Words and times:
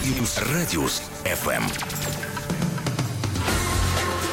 Радиус, 0.00 0.38
Радиус 0.38 1.02
FM. 1.24 1.62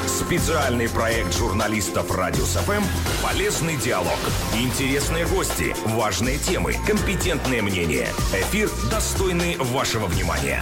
Специальный 0.07 0.87
проект 0.87 1.35
журналистов 1.35 2.09
Радиус 2.15 2.53
ФМ 2.55 2.83
«Полезный 3.21 3.75
диалог». 3.75 4.17
Интересные 4.53 5.25
гости, 5.25 5.75
важные 5.87 6.37
темы, 6.37 6.73
компетентные 6.87 7.61
мнения. 7.61 8.07
Эфир, 8.33 8.69
достойный 8.89 9.57
вашего 9.57 10.05
внимания. 10.05 10.61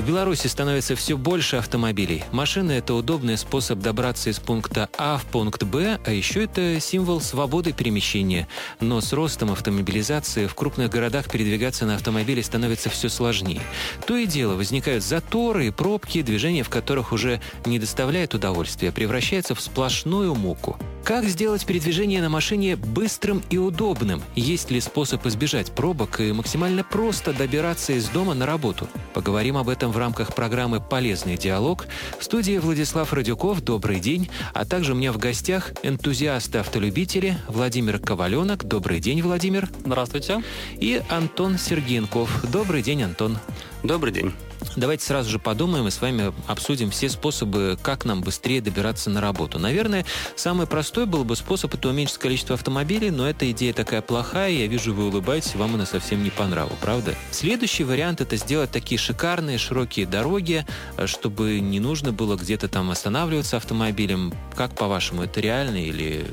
В 0.00 0.06
Беларуси 0.06 0.46
становится 0.46 0.96
все 0.96 1.18
больше 1.18 1.56
автомобилей. 1.56 2.24
Машина– 2.32 2.70
это 2.72 2.94
удобный 2.94 3.36
способ 3.36 3.80
добраться 3.80 4.30
из 4.30 4.38
пункта 4.38 4.88
А 4.96 5.18
в 5.18 5.26
пункт 5.26 5.62
Б, 5.64 6.00
а 6.02 6.10
еще 6.10 6.44
это 6.44 6.80
символ 6.80 7.20
свободы 7.20 7.74
перемещения. 7.74 8.48
Но 8.80 9.02
с 9.02 9.12
ростом 9.12 9.52
автомобилизации 9.52 10.46
в 10.46 10.54
крупных 10.54 10.88
городах 10.88 11.28
передвигаться 11.30 11.84
на 11.84 11.96
автомобиле 11.96 12.42
становится 12.42 12.88
все 12.88 13.10
сложнее. 13.10 13.60
То 14.06 14.16
и 14.16 14.24
дело, 14.24 14.54
возникают 14.54 15.04
заторы 15.04 15.66
и 15.66 15.70
пробки, 15.70 16.22
движение 16.22 16.62
в 16.62 16.70
которых 16.70 17.12
уже 17.12 17.42
не 17.66 17.78
доставляет 17.78 18.32
удовольствия, 18.32 18.88
а 18.88 18.92
превращается 18.92 19.54
в 19.54 19.60
сплошную 19.60 20.34
муку. 20.34 20.78
Как 21.10 21.24
сделать 21.24 21.66
передвижение 21.66 22.22
на 22.22 22.28
машине 22.28 22.76
быстрым 22.76 23.42
и 23.50 23.58
удобным? 23.58 24.22
Есть 24.36 24.70
ли 24.70 24.80
способ 24.80 25.26
избежать 25.26 25.72
пробок 25.72 26.20
и 26.20 26.30
максимально 26.30 26.84
просто 26.84 27.32
добираться 27.32 27.94
из 27.94 28.08
дома 28.10 28.32
на 28.32 28.46
работу? 28.46 28.86
Поговорим 29.12 29.56
об 29.56 29.68
этом 29.68 29.90
в 29.90 29.98
рамках 29.98 30.32
программы 30.36 30.80
«Полезный 30.80 31.36
диалог». 31.36 31.88
В 32.20 32.22
студии 32.22 32.58
Владислав 32.58 33.12
Радюков, 33.12 33.60
добрый 33.60 33.98
день. 33.98 34.30
А 34.54 34.64
также 34.64 34.92
у 34.92 34.94
меня 34.94 35.12
в 35.12 35.18
гостях 35.18 35.72
энтузиасты-автолюбители 35.82 37.38
Владимир 37.48 37.98
Коваленок. 37.98 38.62
Добрый 38.62 39.00
день, 39.00 39.20
Владимир. 39.20 39.68
Здравствуйте. 39.84 40.44
И 40.74 41.02
Антон 41.08 41.58
Сергенков. 41.58 42.48
Добрый 42.52 42.82
день, 42.82 43.02
Антон. 43.02 43.36
Добрый 43.82 44.12
день. 44.12 44.32
Давайте 44.76 45.04
сразу 45.04 45.30
же 45.30 45.38
подумаем 45.38 45.88
и 45.88 45.90
с 45.90 46.00
вами 46.00 46.32
обсудим 46.46 46.90
все 46.90 47.08
способы, 47.08 47.78
как 47.82 48.04
нам 48.04 48.22
быстрее 48.22 48.60
добираться 48.60 49.10
на 49.10 49.20
работу. 49.20 49.58
Наверное, 49.58 50.04
самый 50.36 50.66
простой 50.66 51.06
был 51.06 51.24
бы 51.24 51.36
способ 51.36 51.74
это 51.74 51.88
уменьшить 51.88 52.18
количество 52.18 52.54
автомобилей, 52.54 53.10
но 53.10 53.28
эта 53.28 53.50
идея 53.50 53.72
такая 53.72 54.02
плохая, 54.02 54.50
я 54.50 54.66
вижу, 54.66 54.94
вы 54.94 55.08
улыбаетесь, 55.08 55.54
вам 55.54 55.74
она 55.74 55.86
совсем 55.86 56.22
не 56.22 56.30
по 56.30 56.46
нраву, 56.46 56.72
правда? 56.80 57.14
Следующий 57.30 57.84
вариант 57.84 58.20
это 58.20 58.36
сделать 58.36 58.70
такие 58.70 58.98
шикарные 58.98 59.58
широкие 59.58 60.06
дороги, 60.06 60.64
э, 60.96 61.06
чтобы 61.06 61.60
не 61.60 61.80
нужно 61.80 62.12
было 62.12 62.36
где-то 62.36 62.68
там 62.68 62.90
останавливаться 62.90 63.56
автомобилем. 63.56 64.32
Как 64.56 64.74
по-вашему, 64.74 65.24
это 65.24 65.40
реально 65.40 65.84
или... 65.84 66.26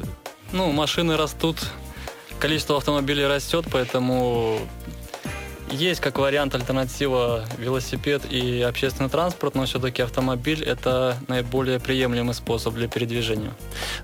Ну, 0.51 0.71
машины 0.71 1.17
растут, 1.17 1.57
количество 2.39 2.77
автомобилей 2.77 3.25
растет, 3.25 3.65
поэтому 3.71 4.59
есть 5.71 5.99
как 6.01 6.17
вариант 6.17 6.55
альтернатива 6.55 7.45
велосипед 7.57 8.23
и 8.29 8.61
общественный 8.61 9.09
транспорт, 9.09 9.55
но 9.55 9.65
все-таки 9.65 10.01
автомобиль– 10.01 10.63
это 10.65 11.17
наиболее 11.27 11.79
приемлемый 11.79 12.33
способ 12.33 12.75
для 12.75 12.87
передвижения. 12.87 13.53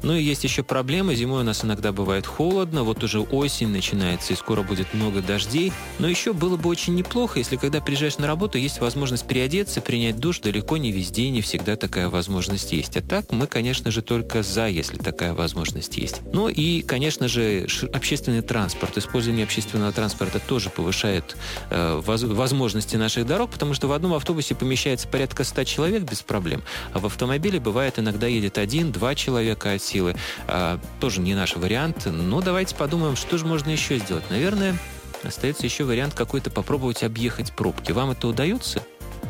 Ну 0.02 0.14
и 0.14 0.24
есть 0.24 0.44
еще 0.44 0.64
проблемы. 0.64 1.16
Зимой 1.16 1.42
у 1.42 1.44
нас 1.44 1.64
иногда 1.64 1.92
бывает 1.92 2.26
холодно, 2.26 2.84
вот 2.84 3.04
уже 3.04 3.20
осень 3.20 3.70
начинается, 3.70 4.34
и 4.34 4.36
скоро 4.36 4.62
будет 4.64 4.94
много 4.94 5.22
дождей. 5.22 5.72
Но 6.00 6.08
еще 6.08 6.34
было 6.34 6.58
бы 6.58 6.70
очень 6.70 6.96
неплохо, 6.96 7.40
если 7.40 7.56
когда 7.56 7.82
приезжаешь 7.82 8.18
на 8.18 8.28
работу, 8.28 8.58
есть 8.58 8.80
возможность 8.80 9.26
переодеться, 9.28 9.82
принять 9.82 10.18
душ. 10.18 10.40
Далеко 10.40 10.78
не 10.78 10.92
везде, 10.92 11.30
не 11.30 11.42
всегда 11.42 11.76
такая 11.76 12.10
возможность 12.10 12.72
есть. 12.74 12.98
А 12.98 13.02
так 13.02 13.32
мы, 13.32 13.48
конечно 13.48 13.92
же, 13.92 14.02
только 14.02 14.44
за, 14.44 14.68
если 14.68 14.98
такая 14.98 15.34
возможность 15.34 15.98
есть. 15.98 16.22
Ну 16.34 16.50
и, 16.50 16.82
конечно 16.82 17.28
же, 17.28 17.68
общественный 17.94 18.42
транспорт. 18.42 18.98
Использование 18.98 19.46
общественного 19.46 19.92
транспорта 19.92 20.40
тоже 20.40 20.70
повышает 20.70 21.36
возможности 21.70 22.96
наших 22.96 23.26
дорог, 23.26 23.52
потому 23.52 23.74
что 23.74 23.88
в 23.88 23.92
одном 23.94 24.14
автобусе 24.14 24.56
помещается 24.56 25.08
порядка 25.08 25.44
100 25.44 25.64
человек 25.64 26.04
без 26.04 26.22
проблем, 26.22 26.64
а 26.94 27.00
в 27.00 27.06
автомобиле 27.06 27.60
бывает 27.60 28.00
иногда 28.00 28.28
едет 28.28 28.58
один-два 28.58 29.16
человека 29.16 29.74
от 29.74 29.82
силы. 29.82 30.16
А, 30.48 30.80
тоже 31.00 31.22
не 31.22 31.36
наш 31.36 31.56
вариант. 31.56 32.06
Но 32.06 32.42
давайте 32.42 32.76
подумаем, 32.76 33.16
что 33.16 33.38
же 33.38 33.46
можно 33.46 33.70
еще 33.70 33.98
сделать. 33.98 34.24
Наверное, 34.30 34.78
остается 35.24 35.66
еще 35.66 35.84
вариант 35.84 36.14
какой-то 36.14 36.50
попробовать 36.50 37.04
объехать 37.04 37.54
пробки. 37.54 37.92
Вам 37.92 38.12
это 38.12 38.28
удается? 38.28 38.84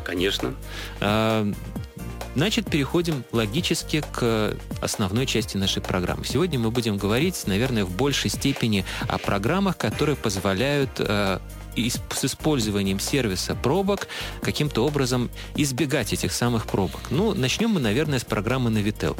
Конечно. 0.04 0.54
А, 1.00 1.50
Значит, 2.34 2.68
переходим 2.68 3.24
логически 3.30 4.02
к 4.12 4.56
основной 4.80 5.24
части 5.24 5.56
нашей 5.56 5.80
программы. 5.80 6.24
Сегодня 6.24 6.58
мы 6.58 6.72
будем 6.72 6.96
говорить, 6.96 7.40
наверное, 7.46 7.84
в 7.84 7.92
большей 7.92 8.28
степени 8.28 8.84
о 9.08 9.18
программах, 9.18 9.76
которые 9.76 10.16
позволяют 10.16 10.90
э, 10.98 11.38
с 11.76 12.24
использованием 12.24 13.00
сервиса 13.00 13.54
пробок 13.54 14.08
каким-то 14.42 14.84
образом 14.86 15.30
избегать 15.56 16.12
этих 16.12 16.32
самых 16.32 16.66
пробок. 16.66 17.00
Ну, 17.10 17.34
начнем 17.34 17.70
мы, 17.70 17.80
наверное, 17.80 18.18
с 18.18 18.24
программы 18.24 18.70
Navitel. 18.70 19.16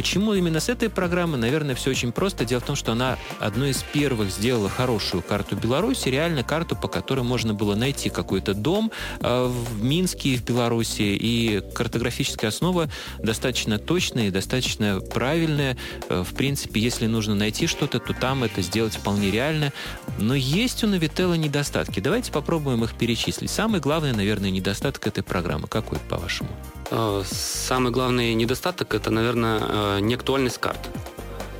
Почему 0.00 0.32
именно 0.32 0.60
с 0.60 0.70
этой 0.70 0.88
программы? 0.88 1.36
Наверное, 1.36 1.74
все 1.74 1.90
очень 1.90 2.10
просто. 2.10 2.46
Дело 2.46 2.60
в 2.60 2.64
том, 2.64 2.74
что 2.74 2.92
она 2.92 3.18
одной 3.38 3.72
из 3.72 3.82
первых 3.82 4.30
сделала 4.30 4.70
хорошую 4.70 5.22
карту 5.22 5.56
Беларуси, 5.56 6.08
реально 6.08 6.42
карту, 6.42 6.74
по 6.74 6.88
которой 6.88 7.20
можно 7.20 7.52
было 7.52 7.74
найти 7.74 8.08
какой-то 8.08 8.54
дом 8.54 8.90
э, 9.20 9.44
в 9.44 9.84
Минске, 9.84 10.36
в 10.36 10.42
Беларуси, 10.42 11.02
и 11.02 11.62
картографическая 11.74 12.48
основа 12.48 12.88
достаточно 13.18 13.78
точная 13.78 14.28
и 14.28 14.30
достаточно 14.30 15.00
правильная. 15.02 15.76
Э, 16.08 16.24
в 16.26 16.34
принципе, 16.34 16.80
если 16.80 17.06
нужно 17.06 17.34
найти 17.34 17.66
что-то, 17.66 17.98
то 17.98 18.14
там 18.14 18.42
это 18.42 18.62
сделать 18.62 18.94
вполне 18.94 19.30
реально. 19.30 19.70
Но 20.18 20.34
есть 20.34 20.82
у 20.82 20.86
Navitel 20.86 21.36
недостатки. 21.36 22.00
Давайте 22.00 22.32
попробуем 22.32 22.84
их 22.84 22.94
перечислить. 22.94 23.50
Самый 23.50 23.80
главный, 23.80 24.14
наверное, 24.14 24.50
недостаток 24.50 25.06
этой 25.06 25.22
программы. 25.22 25.68
Какой, 25.68 25.98
по-вашему? 25.98 26.48
Э, 26.90 27.22
самый 27.24 27.92
главный 27.92 28.34
недостаток– 28.34 28.94
это, 28.94 29.10
наверное, 29.10 29.60
э, 29.60 30.00
неактуальность 30.00 30.58
карт 30.58 30.80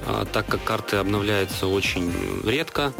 э, 0.06 0.24
так 0.32 0.46
как 0.46 0.64
карты 0.64 0.96
обновляются 0.96 1.66
очень 1.66 2.12
редко, 2.44 2.92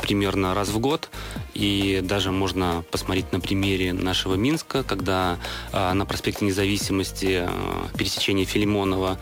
примерно 0.00 0.54
раз 0.54 0.68
в 0.68 0.78
год, 0.78 1.08
и 1.54 2.00
даже 2.02 2.32
можно 2.32 2.84
посмотреть 2.90 3.30
на 3.32 3.40
примере 3.40 3.92
нашего 3.92 4.34
Минска, 4.34 4.82
когда 4.82 5.38
на 5.72 6.06
проспекте 6.06 6.44
Независимости 6.44 7.48
пересечения 7.96 8.44
Филимонова 8.44 9.18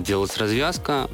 делалась 0.00 0.36
развязка, 0.38 1.08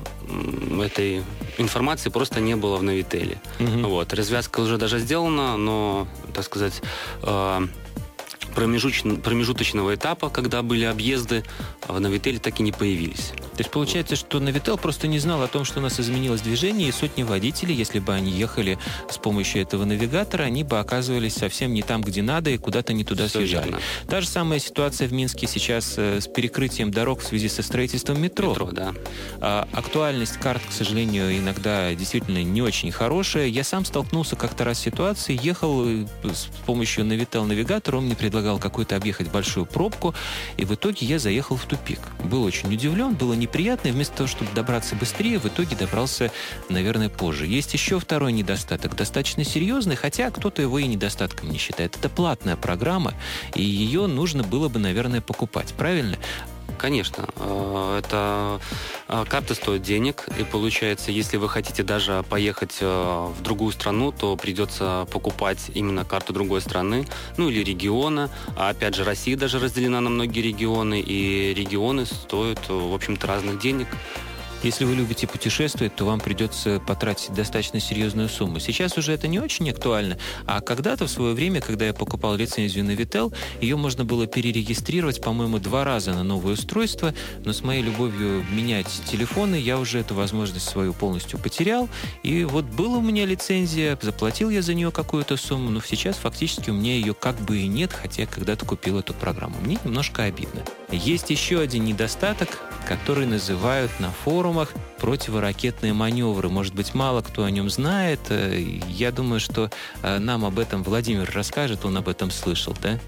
этой 0.81 1.23
информации 1.59 2.09
просто 2.09 2.41
не 2.41 2.57
было 2.57 2.77
в 2.77 2.83
Навителе. 2.83 3.41
Угу. 3.61 3.89
Вот. 3.89 4.13
Развязка 4.15 4.61
уже 4.61 4.79
даже 4.79 4.99
сделана, 4.99 5.57
но, 5.57 6.07
так 6.33 6.45
сказать, 6.45 6.81
промежуточного 8.55 9.95
этапа, 9.95 10.31
когда 10.31 10.63
были 10.63 10.85
объезды, 10.85 11.45
в 11.87 11.99
Новителе 11.99 12.39
так 12.39 12.61
и 12.61 12.63
не 12.63 12.73
появились. 12.73 13.33
То 13.55 13.59
есть 13.59 13.71
получается, 13.71 14.17
что 14.17 14.41
Новител 14.41 14.79
просто 14.79 15.07
не 15.07 15.19
знал 15.19 15.43
о 15.43 15.49
том, 15.49 15.65
что 15.65 15.81
у 15.81 15.83
нас 15.83 16.01
изменилось 16.01 16.41
движение, 16.41 16.89
и 16.89 16.93
сотни 16.93 17.23
водителей, 17.23 17.75
если 17.75 17.99
бы 17.99 18.13
они 18.13 18.33
ехали 18.33 18.79
с 19.11 19.19
помощью 19.19 19.63
этого 19.63 19.85
навигатора, 19.85 20.45
они 20.45 20.65
бы 20.65 20.79
оказывались 20.79 21.35
совсем 21.35 21.73
не 21.73 21.83
там, 21.83 22.03
где 22.03 22.23
надо, 22.23 22.51
и 22.51 22.59
куда-то 22.59 22.93
не 22.93 23.05
туда 23.05 23.29
Все 23.29 23.39
съезжали. 23.39 23.67
Верно. 23.67 23.81
Та 24.09 24.21
же 24.21 24.29
самая 24.29 24.59
ситуация 24.59 25.09
в 25.09 25.13
Минске 25.13 25.47
сейчас 25.47 25.95
э, 25.97 26.21
с 26.21 26.27
перекрытием 26.27 26.91
дорог 26.91 27.21
в 27.21 27.27
связи 27.27 27.49
со 27.49 27.63
строительством 27.63 28.21
метро. 28.21 28.51
Метро, 28.51 28.71
да. 28.73 28.95
А, 29.41 29.69
актуальность 29.73 30.39
карт, 30.39 30.63
к 30.69 30.73
сожалению, 30.73 31.37
иногда 31.37 31.95
действительно 31.95 32.43
не 32.43 32.63
очень 32.63 32.91
хорошая. 32.91 33.47
Я 33.47 33.65
сам 33.65 33.85
столкнулся 33.85 34.37
как-то 34.37 34.65
раз 34.65 34.79
с 34.79 34.83
ситуацией, 34.83 35.39
ехал 35.43 35.85
э, 35.87 36.07
с 36.25 36.47
помощью 36.67 37.05
Навител 37.05 37.45
навигатора, 37.45 37.99
он 37.99 38.07
мне 38.07 38.17
предлагал 38.17 38.44
какую-то 38.59 38.97
объехать 38.97 39.31
большую 39.31 39.67
пробку, 39.67 40.15
и 40.57 40.65
в 40.65 40.75
итоге 40.75 41.07
я 41.07 41.19
заехал 41.19 41.57
в 41.57 41.65
тупик. 41.65 42.01
Был 42.25 42.45
очень 42.45 42.73
удивлен, 42.73 43.15
было 43.15 43.35
неприятно, 43.35 43.89
и 43.89 43.93
вместо 43.93 44.19
того, 44.19 44.27
чтобы 44.27 44.51
добраться 44.55 44.95
быстрее, 44.95 45.39
в 45.39 45.47
итоге 45.47 45.77
добрался, 45.77 46.31
наверное, 46.69 47.09
позже. 47.09 47.47
Есть 47.47 47.73
еще 47.73 47.99
второй 47.99 48.33
недостаток, 48.33 48.97
достаточно 48.97 49.45
серьезный, 49.45 49.97
хотя 49.97 50.31
кто-то 50.31 50.63
его 50.63 50.79
и 50.79 50.87
недостатком 50.87 51.51
не 51.51 51.59
считает. 51.59 51.97
Это 51.97 52.09
платная 52.09 52.57
программа, 52.57 53.15
и 53.55 53.63
ее 53.63 54.07
нужно 54.07 54.43
было 54.43 54.69
бы, 54.69 54.79
наверное, 54.79 55.21
покупать. 55.21 55.73
Правильно? 55.77 56.17
Конечно. 56.85 57.25
Э, 57.37 58.01
это 58.05 58.61
э, 59.09 59.25
карта 59.27 59.55
стоит 59.55 59.81
денег, 59.81 60.27
и 60.39 60.45
получается, 60.45 61.13
если 61.13 61.39
вы 61.39 61.49
хотите 61.49 61.83
даже 61.83 62.23
поехать 62.29 62.77
э, 62.83 62.87
в 62.87 63.41
другую 63.41 63.73
страну, 63.73 64.13
то 64.13 64.37
придется 64.37 65.09
покупать 65.11 65.71
именно 65.73 66.05
карту 66.05 66.35
другой 66.35 66.61
страны, 66.61 67.07
ну 67.39 67.49
или 67.49 67.65
региона. 67.65 68.29
А 68.55 68.69
опять 68.69 68.97
же, 68.97 69.05
Россия 69.05 69.35
даже 69.35 69.61
разделена 69.61 70.03
на 70.03 70.11
многие 70.11 70.43
регионы, 70.43 71.01
и 71.01 71.55
регионы 71.55 72.05
стоят, 72.05 72.69
в 72.69 72.93
общем-то, 72.93 73.27
разных 73.29 73.59
денег. 73.61 73.89
Если 74.65 74.87
вы 74.87 74.95
любите 74.95 75.27
путешествовать, 75.27 75.95
то 75.95 76.07
вам 76.07 76.21
придется 76.21 76.81
потратить 76.81 77.35
достаточно 77.35 77.81
серьезную 77.81 78.31
сумму. 78.31 78.61
Сейчас 78.61 78.97
уже 78.97 79.13
это 79.13 79.29
не 79.29 79.39
очень 79.39 79.69
актуально, 79.69 80.17
а 80.47 80.63
когда-то 80.63 81.07
в 81.07 81.11
свое 81.11 81.35
время, 81.35 81.61
когда 81.61 81.85
я 81.85 81.93
покупал 81.93 82.35
лицензию 82.35 82.87
на 82.87 82.93
Vitel, 82.93 83.35
ее 83.61 83.77
можно 83.77 84.07
было 84.07 84.27
перерегистрировать, 84.27 85.21
по-моему, 85.21 85.59
два 85.59 85.85
раза 85.85 86.15
на 86.15 86.23
новое 86.23 86.55
устройство, 86.55 87.13
но 87.45 87.53
с 87.53 87.63
моей 87.63 87.83
любовью 87.83 88.43
менять 88.51 88.89
телефоны 89.05 89.57
я 89.57 89.79
уже 89.79 89.99
эту 89.99 90.15
возможность 90.15 90.67
свою 90.67 90.95
полностью 90.95 91.39
потерял. 91.39 91.91
И 92.23 92.45
вот 92.45 92.65
была 92.65 92.97
у 92.97 93.03
меня 93.03 93.27
лицензия, 93.27 93.99
заплатил 94.01 94.49
я 94.49 94.63
за 94.63 94.73
нее 94.73 94.91
какую-то 94.91 95.37
сумму, 95.37 95.69
но 95.69 95.83
сейчас 95.83 96.17
фактически 96.17 96.71
у 96.71 96.73
меня 96.73 96.95
ее 96.95 97.13
как 97.13 97.39
бы 97.39 97.59
и 97.59 97.67
нет, 97.67 97.93
хотя 97.93 98.23
я 98.23 98.27
когда-то 98.27 98.65
купил 98.65 98.99
эту 98.99 99.13
программу. 99.13 99.61
Мне 99.61 99.79
немножко 99.85 100.23
обидно. 100.23 100.63
Есть 100.91 101.29
еще 101.29 101.61
один 101.61 101.85
недостаток, 101.85 102.61
который 102.89 103.27
называют 103.27 103.91
на 103.99 104.11
форумах 104.55 104.73
противоракетные 105.01 105.93
маневры. 105.93 106.49
Может 106.49 106.75
быть, 106.75 106.95
мало 106.95 107.23
кто 107.23 107.45
о 107.45 107.51
нем 107.51 107.69
знает. 107.71 108.21
Э, 108.31 108.57
я 108.89 109.11
думаю, 109.11 109.41
что 109.41 109.71
э, 110.03 110.19
нам 110.19 110.45
об 110.45 110.59
этом 110.59 110.83
Владимир 110.83 111.31
расскажет, 111.35 111.85
он 111.85 111.97
об 111.97 112.09
этом 112.09 112.31
слышал, 112.31 112.75
да? 112.81 112.99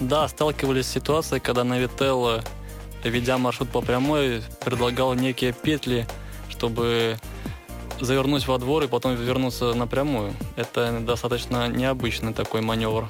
Да, 0.00 0.28
сталкивались 0.28 0.86
с 0.86 0.90
ситуацией, 0.90 1.40
когда 1.40 1.62
Navitel, 1.62 2.42
ведя 3.04 3.36
маршрут 3.38 3.68
по 3.68 3.82
прямой, 3.82 4.42
предлагал 4.64 5.14
некие 5.14 5.52
петли, 5.52 6.06
чтобы 6.48 7.18
завернуть 8.00 8.46
во 8.46 8.58
двор 8.58 8.84
и 8.84 8.88
потом 8.88 9.16
вернуться 9.16 9.74
напрямую. 9.74 10.32
Это 10.56 11.00
достаточно 11.00 11.68
необычный 11.68 12.32
такой 12.32 12.62
маневр 12.62 13.08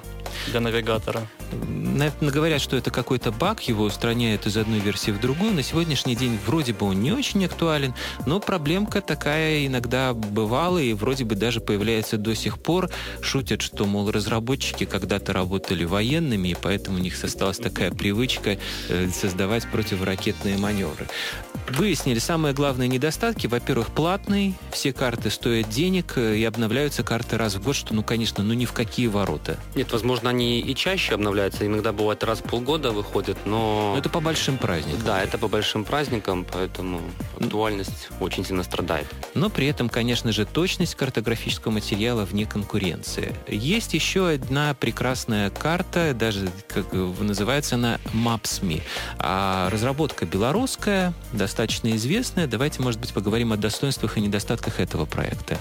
для 0.48 0.60
навигатора. 0.60 1.26
Наверное, 1.52 2.30
говорят, 2.30 2.60
что 2.60 2.76
это 2.76 2.90
какой-то 2.90 3.32
баг, 3.32 3.62
его 3.62 3.84
устраняют 3.84 4.46
из 4.46 4.56
одной 4.56 4.80
версии 4.80 5.10
в 5.10 5.20
другую. 5.20 5.54
На 5.54 5.62
сегодняшний 5.62 6.14
день 6.14 6.38
вроде 6.46 6.72
бы 6.72 6.86
он 6.86 7.00
не 7.00 7.12
очень 7.12 7.44
актуален, 7.44 7.94
но 8.26 8.40
проблемка 8.40 9.00
такая 9.00 9.66
иногда 9.66 10.12
бывала 10.12 10.78
и 10.78 10.92
вроде 10.92 11.24
бы 11.24 11.34
даже 11.34 11.60
появляется 11.60 12.18
до 12.18 12.34
сих 12.34 12.58
пор. 12.58 12.90
Шутят, 13.20 13.62
что, 13.62 13.86
мол, 13.86 14.10
разработчики 14.10 14.84
когда-то 14.84 15.32
работали 15.32 15.84
военными, 15.84 16.48
и 16.48 16.56
поэтому 16.60 16.98
у 16.98 17.00
них 17.00 17.22
осталась 17.22 17.58
такая 17.58 17.90
привычка 17.90 18.58
э, 18.88 19.08
создавать 19.10 19.70
противоракетные 19.70 20.58
маневры. 20.58 21.06
Выяснили 21.70 22.18
самые 22.18 22.54
главные 22.54 22.88
недостатки. 22.88 23.46
Во-первых, 23.46 23.88
платный, 23.88 24.54
все 24.70 24.92
карты 24.92 25.30
стоят 25.30 25.68
денег, 25.68 26.14
э, 26.16 26.36
и 26.36 26.44
обновляются 26.44 27.02
карты 27.02 27.36
раз 27.36 27.54
в 27.54 27.62
год, 27.62 27.76
что, 27.76 27.94
ну, 27.94 28.02
конечно, 28.02 28.44
ну 28.44 28.54
ни 28.54 28.64
в 28.64 28.72
какие 28.72 29.06
ворота. 29.06 29.58
Нет, 29.74 29.92
возможно, 29.92 30.25
они 30.26 30.60
и 30.60 30.74
чаще 30.74 31.14
обновляются, 31.14 31.66
иногда 31.66 31.92
бывает 31.92 32.24
раз 32.24 32.40
в 32.40 32.42
полгода 32.44 32.90
выходят, 32.90 33.38
но... 33.44 33.92
но 33.92 33.98
это 33.98 34.08
по 34.08 34.20
большим 34.20 34.58
праздникам. 34.58 35.00
Да, 35.04 35.22
это 35.22 35.38
по 35.38 35.48
большим 35.48 35.84
праздникам, 35.84 36.46
поэтому 36.50 37.00
актуальность 37.40 38.08
очень 38.20 38.44
сильно 38.44 38.62
страдает. 38.62 39.06
Но 39.34 39.50
при 39.50 39.66
этом, 39.66 39.88
конечно 39.88 40.32
же, 40.32 40.44
точность 40.44 40.94
картографического 40.94 41.72
материала 41.72 42.24
вне 42.24 42.46
конкуренции. 42.46 43.34
Есть 43.48 43.94
еще 43.94 44.28
одна 44.28 44.74
прекрасная 44.74 45.50
карта, 45.50 46.14
даже 46.14 46.48
как 46.68 46.92
называется 46.92 47.76
она 47.76 47.98
Maps.me. 48.12 48.82
А 49.18 49.68
разработка 49.70 50.26
белорусская, 50.26 51.12
достаточно 51.32 51.76
достаточно 51.76 51.96
известная. 51.96 52.46
Давайте, 52.46 52.82
может 52.82 53.00
быть, 53.00 53.12
поговорим 53.12 53.52
о 53.52 53.56
достоинствах 53.56 54.16
и 54.16 54.20
недостатках 54.20 54.80
этого 54.80 55.04
проекта. 55.04 55.58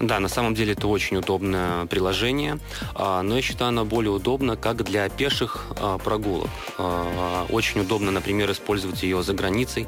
Да, 0.00 0.18
на 0.18 0.28
самом 0.28 0.54
деле 0.54 0.72
это 0.72 0.88
очень 0.88 1.16
удобное 1.16 1.86
приложение, 1.86 2.58
а, 2.94 3.22
но 3.22 3.36
я 3.36 3.42
считаю, 3.42 3.68
оно 3.68 3.84
более 3.84 4.01
удобно 4.08 4.56
как 4.56 4.84
для 4.84 5.08
пеших 5.08 5.66
а, 5.76 5.98
прогулок. 5.98 6.48
А, 6.78 7.46
очень 7.50 7.80
удобно, 7.80 8.10
например, 8.10 8.50
использовать 8.50 9.02
ее 9.02 9.22
за 9.22 9.34
границей. 9.34 9.86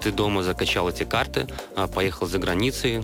Ты 0.00 0.12
дома 0.12 0.42
закачал 0.42 0.88
эти 0.88 1.04
карты, 1.04 1.46
поехал 1.94 2.26
за 2.26 2.38
границей, 2.38 3.02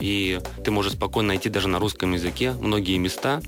и 0.00 0.40
ты 0.64 0.70
можешь 0.70 0.92
спокойно 0.92 1.28
найти 1.28 1.48
даже 1.48 1.68
на 1.68 1.78
русском 1.78 2.12
языке 2.12 2.52
многие 2.52 2.98
места, 2.98 3.40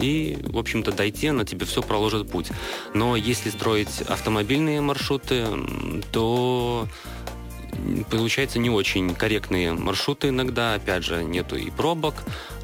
и, 0.00 0.38
в 0.42 0.58
общем-то, 0.58 0.92
дойти, 0.92 1.28
она 1.28 1.44
тебе 1.44 1.66
все 1.66 1.82
проложит 1.82 2.30
путь. 2.30 2.48
Но 2.94 3.16
если 3.16 3.50
строить 3.50 4.02
автомобильные 4.08 4.80
маршруты, 4.80 5.46
то 6.12 6.88
получается 8.10 8.58
не 8.58 8.70
очень 8.70 9.14
корректные 9.14 9.72
маршруты 9.72 10.28
иногда, 10.28 10.74
опять 10.74 11.04
же, 11.04 11.22
нету 11.22 11.56
и 11.56 11.70
пробок. 11.70 12.14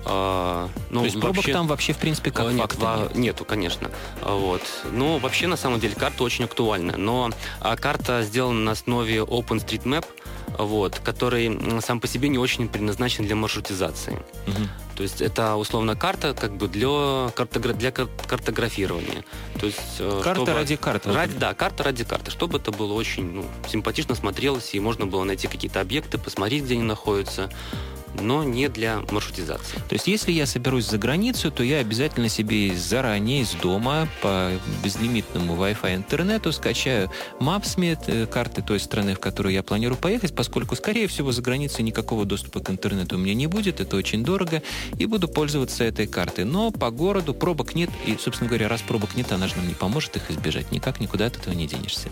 А, 0.09 0.69
ну, 0.91 1.01
То 1.01 1.05
есть 1.07 1.21
пробок 1.21 1.37
вообще, 1.37 1.53
там 1.53 1.67
вообще, 1.67 1.93
в 1.93 1.99
принципе, 1.99 2.31
как 2.31 2.53
нет, 2.53 2.61
факта 2.61 2.99
нет? 3.09 3.17
Нету, 3.17 3.45
конечно. 3.45 3.91
Вот. 4.23 4.63
Но 4.93 5.19
вообще, 5.19 5.49
на 5.49 5.57
самом 5.57 5.81
деле, 5.81 5.97
карта 5.97 6.23
очень 6.23 6.45
актуальна. 6.45 6.97
Но 6.97 7.31
а, 7.61 7.77
карта 7.77 8.23
сделана 8.23 8.61
на 8.61 8.71
основе 8.73 9.19
OpenStreetMap, 9.19 10.07
вот, 10.59 11.01
который 11.01 11.81
сам 11.81 12.01
по 12.01 12.07
себе 12.07 12.29
не 12.29 12.39
очень 12.39 12.69
предназначен 12.69 13.27
для 13.27 13.35
маршрутизации. 13.35 14.13
Угу. 14.47 14.69
То 14.97 15.03
есть 15.03 15.21
это 15.21 15.57
условно 15.57 15.97
карта 15.97 16.35
как 16.35 16.57
бы 16.57 16.69
для, 16.69 17.31
картогра... 17.35 17.73
для 17.73 17.91
картографирования. 17.91 19.25
То 19.59 19.67
есть, 19.67 19.97
э, 19.99 20.21
карта 20.23 20.43
чтобы... 20.43 20.55
ради 20.55 20.77
карты. 20.77 21.13
Ради, 21.13 21.37
да, 21.37 21.53
карта 21.55 21.83
ради 21.83 22.05
карты. 22.05 22.31
Чтобы 22.31 22.59
это 22.59 22.71
было 22.71 22.93
очень 22.93 23.25
ну, 23.25 23.45
симпатично 23.69 24.15
смотрелось, 24.15 24.73
и 24.73 24.81
можно 24.81 25.05
было 25.07 25.25
найти 25.25 25.49
какие-то 25.49 25.81
объекты, 25.81 26.17
посмотреть, 26.17 26.63
где 26.63 26.75
они 26.75 26.85
находятся 26.85 27.51
но 28.21 28.45
не 28.45 28.69
для 28.69 29.01
маршрутизации. 29.11 29.77
То 29.89 29.95
есть, 29.95 30.07
если 30.07 30.33
я 30.33 30.47
соберусь 30.47 30.87
за 30.87 30.99
границу, 30.99 31.51
то 31.51 31.63
я 31.63 31.79
обязательно 31.79 32.29
себе 32.29 32.75
заранее 32.75 33.43
из 33.43 33.53
дома 33.53 34.09
по 34.23 34.51
безлимитному 34.83 35.55
Wi-Fi 35.55 35.95
интернету 35.95 36.53
скачаю 36.53 37.11
Maps.me, 37.41 37.99
э, 38.07 38.27
карты 38.27 38.63
той 38.63 38.81
страны, 38.81 39.15
в 39.15 39.21
которую 39.21 39.53
я 39.53 39.63
планирую 39.63 39.97
поехать, 39.97 40.35
поскольку, 40.35 40.77
скорее 40.77 41.07
всего, 41.07 41.33
за 41.33 41.43
границей 41.43 41.85
никакого 41.85 42.25
доступа 42.25 42.61
к 42.61 42.71
интернету 42.71 43.17
у 43.17 43.19
меня 43.19 43.35
не 43.35 43.47
будет, 43.47 43.81
это 43.81 43.97
очень 43.97 44.25
дорого, 44.25 44.63
и 44.99 45.07
буду 45.07 45.29
пользоваться 45.29 45.85
этой 45.85 46.07
картой. 46.07 46.45
Но 46.45 46.71
по 46.71 46.91
городу 46.91 47.35
пробок 47.35 47.75
нет, 47.75 47.91
и, 48.07 48.17
собственно 48.19 48.49
говоря, 48.49 48.69
раз 48.69 48.83
пробок 48.83 49.17
нет, 49.17 49.33
она 49.33 49.49
же 49.49 49.57
нам 49.57 49.69
не 49.69 49.75
поможет 49.75 50.17
их 50.17 50.31
избежать. 50.31 50.73
Никак 50.73 51.01
никуда 51.01 51.27
от 51.27 51.37
этого 51.37 51.55
не 51.55 51.67
денешься. 51.67 52.09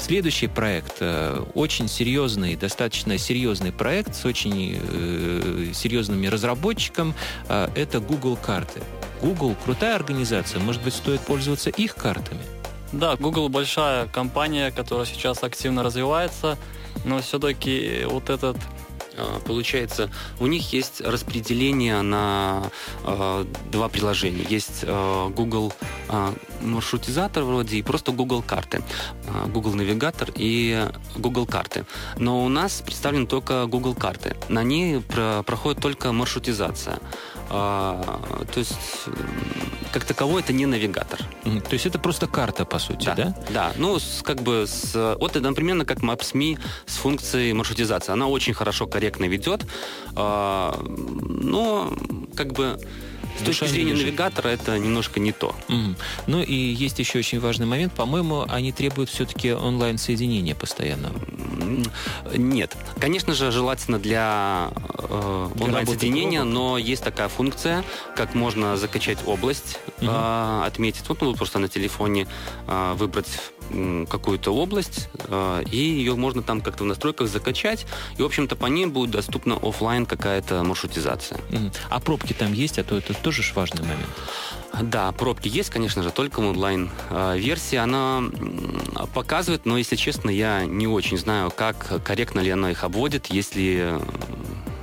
Следующий 0.00 0.46
проект, 0.46 0.96
э, 1.00 1.44
очень 1.54 1.86
серьезный, 1.86 2.56
достаточно 2.56 3.18
серьезный 3.18 3.70
проект 3.70 4.14
с 4.14 4.24
очень 4.24 4.80
э, 4.82 5.72
серьезными 5.74 6.26
разработчиком, 6.26 7.14
э, 7.48 7.68
это 7.74 8.00
Google 8.00 8.36
карты. 8.36 8.80
Google 9.20 9.54
крутая 9.62 9.96
организация, 9.96 10.58
может 10.58 10.82
быть, 10.82 10.94
стоит 10.94 11.20
пользоваться 11.20 11.68
их 11.68 11.94
картами? 11.94 12.40
Да, 12.92 13.16
Google 13.16 13.50
большая 13.50 14.06
компания, 14.06 14.70
которая 14.70 15.04
сейчас 15.04 15.44
активно 15.44 15.82
развивается, 15.82 16.56
но 17.04 17.20
все-таки 17.20 18.04
вот 18.06 18.30
этот 18.30 18.56
получается, 19.44 20.10
у 20.38 20.46
них 20.46 20.72
есть 20.72 21.00
распределение 21.00 22.02
на 22.02 22.70
э, 23.04 23.44
два 23.70 23.88
приложения. 23.88 24.44
Есть 24.48 24.80
э, 24.82 25.30
Google 25.34 25.72
маршрутизатор 26.60 27.44
вроде 27.44 27.76
и 27.76 27.82
просто 27.82 28.12
Google 28.12 28.42
карты. 28.42 28.82
Google 29.46 29.74
навигатор 29.74 30.30
и 30.34 30.88
Google 31.16 31.46
карты. 31.46 31.86
Но 32.18 32.44
у 32.44 32.48
нас 32.48 32.82
представлены 32.84 33.26
только 33.26 33.66
Google 33.66 33.94
карты. 33.94 34.36
На 34.48 34.62
ней 34.62 35.00
про 35.00 35.42
проходит 35.44 35.80
только 35.80 36.12
маршрутизация. 36.12 36.98
А, 37.50 38.44
то 38.52 38.60
есть, 38.60 38.78
как 39.92 40.04
таковой, 40.04 40.40
это 40.42 40.52
не 40.52 40.66
навигатор. 40.66 41.18
То 41.42 41.72
есть 41.72 41.84
это 41.84 41.98
просто 41.98 42.26
карта, 42.26 42.64
по 42.64 42.78
сути, 42.78 43.06
да? 43.06 43.14
Да, 43.14 43.34
да. 43.50 43.72
ну, 43.76 43.98
с, 43.98 44.22
как 44.22 44.42
бы, 44.42 44.66
с, 44.66 45.16
вот 45.18 45.32
это, 45.32 45.40
например, 45.40 45.84
как 45.84 45.98
Maps.me 45.98 46.58
с 46.86 46.96
функцией 46.96 47.52
маршрутизации. 47.52 48.12
Она 48.12 48.28
очень 48.28 48.54
хорошо, 48.54 48.86
корректно 48.86 49.24
ведет, 49.24 49.66
а, 50.14 50.80
но, 50.86 51.92
как 52.36 52.52
бы, 52.52 52.78
с 53.38 53.42
точки 53.42 53.66
зрения 53.66 53.94
навигатора 53.94 54.48
это 54.48 54.78
немножко 54.78 55.20
не 55.20 55.32
то. 55.32 55.54
Mm. 55.68 55.96
Ну 56.26 56.42
и 56.42 56.54
есть 56.54 56.98
еще 56.98 57.18
очень 57.18 57.40
важный 57.40 57.66
момент. 57.66 57.92
По-моему, 57.92 58.44
они 58.48 58.72
требуют 58.72 59.10
все-таки 59.10 59.52
онлайн-соединения 59.52 60.54
постоянного. 60.54 61.14
Нет. 62.34 62.76
Конечно 62.98 63.34
же, 63.34 63.50
желательно 63.50 63.98
для 63.98 64.70
э, 64.98 65.48
онлайн-соединения, 65.60 66.44
но 66.44 66.78
есть 66.78 67.02
такая 67.02 67.28
функция, 67.28 67.84
как 68.16 68.34
можно 68.34 68.76
закачать 68.76 69.18
область, 69.26 69.78
mm-hmm. 70.00 70.62
э, 70.62 70.66
отметить. 70.66 71.08
Вот 71.08 71.20
ну, 71.20 71.34
просто 71.34 71.58
на 71.58 71.68
телефоне 71.68 72.26
э, 72.66 72.94
выбрать 72.96 73.28
какую-то 74.08 74.54
область, 74.54 75.08
э, 75.28 75.62
и 75.70 75.76
ее 75.76 76.16
можно 76.16 76.42
там 76.42 76.60
как-то 76.60 76.84
в 76.84 76.86
настройках 76.86 77.28
закачать, 77.28 77.86
и, 78.18 78.22
в 78.22 78.24
общем-то, 78.24 78.56
по 78.56 78.66
ней 78.66 78.86
будет 78.86 79.10
доступна 79.10 79.56
офлайн 79.56 80.06
какая-то 80.06 80.62
маршрутизация. 80.64 81.40
А 81.88 82.00
пробки 82.00 82.32
там 82.32 82.52
есть, 82.52 82.78
а 82.78 82.84
то 82.84 82.96
это 82.96 83.14
тоже 83.14 83.42
ж 83.42 83.52
важный 83.54 83.82
момент. 83.82 84.08
Да, 84.82 85.10
пробки 85.12 85.48
есть, 85.48 85.70
конечно 85.70 86.02
же, 86.02 86.10
только 86.10 86.40
в 86.40 86.46
онлайн-версии. 86.46 87.76
Она 87.76 88.22
показывает, 89.14 89.66
но, 89.66 89.78
если 89.78 89.96
честно, 89.96 90.30
я 90.30 90.64
не 90.64 90.86
очень 90.86 91.18
знаю, 91.18 91.50
как 91.50 92.02
корректно 92.04 92.40
ли 92.40 92.50
она 92.50 92.70
их 92.70 92.84
обводит, 92.84 93.26
если 93.26 93.98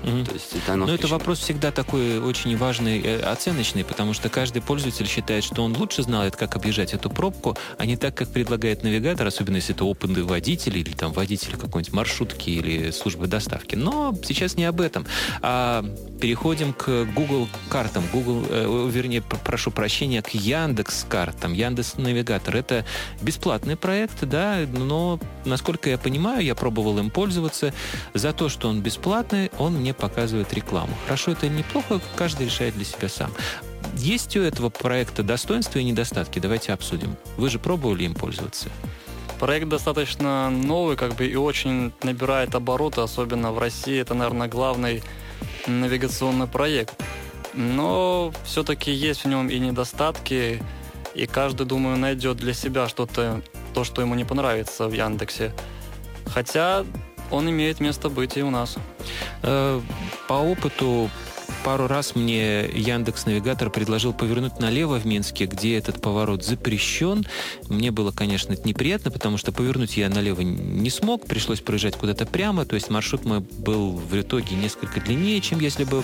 Угу. 0.08 0.26
То 0.26 0.34
есть 0.34 0.56
это 0.56 0.76
Но 0.76 0.94
это 0.94 1.08
вопрос 1.08 1.40
всегда 1.40 1.72
такой 1.72 2.20
очень 2.20 2.56
важный, 2.56 3.02
э, 3.02 3.20
оценочный, 3.20 3.84
потому 3.84 4.14
что 4.14 4.30
каждый 4.30 4.62
пользователь 4.62 5.08
считает, 5.08 5.44
что 5.44 5.64
он 5.64 5.76
лучше 5.76 6.04
знает, 6.04 6.36
как 6.36 6.56
объезжать 6.56 6.94
эту 6.94 7.10
пробку, 7.10 7.58
а 7.78 7.86
не 7.86 7.98
так, 7.98 8.16
как 8.16 8.30
предлагает 8.30 8.84
навигатор, 8.84 9.28
особенно 9.28 9.58
если 9.58 9.76
это 9.76 9.84
опытный 9.84 10.24
водитель 10.24 10.78
или 10.78 10.92
там 10.92 11.12
водитель 11.12 11.58
какой-нибудь 11.58 11.94
маршрутки 11.94 12.50
или 12.50 12.92
службы 12.92 13.28
доставки. 13.28 13.76
Но 13.76 14.18
сейчас 14.24 14.56
не 14.56 14.64
об 14.66 14.80
этом. 14.80 15.06
А 15.42 15.84
переходим 16.22 16.74
к 16.74 17.06
Google 17.14 17.50
картам. 17.70 18.04
Google, 18.14 18.46
э, 18.50 18.90
вернее, 18.90 19.22
прошу 19.22 19.72
прощения, 19.72 20.22
к 20.22 20.30
Яндекс 20.30 21.06
картам. 21.10 21.54
Яндекс 21.54 21.98
Навигатор. 21.98 22.56
Это 22.56 22.86
бесплатный 23.22 23.76
проект, 23.76 24.24
да, 24.24 24.60
но, 24.72 25.20
насколько 25.46 25.90
я 25.90 25.98
понимаю, 25.98 26.44
я 26.44 26.56
пробовал 26.56 26.98
им 27.00 27.10
пользоваться. 27.10 27.74
За 28.14 28.32
то, 28.32 28.48
что 28.48 28.70
он 28.70 28.82
бесплатный, 28.82 29.52
он 29.58 29.74
мне 29.74 29.94
показывает 29.98 30.54
рекламу. 30.54 30.94
Хорошо 31.06 31.32
это 31.32 31.46
или 31.48 31.56
неплохо, 31.56 32.00
каждый 32.16 32.46
решает 32.46 32.76
для 32.76 32.86
себя 32.86 33.10
сам. 33.10 33.32
Есть 33.96 34.38
у 34.38 34.42
этого 34.42 34.70
проекта 34.70 35.24
достоинства 35.24 35.80
и 35.80 35.84
недостатки? 35.84 36.40
Давайте 36.40 36.74
обсудим. 36.74 37.16
Вы 37.38 37.50
же 37.50 37.60
пробовали 37.60 38.04
им 38.04 38.14
пользоваться? 38.14 38.70
Проект 39.40 39.68
достаточно 39.70 40.50
новый, 40.50 40.98
как 40.98 41.16
бы 41.16 41.28
и 41.28 41.36
очень 41.36 41.94
набирает 42.04 42.56
обороты, 42.56 43.02
особенно 43.02 43.52
в 43.52 43.60
России. 43.60 44.00
Это, 44.00 44.14
наверное, 44.14 44.48
главный 44.48 45.04
навигационный 45.68 46.48
проект. 46.48 46.96
Но 47.54 48.34
все-таки 48.44 48.92
есть 48.92 49.24
в 49.24 49.28
нем 49.28 49.50
и 49.50 49.60
недостатки, 49.60 50.62
и 51.16 51.26
каждый, 51.26 51.66
думаю, 51.66 51.98
найдет 51.98 52.38
для 52.38 52.54
себя 52.54 52.88
что-то, 52.88 53.42
то, 53.74 53.84
что 53.84 54.02
ему 54.02 54.16
не 54.16 54.26
понравится 54.26 54.88
в 54.88 54.94
Яндексе. 54.94 55.52
Хотя 56.26 56.86
он 57.32 57.50
имеет 57.50 57.80
место 57.80 58.10
быть 58.10 58.38
и 58.38 58.44
у 58.44 58.50
нас. 58.50 58.78
Э, 59.44 59.82
по 60.28 60.34
опыту 60.34 61.10
пару 61.64 61.88
раз 61.88 62.16
мне 62.16 62.66
Яндекс 62.66 63.26
Навигатор 63.26 63.70
предложил 63.70 64.14
повернуть 64.14 64.60
налево 64.60 65.00
в 65.00 65.06
Минске, 65.06 65.46
где 65.46 65.78
этот 65.78 66.02
поворот 66.02 66.44
запрещен. 66.44 67.26
Мне 67.70 67.92
было, 67.92 68.12
конечно, 68.12 68.54
это 68.54 68.68
неприятно, 68.68 69.12
потому 69.12 69.38
что 69.38 69.52
повернуть 69.52 69.98
я 69.98 70.10
налево 70.10 70.42
не 70.42 70.90
смог, 70.90 71.26
пришлось 71.26 71.62
проезжать 71.62 71.96
куда-то 71.96 72.26
прямо, 72.26 72.66
то 72.66 72.76
есть 72.76 72.90
маршрут 72.90 73.26
мой 73.26 73.40
был 73.40 73.92
в 73.92 74.20
итоге 74.20 74.56
несколько 74.56 75.02
длиннее, 75.02 75.42
чем 75.42 75.60
если 75.60 75.84
бы 75.84 76.04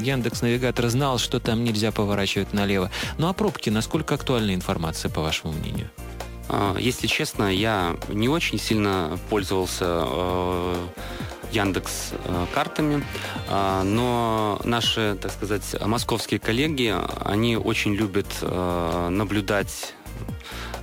Яндекс 0.00 0.42
Навигатор 0.42 0.88
знал, 0.88 1.18
что 1.18 1.40
там 1.40 1.64
нельзя 1.64 1.92
поворачивать 1.92 2.52
налево. 2.52 2.90
Ну 3.18 3.28
а 3.28 3.32
пробки, 3.32 3.70
насколько 3.70 4.14
актуальна 4.14 4.54
информация, 4.54 5.10
по 5.10 5.20
вашему 5.20 5.52
мнению? 5.52 5.90
А, 6.48 6.76
если 6.78 7.06
честно, 7.06 7.52
я 7.52 7.96
не 8.08 8.28
очень 8.28 8.58
сильно 8.58 9.18
пользовался 9.28 10.04
э, 10.06 10.86
Яндекс 11.52 12.12
э, 12.12 12.46
картами, 12.52 13.04
а, 13.48 13.82
но 13.82 14.60
наши, 14.64 15.16
так 15.20 15.32
сказать, 15.32 15.76
московские 15.80 16.40
коллеги, 16.40 16.94
они 17.24 17.56
очень 17.56 17.94
любят 17.94 18.26
э, 18.42 19.08
наблюдать 19.10 19.94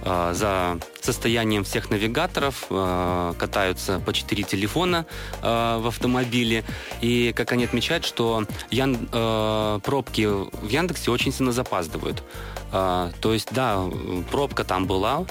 э, 0.04 0.34
за 0.34 0.78
состоянием 1.02 1.64
всех 1.64 1.90
навигаторов, 1.90 2.66
катаются 2.68 4.02
по 4.06 4.12
четыре 4.12 4.44
телефона 4.44 5.06
в 5.42 5.88
автомобиле. 5.88 6.66
И, 7.00 7.32
как 7.34 7.54
они 7.54 7.64
отмечают, 7.64 8.04
что 8.04 8.44
пробки 8.70 10.26
в 10.26 10.68
Яндексе 10.68 11.12
очень 11.12 11.32
сильно 11.32 11.54
запаздывают. 11.54 12.24
То 12.72 13.14
есть, 13.24 13.54
да, 13.54 13.86
пробка 14.30 14.66
там 14.66 14.86
была, 14.86 15.26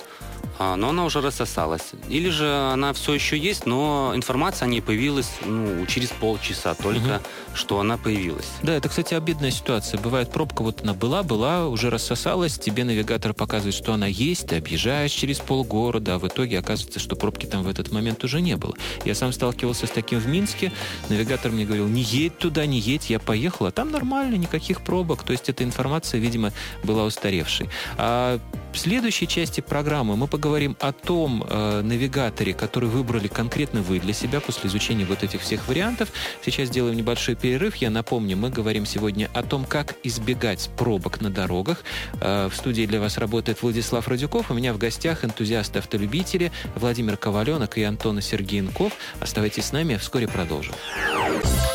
но 0.58 0.88
она 0.90 1.04
уже 1.04 1.20
рассосалась. 1.20 1.90
Или 2.08 2.30
же 2.30 2.52
она 2.52 2.92
все 2.92 3.14
еще 3.14 3.36
есть, 3.36 3.66
но 3.66 4.12
информация 4.14 4.66
о 4.66 4.68
ней 4.68 4.80
появилась 4.80 5.30
ну, 5.44 5.84
через 5.86 6.08
полчаса 6.08 6.74
только, 6.74 7.16
угу. 7.16 7.54
что 7.54 7.80
она 7.80 7.96
появилась. 7.96 8.48
Да, 8.62 8.74
это, 8.74 8.88
кстати, 8.88 9.14
обидная 9.14 9.50
ситуация. 9.50 10.00
Бывает, 10.00 10.30
пробка 10.30 10.62
вот 10.62 10.82
она 10.82 10.94
была, 10.94 11.22
была, 11.22 11.68
уже 11.68 11.90
рассосалась, 11.90 12.58
тебе 12.58 12.84
навигатор 12.84 13.34
показывает, 13.34 13.74
что 13.74 13.92
она 13.92 14.06
есть, 14.06 14.48
ты 14.48 14.56
объезжаешь 14.56 15.12
через 15.12 15.38
полгорода, 15.38 16.14
а 16.14 16.18
в 16.18 16.26
итоге 16.26 16.58
оказывается, 16.58 17.00
что 17.00 17.16
пробки 17.16 17.46
там 17.46 17.62
в 17.62 17.68
этот 17.68 17.92
момент 17.92 18.24
уже 18.24 18.40
не 18.40 18.56
было. 18.56 18.74
Я 19.04 19.14
сам 19.14 19.32
сталкивался 19.32 19.86
с 19.86 19.90
таким 19.90 20.18
в 20.18 20.26
Минске, 20.26 20.72
навигатор 21.08 21.52
мне 21.52 21.64
говорил, 21.64 21.86
не 21.88 22.02
едь 22.02 22.38
туда, 22.38 22.66
не 22.66 22.78
едь, 22.78 23.10
я 23.10 23.18
поехал, 23.18 23.66
а 23.66 23.70
там 23.70 23.90
нормально, 23.90 24.36
никаких 24.36 24.82
пробок, 24.82 25.22
то 25.22 25.32
есть 25.32 25.48
эта 25.48 25.64
информация, 25.64 26.20
видимо, 26.20 26.52
была 26.82 27.04
устаревшей. 27.04 27.68
А 27.98 28.40
в 28.76 28.78
следующей 28.78 29.26
части 29.26 29.62
программы 29.62 30.16
мы 30.16 30.26
поговорим 30.26 30.76
о 30.80 30.92
том 30.92 31.42
э, 31.48 31.80
навигаторе, 31.80 32.52
который 32.52 32.90
выбрали 32.90 33.26
конкретно 33.26 33.80
вы 33.80 33.98
для 33.98 34.12
себя 34.12 34.38
после 34.40 34.68
изучения 34.68 35.06
вот 35.06 35.22
этих 35.22 35.40
всех 35.40 35.66
вариантов. 35.66 36.10
Сейчас 36.44 36.68
сделаем 36.68 36.94
небольшой 36.94 37.36
перерыв. 37.36 37.76
Я 37.76 37.88
напомню, 37.88 38.36
мы 38.36 38.50
говорим 38.50 38.84
сегодня 38.84 39.30
о 39.32 39.42
том, 39.42 39.64
как 39.64 39.94
избегать 40.02 40.68
пробок 40.76 41.22
на 41.22 41.30
дорогах. 41.30 41.84
Э, 42.20 42.50
в 42.52 42.54
студии 42.54 42.84
для 42.84 43.00
вас 43.00 43.16
работает 43.16 43.62
Владислав 43.62 44.06
Радюков. 44.08 44.50
У 44.50 44.54
меня 44.54 44.74
в 44.74 44.78
гостях 44.78 45.24
энтузиасты-автолюбители 45.24 46.52
Владимир 46.74 47.16
Коваленок 47.16 47.78
и 47.78 47.82
Антон 47.82 48.20
Сергеенков. 48.20 48.92
Оставайтесь 49.20 49.64
с 49.64 49.72
нами, 49.72 49.96
вскоре 49.96 50.28
продолжим. 50.28 50.74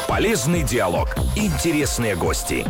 Полезный 0.07 0.61
диалог. 0.61 1.15
Интересные 1.35 2.15
гости. 2.15 2.63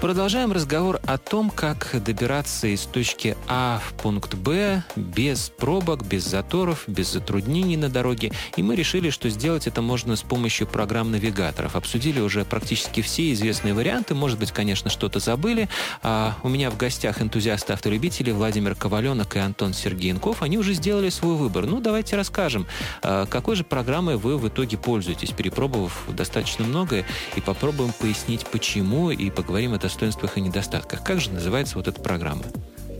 Продолжаем 0.00 0.52
разговор 0.52 1.00
о 1.06 1.16
том, 1.16 1.50
как 1.50 1.90
добираться 2.04 2.66
из 2.68 2.82
точки 2.82 3.36
А 3.48 3.80
в 3.82 3.94
пункт 3.94 4.34
Б 4.34 4.84
без 4.94 5.48
пробок, 5.48 6.04
без 6.04 6.24
заторов, 6.24 6.84
без 6.86 7.10
затруднений 7.12 7.76
на 7.78 7.88
дороге. 7.88 8.30
И 8.56 8.62
мы 8.62 8.76
решили, 8.76 9.08
что 9.08 9.30
сделать 9.30 9.66
это 9.66 9.80
можно 9.80 10.14
с 10.14 10.22
помощью 10.22 10.66
программ 10.66 11.10
навигаторов. 11.10 11.76
Обсудили 11.76 12.20
уже 12.20 12.44
практически 12.44 13.00
все 13.00 13.32
известные 13.32 13.72
варианты. 13.72 14.14
Может 14.14 14.38
быть, 14.38 14.52
конечно, 14.52 14.90
что-то 14.90 15.18
забыли. 15.18 15.68
А 16.02 16.36
у 16.42 16.50
меня 16.50 16.70
в 16.70 16.76
гостях 16.76 17.22
энтузиасты-автолюбители 17.22 18.30
Владимир 18.32 18.74
Коваленок 18.74 19.34
и 19.34 19.38
Антон 19.38 19.72
Сергеенков. 19.72 20.42
Они 20.42 20.58
уже 20.58 20.74
сделали 20.74 21.08
свой 21.08 21.36
выбор. 21.36 21.66
Ну, 21.66 21.80
давайте 21.80 22.16
расскажем, 22.16 22.66
а 23.02 23.26
какой 23.26 23.56
же 23.56 23.64
программой 23.64 24.16
вы 24.18 24.36
в 24.36 24.46
итоге 24.46 24.76
пользуетесь, 24.76 25.30
перепробовав 25.30 26.04
достаточно 26.08 26.64
многое, 26.66 27.06
и 27.34 27.40
попробуем 27.40 27.92
пояснить, 27.98 28.46
почему, 28.46 29.10
и 29.10 29.30
поговорим 29.30 29.72
о 29.72 29.85
достоинствах 29.86 30.36
и 30.36 30.40
недостатках. 30.40 31.02
Как 31.04 31.20
же 31.20 31.30
называется 31.30 31.76
вот 31.76 31.86
эта 31.88 32.00
программа? 32.00 32.42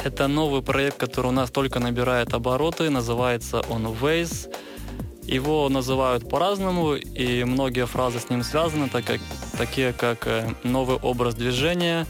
Это 0.05 0.29
новый 0.29 0.63
проект, 0.63 0.97
который 0.99 1.27
у 1.27 1.33
нас 1.33 1.51
только 1.51 1.81
набирает 1.81 2.33
обороты. 2.33 2.91
Называется 2.91 3.63
он 3.69 3.87
Waze. 3.87 4.55
Его 5.25 5.69
называют 5.69 6.29
по-разному, 6.31 6.95
и 6.95 7.43
многие 7.43 7.87
фразы 7.87 8.21
с 8.21 8.31
ним 8.31 8.45
связаны, 8.45 8.89
так 8.89 9.05
как, 9.05 9.21
такие 9.59 9.93
как 9.93 10.29
э, 10.29 10.49
новый 10.63 10.99
образ 10.99 11.35
движения, 11.35 12.07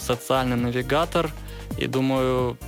социальный 0.00 0.56
навигатор. 0.56 1.30
И 1.78 1.86
думаю, 1.86 2.58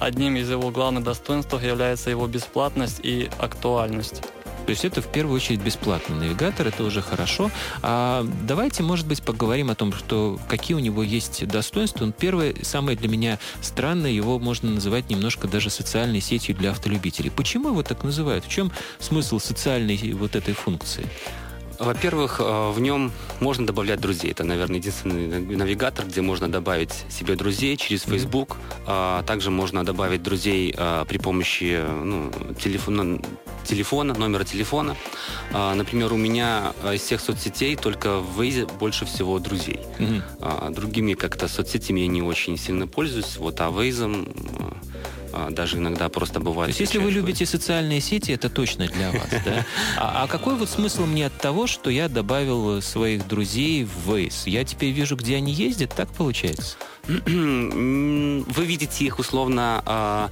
одним 0.00 0.34
из 0.36 0.50
его 0.50 0.70
главных 0.70 1.04
достоинств 1.04 1.62
является 1.62 2.10
его 2.10 2.26
бесплатность 2.26 2.98
и 3.04 3.30
актуальность. 3.38 4.22
То 4.66 4.70
есть 4.70 4.84
это 4.84 5.00
в 5.00 5.06
первую 5.06 5.36
очередь 5.36 5.60
бесплатный 5.60 6.16
навигатор, 6.16 6.66
это 6.66 6.82
уже 6.82 7.00
хорошо. 7.00 7.50
А 7.82 8.26
давайте, 8.42 8.82
может 8.82 9.06
быть, 9.06 9.22
поговорим 9.22 9.70
о 9.70 9.74
том, 9.76 9.92
что 9.92 10.38
какие 10.48 10.76
у 10.76 10.80
него 10.80 11.02
есть 11.02 11.46
достоинства. 11.46 12.04
Он 12.04 12.12
первое, 12.12 12.54
самое 12.62 12.98
для 12.98 13.08
меня 13.08 13.38
странное, 13.62 14.10
его 14.10 14.38
можно 14.38 14.70
называть 14.70 15.08
немножко 15.08 15.46
даже 15.46 15.70
социальной 15.70 16.20
сетью 16.20 16.56
для 16.56 16.72
автолюбителей. 16.72 17.30
Почему 17.30 17.68
его 17.68 17.82
так 17.82 18.02
называют? 18.02 18.44
В 18.44 18.48
чем 18.48 18.72
смысл 18.98 19.38
социальной 19.38 19.96
вот 20.12 20.34
этой 20.34 20.54
функции? 20.54 21.06
Во-первых, 21.78 22.40
э, 22.40 22.70
в 22.70 22.80
нем 22.80 23.12
можно 23.40 23.66
добавлять 23.66 24.00
друзей. 24.00 24.30
Это, 24.30 24.44
наверное, 24.44 24.78
единственный 24.78 25.56
навигатор, 25.56 26.06
где 26.06 26.20
можно 26.20 26.48
добавить 26.48 26.92
себе 27.08 27.36
друзей 27.36 27.76
через 27.76 28.02
Facebook. 28.02 28.56
А 28.86 29.22
также 29.22 29.50
можно 29.50 29.84
добавить 29.84 30.22
друзей 30.22 30.74
э, 30.76 31.04
при 31.08 31.18
помощи 31.18 31.82
ну, 32.04 32.32
телефона, 32.58 33.20
телефона, 33.64 34.14
номера 34.14 34.44
телефона. 34.44 34.96
А, 35.52 35.74
например, 35.74 36.12
у 36.12 36.16
меня 36.16 36.72
э, 36.82 36.94
из 36.94 37.02
всех 37.02 37.20
соцсетей 37.20 37.76
только 37.76 38.20
в 38.20 38.40
Waze 38.40 38.70
больше 38.78 39.04
всего 39.04 39.38
друзей. 39.38 39.80
Mm-hmm. 39.98 40.74
Другими 40.74 41.14
как-то 41.14 41.48
соцсетями 41.48 42.00
я 42.00 42.06
не 42.06 42.22
очень 42.22 42.56
сильно 42.56 42.86
пользуюсь. 42.86 43.36
Вот, 43.36 43.60
а 43.60 43.70
а, 43.70 44.76
даже 45.50 45.78
иногда 45.78 46.08
просто 46.08 46.40
бывает. 46.40 46.74
То 46.74 46.80
есть, 46.80 46.92
если 46.92 46.98
вы 47.04 47.10
любите 47.10 47.46
социальные 47.46 48.00
сети, 48.00 48.32
это 48.32 48.48
точно 48.48 48.86
для 48.86 49.10
вас, 49.10 49.28
да? 49.44 49.66
А, 49.96 50.24
а 50.24 50.26
какой 50.26 50.56
вот 50.56 50.68
смысл 50.68 51.04
мне 51.06 51.26
от 51.26 51.36
того, 51.38 51.66
что 51.66 51.90
я 51.90 52.08
добавил 52.08 52.80
своих 52.82 53.26
друзей 53.26 53.84
в 53.84 54.10
Waze? 54.10 54.48
Я 54.50 54.64
теперь 54.64 54.90
вижу, 54.90 55.16
где 55.16 55.36
они 55.36 55.52
ездят, 55.52 55.94
так 55.94 56.08
получается? 56.08 56.76
Вы 57.06 58.64
видите 58.64 59.04
их 59.04 59.18
условно, 59.18 59.82
а, 59.86 60.30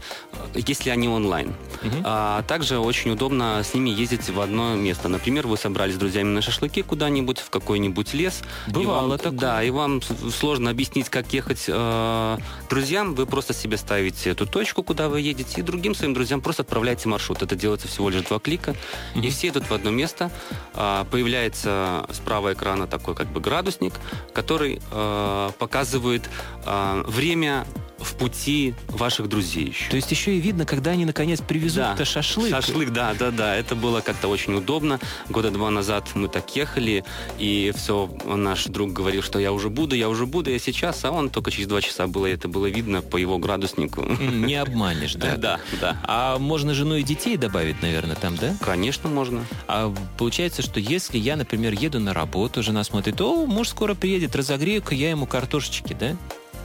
если 0.55 0.91
они 0.91 1.09
онлайн. 1.09 1.55
Угу. 1.83 2.03
А 2.05 2.43
также 2.43 2.79
очень 2.79 3.13
удобно 3.13 3.63
с 3.63 3.75
ними 3.75 3.91
ездить 3.91 4.29
в 4.29 4.41
одно 4.41 4.75
место. 4.75 5.09
Например, 5.09 5.47
вы 5.47 5.57
собрались 5.57 5.95
с 5.95 5.99
друзьями 5.99 6.29
на 6.29 6.43
шашлыки 6.43 6.83
куда-нибудь, 6.83 7.39
в 7.39 7.51
какой-нибудь 7.51 8.15
лес. 8.15 8.43
Бывало 8.67 9.09
вам, 9.09 9.19
такое. 9.19 9.39
Да, 9.39 9.63
и 9.63 9.71
вам 9.71 10.01
сложно 10.03 10.71
объяснить, 10.71 11.09
как 11.09 11.33
ехать 11.33 11.65
э, 11.69 12.39
друзьям. 12.69 13.15
Вы 13.15 13.27
просто 13.27 13.55
себе 13.55 13.77
ставите 13.77 14.31
эту 14.31 14.47
точку, 14.47 14.83
куда 14.83 15.09
вы 15.09 15.21
едете, 15.21 15.61
и 15.61 15.63
другим 15.63 15.95
своим 15.95 16.15
друзьям 16.15 16.41
просто 16.41 16.63
отправляете 16.63 17.09
маршрут. 17.09 17.43
Это 17.43 17.55
делается 17.57 17.89
всего 17.89 18.11
лишь 18.11 18.23
два 18.23 18.39
клика, 18.39 18.75
mm-hmm. 19.15 19.27
и 19.27 19.31
все 19.31 19.49
идут 19.49 19.71
в 19.71 19.75
одно 19.75 19.91
место. 19.91 20.31
А, 20.75 21.05
появляется 21.05 22.07
справа 22.13 22.53
экрана 22.53 22.87
такой 22.87 23.15
как 23.15 23.29
бы 23.29 23.41
градусник, 23.41 23.95
который 24.33 24.81
а, 24.91 25.53
показывает 25.53 26.29
а, 26.67 27.03
время 27.07 27.67
в 28.05 28.15
пути 28.15 28.75
ваших 28.89 29.29
друзей 29.29 29.69
еще. 29.69 29.91
То 29.91 29.97
есть 29.97 30.11
еще 30.11 30.37
и 30.37 30.41
видно, 30.41 30.67
когда 30.67 30.93
они 30.93 31.05
наконец 31.05 31.41
привезут 31.41 31.97
да. 31.97 32.05
шашлык. 32.05 32.51
Шашлык, 32.51 32.91
да, 32.91 33.15
да, 33.15 33.31
да. 33.31 33.57
Это 33.57 33.75
было 33.75 34.01
как-то 34.01 34.29
очень 34.29 34.55
удобно. 34.55 35.01
Года 35.29 35.51
два 35.51 35.71
назад 35.71 36.11
мы 36.15 36.29
так 36.29 36.55
ехали, 36.55 37.05
и 37.39 37.73
все, 37.75 38.09
наш 38.25 38.67
друг 38.67 38.93
говорил, 38.93 39.23
что 39.23 39.39
я 39.39 39.53
уже 39.53 39.71
буду, 39.71 39.97
я 39.97 40.09
уже 40.09 40.27
буду, 40.27 40.51
я 40.51 40.59
сейчас, 40.59 41.05
а 41.05 41.11
он 41.11 41.31
только 41.31 41.51
через 41.51 41.67
два 41.67 41.81
часа 41.81 42.07
было, 42.07 42.27
это 42.27 42.49
было 42.49 42.67
видно 42.67 43.01
по 43.03 43.17
его 43.17 43.39
градуснику. 43.39 44.03
Не 44.03 44.57
обманешь, 44.57 45.15
да? 45.15 45.35
Да, 45.45 45.61
да. 45.81 45.99
А 46.05 46.39
можно 46.39 46.73
жену 46.73 46.95
и 46.95 47.03
детей 47.03 47.37
добавить, 47.37 47.83
наверное, 47.83 48.17
там, 48.17 48.37
да? 48.37 48.57
Конечно, 48.61 49.11
можно. 49.11 49.45
А 49.67 49.93
получается, 50.17 50.63
что 50.63 50.81
если 50.81 51.19
я, 51.19 51.37
например, 51.37 51.75
еду 51.75 52.01
на 52.01 52.15
работу, 52.15 52.63
жена 52.63 52.83
смотрит, 52.85 53.21
о, 53.21 53.45
муж 53.45 53.69
скоро 53.69 53.95
приедет, 53.95 54.35
разогрею-ка 54.37 54.95
я 54.95 55.11
ему 55.11 55.27
картошечки, 55.27 55.95
да? 55.99 56.17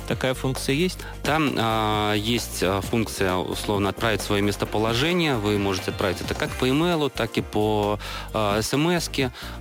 Такая 0.10 0.34
функция 0.34 0.74
есть? 0.74 0.98
Там 1.22 1.54
э, 1.56 2.16
есть 2.18 2.63
а, 2.63 2.82
функция, 2.82 3.36
условно, 3.36 3.89
отправить 3.89 4.22
свое 4.22 4.42
местоположение. 4.42 5.36
Вы 5.36 5.60
можете 5.60 5.92
отправить 5.92 6.20
это 6.20 6.34
как 6.34 6.50
по 6.50 6.68
имейлу, 6.68 7.12
так 7.12 7.38
и 7.38 7.42
по 7.42 8.00
э, 8.34 8.62
смс. 8.63 9.08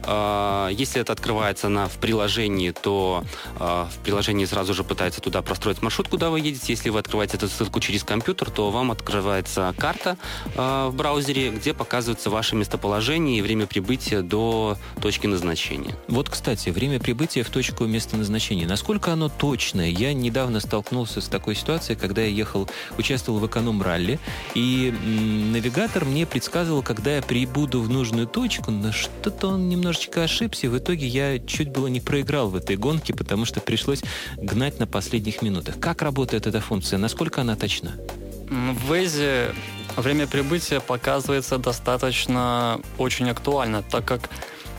Э, 0.04 0.68
если 0.72 1.02
это 1.02 1.12
открывается 1.12 1.68
на, 1.68 1.86
в 1.86 1.98
приложении, 1.98 2.70
то 2.70 3.24
э, 3.60 3.86
в 3.94 3.98
приложении 4.02 4.46
сразу 4.46 4.72
же 4.72 4.84
пытается 4.84 5.20
туда 5.20 5.42
простроить 5.42 5.82
маршрут, 5.82 6.08
куда 6.08 6.30
вы 6.30 6.40
едете. 6.40 6.72
Если 6.72 6.88
вы 6.88 7.00
открываете 7.00 7.36
эту 7.36 7.48
ссылку 7.48 7.78
через 7.80 8.02
компьютер, 8.02 8.48
то 8.50 8.70
вам 8.70 8.90
открывается 8.90 9.74
карта 9.76 10.16
э, 10.54 10.88
в 10.90 10.94
браузере, 10.94 11.50
где 11.50 11.74
показывается 11.74 12.30
ваше 12.30 12.56
местоположение 12.56 13.38
и 13.38 13.42
время 13.42 13.66
прибытия 13.66 14.22
до 14.22 14.78
точки 15.02 15.26
назначения. 15.26 15.94
Вот, 16.08 16.30
кстати, 16.30 16.70
время 16.70 16.98
прибытия 16.98 17.42
в 17.42 17.50
точку 17.50 17.84
места 17.84 18.16
назначения. 18.16 18.66
Насколько 18.66 19.12
оно 19.12 19.28
точное? 19.28 19.90
Я 19.90 20.14
не 20.14 20.30
недавно 20.38 20.60
столкнулся 20.60 21.20
с 21.20 21.26
такой 21.26 21.56
ситуацией, 21.56 21.98
когда 21.98 22.22
я 22.22 22.28
ехал, 22.28 22.68
участвовал 22.96 23.40
в 23.40 23.46
эконом-ралли, 23.48 24.20
и 24.54 24.94
навигатор 25.52 26.04
мне 26.04 26.26
предсказывал, 26.26 26.80
когда 26.84 27.16
я 27.16 27.22
прибуду 27.22 27.80
в 27.80 27.90
нужную 27.90 28.28
точку, 28.28 28.70
но 28.70 28.92
что-то 28.92 29.48
он 29.48 29.68
немножечко 29.68 30.22
ошибся, 30.22 30.66
и 30.66 30.70
в 30.70 30.78
итоге 30.78 31.08
я 31.08 31.40
чуть 31.40 31.70
было 31.70 31.88
не 31.88 32.00
проиграл 32.00 32.50
в 32.50 32.54
этой 32.54 32.76
гонке, 32.76 33.14
потому 33.14 33.46
что 33.46 33.60
пришлось 33.60 34.00
гнать 34.36 34.78
на 34.78 34.86
последних 34.86 35.42
минутах. 35.42 35.80
Как 35.80 36.02
работает 36.02 36.46
эта 36.46 36.60
функция? 36.60 37.00
Насколько 37.00 37.40
она 37.40 37.56
точна? 37.56 37.96
В 38.48 38.92
Waze 38.92 39.52
время 39.96 40.28
прибытия 40.28 40.78
показывается 40.78 41.58
достаточно 41.58 42.80
очень 42.96 43.28
актуально, 43.28 43.82
так 43.82 44.04
как 44.04 44.30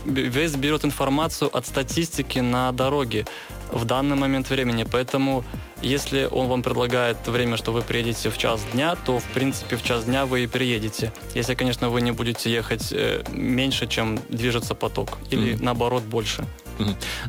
Waze 0.06 0.58
берет 0.58 0.86
информацию 0.86 1.54
от 1.54 1.68
статистики 1.68 2.40
на 2.40 2.72
дороге 2.72 3.26
в 3.72 3.86
данный 3.86 4.16
момент 4.16 4.50
времени. 4.50 4.86
Поэтому, 4.90 5.44
если 5.82 6.28
он 6.30 6.48
вам 6.48 6.64
предлагает 6.64 7.18
время, 7.28 7.58
что 7.58 7.72
вы 7.72 7.82
приедете 7.82 8.30
в 8.30 8.38
час 8.38 8.62
дня, 8.74 8.96
то, 8.96 9.20
в 9.20 9.26
принципе, 9.26 9.76
в 9.76 9.84
час 9.84 10.06
дня 10.06 10.26
вы 10.26 10.44
и 10.44 10.48
приедете. 10.48 11.14
Если, 11.36 11.56
конечно, 11.56 11.90
вы 11.90 12.02
не 12.02 12.12
будете 12.12 12.52
ехать 12.52 12.92
э, 12.92 13.24
меньше, 13.32 13.88
чем 13.88 14.20
движется 14.30 14.76
поток. 14.76 15.18
Или, 15.30 15.54
mm-hmm. 15.54 15.64
наоборот, 15.64 16.04
больше. 16.04 16.46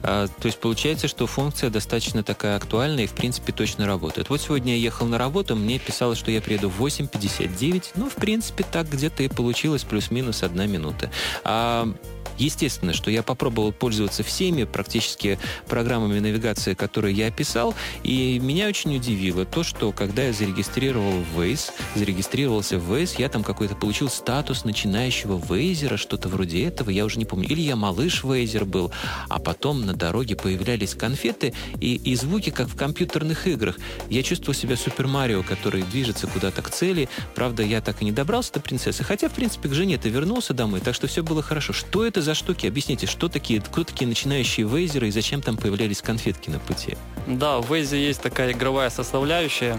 А, 0.02 0.26
то 0.28 0.46
есть 0.46 0.58
получается, 0.58 1.08
что 1.08 1.26
функция 1.26 1.70
достаточно 1.70 2.22
такая 2.22 2.56
актуальная 2.56 3.04
и, 3.04 3.06
в 3.06 3.12
принципе, 3.12 3.52
точно 3.52 3.86
работает. 3.86 4.28
Вот 4.28 4.40
сегодня 4.40 4.74
я 4.76 4.80
ехал 4.80 5.06
на 5.06 5.18
работу, 5.18 5.56
мне 5.56 5.78
писалось, 5.78 6.18
что 6.18 6.30
я 6.30 6.40
приеду 6.40 6.68
в 6.68 6.84
8.59. 6.84 7.92
Ну, 7.96 8.08
в 8.08 8.14
принципе, 8.14 8.64
так 8.70 8.88
где-то 8.88 9.22
и 9.22 9.28
получилось, 9.28 9.84
плюс-минус 9.84 10.42
одна 10.42 10.66
минута. 10.66 11.10
А 11.44 11.92
Естественно, 12.40 12.94
что 12.94 13.10
я 13.10 13.22
попробовал 13.22 13.70
пользоваться 13.70 14.22
всеми 14.22 14.64
практически 14.64 15.38
программами 15.68 16.18
навигации, 16.20 16.72
которые 16.72 17.14
я 17.14 17.26
описал, 17.26 17.74
и 18.02 18.38
меня 18.38 18.66
очень 18.66 18.96
удивило 18.96 19.44
то, 19.44 19.62
что 19.62 19.92
когда 19.92 20.22
я 20.22 20.32
зарегистрировал 20.32 21.22
Waze, 21.36 21.70
зарегистрировался 21.94 22.78
в 22.78 22.92
Waze, 22.92 23.16
я 23.18 23.28
там 23.28 23.44
какой-то 23.44 23.76
получил 23.76 24.08
статус 24.08 24.64
начинающего 24.64 25.38
вейзера, 25.38 25.98
что-то 25.98 26.30
вроде 26.30 26.64
этого, 26.64 26.88
я 26.88 27.04
уже 27.04 27.18
не 27.18 27.26
помню. 27.26 27.46
Или 27.46 27.60
я 27.60 27.76
малыш 27.76 28.24
вейзер 28.24 28.64
был, 28.64 28.90
а 29.28 29.38
потом 29.38 29.84
на 29.84 29.92
дороге 29.92 30.34
появлялись 30.34 30.94
конфеты 30.94 31.52
и, 31.78 31.96
и 31.96 32.16
звуки, 32.16 32.48
как 32.48 32.68
в 32.68 32.76
компьютерных 32.76 33.46
играх. 33.46 33.78
Я 34.08 34.22
чувствовал 34.22 34.54
себя 34.54 34.76
Супер 34.76 35.06
Марио, 35.06 35.42
который 35.42 35.82
движется 35.82 36.26
куда-то 36.26 36.62
к 36.62 36.70
цели. 36.70 37.10
Правда, 37.34 37.62
я 37.62 37.82
так 37.82 38.00
и 38.00 38.06
не 38.06 38.12
добрался 38.12 38.54
до 38.54 38.60
принцессы, 38.60 39.04
хотя, 39.04 39.28
в 39.28 39.32
принципе, 39.32 39.68
к 39.68 39.74
жене-то 39.74 40.08
вернулся 40.08 40.54
домой, 40.54 40.80
так 40.80 40.94
что 40.94 41.06
все 41.06 41.22
было 41.22 41.42
хорошо. 41.42 41.74
Что 41.74 42.06
это 42.06 42.22
за 42.22 42.29
за 42.30 42.34
штуки? 42.34 42.68
Объясните, 42.68 43.06
что 43.06 43.28
такие, 43.28 43.60
кто 43.60 43.82
такие 43.82 44.06
начинающие 44.06 44.64
вейзеры 44.66 45.08
и 45.08 45.10
зачем 45.10 45.42
там 45.42 45.56
появлялись 45.56 46.00
конфетки 46.00 46.48
на 46.48 46.60
пути? 46.60 46.96
Да, 47.26 47.58
в 47.58 47.72
Waze 47.72 47.96
есть 47.96 48.22
такая 48.22 48.52
игровая 48.52 48.88
составляющая. 48.90 49.76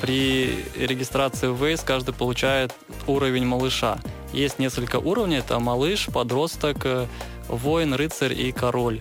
При 0.00 0.64
регистрации 0.74 1.48
в 1.48 1.62
Waze 1.62 1.82
каждый 1.84 2.14
получает 2.14 2.72
уровень 3.06 3.44
малыша. 3.44 3.98
Есть 4.32 4.58
несколько 4.58 4.96
уровней. 4.96 5.36
Это 5.36 5.58
малыш, 5.58 6.06
подросток, 6.06 6.78
э, 6.84 7.06
воин, 7.48 7.92
рыцарь 7.92 8.32
и 8.32 8.52
король. 8.52 8.98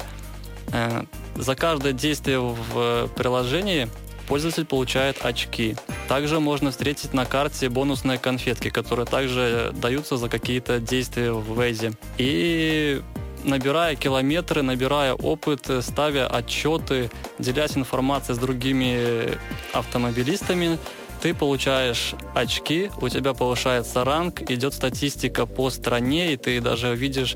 Э, 0.74 1.04
за 1.36 1.56
каждое 1.56 1.94
действие 1.94 2.39
в 2.39 3.08
приложении 3.16 3.88
пользователь 4.32 4.63
получает 4.63 5.26
очки. 5.26 5.76
Также 6.08 6.39
можно 6.39 6.72
встретить 6.72 7.13
на 7.13 7.26
карте 7.26 7.67
бонусные 7.67 8.17
конфетки, 8.17 8.70
которые 8.70 9.06
также 9.06 9.74
даются 9.76 10.15
за 10.15 10.30
какие-то 10.30 10.80
действия 10.80 11.34
в 11.34 11.60
Waze. 11.60 11.98
И 12.17 13.02
набирая 13.44 13.98
километры, 13.98 14.62
набирая 14.62 15.15
опыт, 15.15 15.70
ставя 15.82 16.28
отчеты, 16.28 17.12
делясь 17.39 17.76
информацией 17.76 18.38
с 18.38 18.39
другими 18.39 19.38
автомобилистами, 19.74 20.80
ты 21.22 21.34
получаешь 21.34 22.13
очки, 22.34 22.89
у 23.02 23.10
тебя 23.10 23.34
повышается 23.34 24.06
ранг, 24.06 24.50
идет 24.50 24.74
статистика 24.74 25.46
по 25.46 25.70
стране, 25.70 26.32
и 26.32 26.38
ты 26.38 26.62
даже 26.62 26.96
видишь 26.96 27.36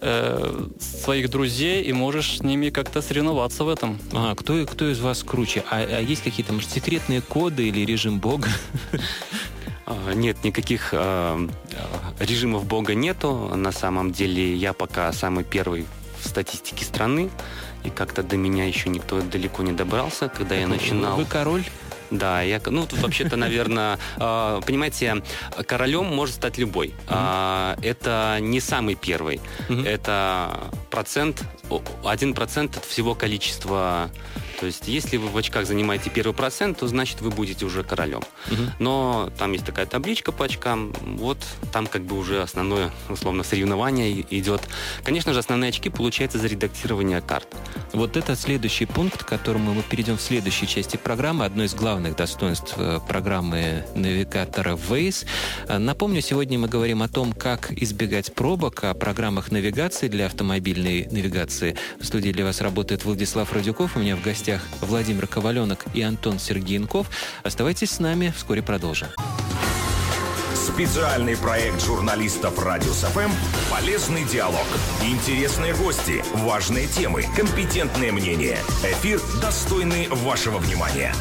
э, 0.00 0.66
своих 0.78 1.30
друзей 1.30 1.82
и 1.82 1.92
можешь 1.92 2.38
с 2.38 2.42
ними 2.42 2.70
как-то 2.70 3.02
соревноваться 3.02 3.64
в 3.64 3.68
этом. 3.68 3.98
А 4.12 4.34
кто, 4.34 4.64
кто 4.66 4.90
из 4.90 5.00
вас 5.00 5.22
круче? 5.22 5.64
А, 5.70 5.76
а 5.78 6.00
есть 6.00 6.22
какие-то, 6.22 6.52
может, 6.52 6.70
секретные 6.70 7.20
коды 7.20 7.68
или 7.68 7.84
режим 7.84 8.18
бога? 8.18 8.48
А, 9.88 10.14
нет, 10.14 10.42
никаких 10.42 10.88
э, 10.92 11.48
режимов 12.18 12.64
бога 12.66 12.94
нету. 12.94 13.52
На 13.54 13.70
самом 13.70 14.10
деле 14.10 14.52
я 14.54 14.72
пока 14.72 15.12
самый 15.12 15.44
первый 15.44 15.86
в 16.20 16.26
статистике 16.26 16.84
страны. 16.84 17.30
И 17.84 17.90
как-то 17.90 18.24
до 18.24 18.36
меня 18.36 18.64
еще 18.64 18.88
никто 18.88 19.22
далеко 19.22 19.62
не 19.62 19.70
добрался, 19.70 20.28
когда 20.28 20.50
так 20.50 20.58
я 20.58 20.66
начинал. 20.66 21.16
Вы 21.16 21.24
король? 21.24 21.62
Да, 22.10 22.42
я, 22.42 22.60
ну, 22.66 22.86
тут 22.86 23.00
вообще-то, 23.00 23.36
наверное, 23.36 23.98
а, 24.16 24.60
понимаете, 24.60 25.22
королем 25.66 26.06
может 26.06 26.36
стать 26.36 26.58
любой. 26.58 26.94
Mm-hmm. 27.08 27.84
Это 27.84 28.38
не 28.40 28.60
самый 28.60 28.94
первый. 28.94 29.40
Это 29.68 30.70
процент, 30.90 31.42
один 32.04 32.34
процент 32.34 32.76
от 32.76 32.84
всего 32.84 33.14
количества 33.14 34.10
то 34.58 34.66
есть, 34.66 34.88
если 34.88 35.16
вы 35.16 35.28
в 35.28 35.36
очках 35.36 35.66
занимаете 35.66 36.10
первый 36.10 36.34
процент, 36.34 36.78
то 36.78 36.88
значит 36.88 37.20
вы 37.20 37.30
будете 37.30 37.64
уже 37.64 37.84
королем. 37.84 38.22
Угу. 38.50 38.62
Но 38.78 39.30
там 39.38 39.52
есть 39.52 39.64
такая 39.64 39.86
табличка 39.86 40.32
по 40.32 40.46
очкам, 40.46 40.92
вот 41.02 41.38
там 41.72 41.86
как 41.86 42.02
бы 42.02 42.16
уже 42.16 42.42
основное, 42.42 42.90
условно, 43.08 43.42
соревнование 43.42 44.24
идет. 44.30 44.62
Конечно 45.04 45.32
же, 45.32 45.40
основные 45.40 45.68
очки 45.68 45.90
получаются 45.90 46.38
за 46.38 46.46
редактирование 46.46 47.20
карт. 47.20 47.48
Вот 47.92 48.16
это 48.16 48.34
следующий 48.36 48.86
пункт, 48.86 49.24
к 49.24 49.26
которому 49.26 49.74
мы 49.74 49.82
перейдем 49.82 50.16
в 50.16 50.22
следующей 50.22 50.66
части 50.66 50.96
программы. 50.96 51.44
Одно 51.44 51.64
из 51.64 51.74
главных 51.74 52.16
достоинств 52.16 52.74
э, 52.76 53.00
программы 53.06 53.84
навигатора 53.94 54.76
Waze. 54.76 55.26
Э, 55.68 55.78
напомню, 55.78 56.20
сегодня 56.22 56.58
мы 56.58 56.68
говорим 56.68 57.02
о 57.02 57.08
том, 57.08 57.32
как 57.32 57.72
избегать 57.72 58.34
пробок, 58.34 58.84
о 58.84 58.94
программах 58.94 59.50
навигации 59.50 60.08
для 60.08 60.26
автомобильной 60.26 61.08
навигации. 61.10 61.76
В 62.00 62.04
студии 62.04 62.30
для 62.30 62.44
вас 62.44 62.60
работает 62.60 63.04
Владислав 63.04 63.52
Радюков. 63.52 63.96
У 63.96 64.00
меня 64.00 64.16
в 64.16 64.22
гостях 64.22 64.45
гостях 64.46 64.62
Владимир 64.80 65.26
Коваленок 65.26 65.86
и 65.92 66.02
Антон 66.02 66.38
Сергеенков. 66.38 67.08
Оставайтесь 67.42 67.90
с 67.90 67.98
нами, 67.98 68.32
вскоре 68.36 68.62
продолжим. 68.62 69.08
Специальный 70.54 71.36
проект 71.36 71.84
журналистов 71.84 72.58
«Радиус 72.62 73.00
ФМ» 73.00 73.30
«Полезный 73.70 74.24
диалог». 74.24 74.66
Интересные 75.02 75.74
гости, 75.74 76.22
важные 76.34 76.86
темы, 76.86 77.24
компетентные 77.36 78.12
мнения. 78.12 78.58
Эфир, 78.84 79.20
достойный 79.40 80.08
вашего 80.08 80.58
внимания. 80.58 81.12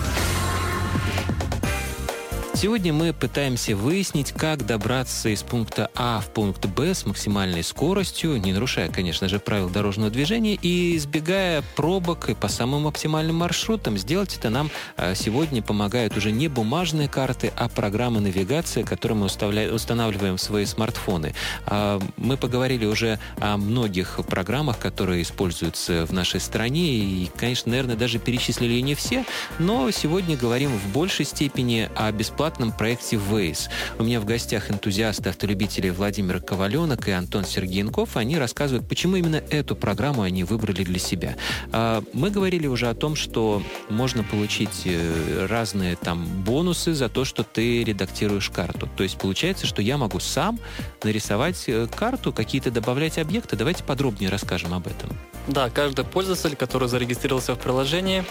Сегодня 2.56 2.94
мы 2.94 3.12
пытаемся 3.12 3.76
выяснить, 3.76 4.32
как 4.32 4.66
добраться 4.66 5.28
из 5.28 5.44
пункта 5.44 5.92
А 5.94 6.22
в 6.22 6.30
пункт 6.30 6.66
Б 6.66 6.94
с 6.94 7.06
максимальной 7.06 7.64
скоростью, 7.64 8.38
не 8.38 8.54
нарушая, 8.54 8.88
конечно 8.90 9.28
же, 9.28 9.40
правил 9.40 9.70
дорожного 9.70 10.10
движения 10.10 10.56
и 10.56 10.96
избегая 10.96 11.64
пробок 11.76 12.30
и 12.30 12.34
по 12.34 12.48
самым 12.48 12.88
оптимальным 12.88 13.36
маршрутам. 13.36 13.98
Сделать 13.98 14.38
это 14.38 14.50
нам 14.50 14.72
а, 14.96 15.16
сегодня 15.16 15.62
помогают 15.62 16.16
уже 16.16 16.32
не 16.32 16.48
бумажные 16.48 17.10
карты, 17.10 17.52
а 17.58 17.68
программы 17.68 18.22
навигации, 18.22 18.84
которые 18.84 19.18
мы 19.18 19.26
устанавливаем 19.26 20.38
в 20.38 20.42
свои 20.42 20.64
смартфоны. 20.66 21.36
А, 21.66 22.00
мы 22.16 22.38
поговорили 22.38 22.86
уже 22.86 23.20
о 23.42 23.58
многих 23.58 24.22
программах, 24.30 24.80
которые 24.80 25.24
используются 25.24 26.06
в 26.06 26.14
нашей 26.14 26.40
стране, 26.40 26.96
и, 26.96 27.30
конечно, 27.36 27.70
наверное, 27.72 27.98
даже 27.98 28.18
перечислили 28.18 28.80
не 28.80 28.96
все, 28.96 29.26
но 29.60 29.92
сегодня 29.92 30.38
говорим 30.38 30.72
в 30.72 30.94
большей 30.94 31.26
степени 31.26 31.90
о 31.96 32.14
бесплатном 32.46 32.72
проекте 32.72 33.16
Waze. 33.16 33.70
У 33.98 34.04
меня 34.04 34.20
в 34.20 34.26
гостях 34.26 34.70
энтузиасты, 34.70 35.30
автолюбители 35.30 35.90
Владимир 35.90 36.40
Коваленок 36.40 37.08
и 37.08 37.12
Антон 37.12 37.44
Сергеенков. 37.44 38.18
Они 38.18 38.38
рассказывают, 38.38 38.88
почему 38.88 39.16
именно 39.16 39.42
эту 39.50 39.76
программу 39.76 40.22
они 40.22 40.44
выбрали 40.44 40.84
для 40.84 41.00
себя. 41.00 41.38
А, 41.72 42.04
мы 42.14 42.30
говорили 42.30 42.68
уже 42.68 42.88
о 42.88 42.94
том, 42.94 43.16
что 43.16 43.64
можно 43.90 44.24
получить 44.24 44.84
э, 44.86 45.48
разные 45.50 45.96
там 45.96 46.24
бонусы 46.44 46.94
за 46.94 47.10
то, 47.10 47.26
что 47.26 47.44
ты 47.44 47.84
редактируешь 47.84 48.52
карту. 48.52 48.88
То 48.96 49.02
есть 49.02 49.18
получается, 49.18 49.66
что 49.66 49.82
я 49.82 49.98
могу 49.98 50.20
сам 50.20 50.60
нарисовать 51.04 51.64
э, 51.66 51.88
карту, 51.88 52.32
какие-то 52.32 52.70
добавлять 52.70 53.18
объекты. 53.18 53.56
Давайте 53.56 53.84
подробнее 53.84 54.30
расскажем 54.30 54.72
об 54.76 54.86
этом. 54.86 55.10
Да, 55.48 55.72
каждый 55.72 56.06
пользователь, 56.06 56.56
который 56.56 56.90
зарегистрировался 56.90 57.56
в 57.56 57.60
приложении, 57.60 58.24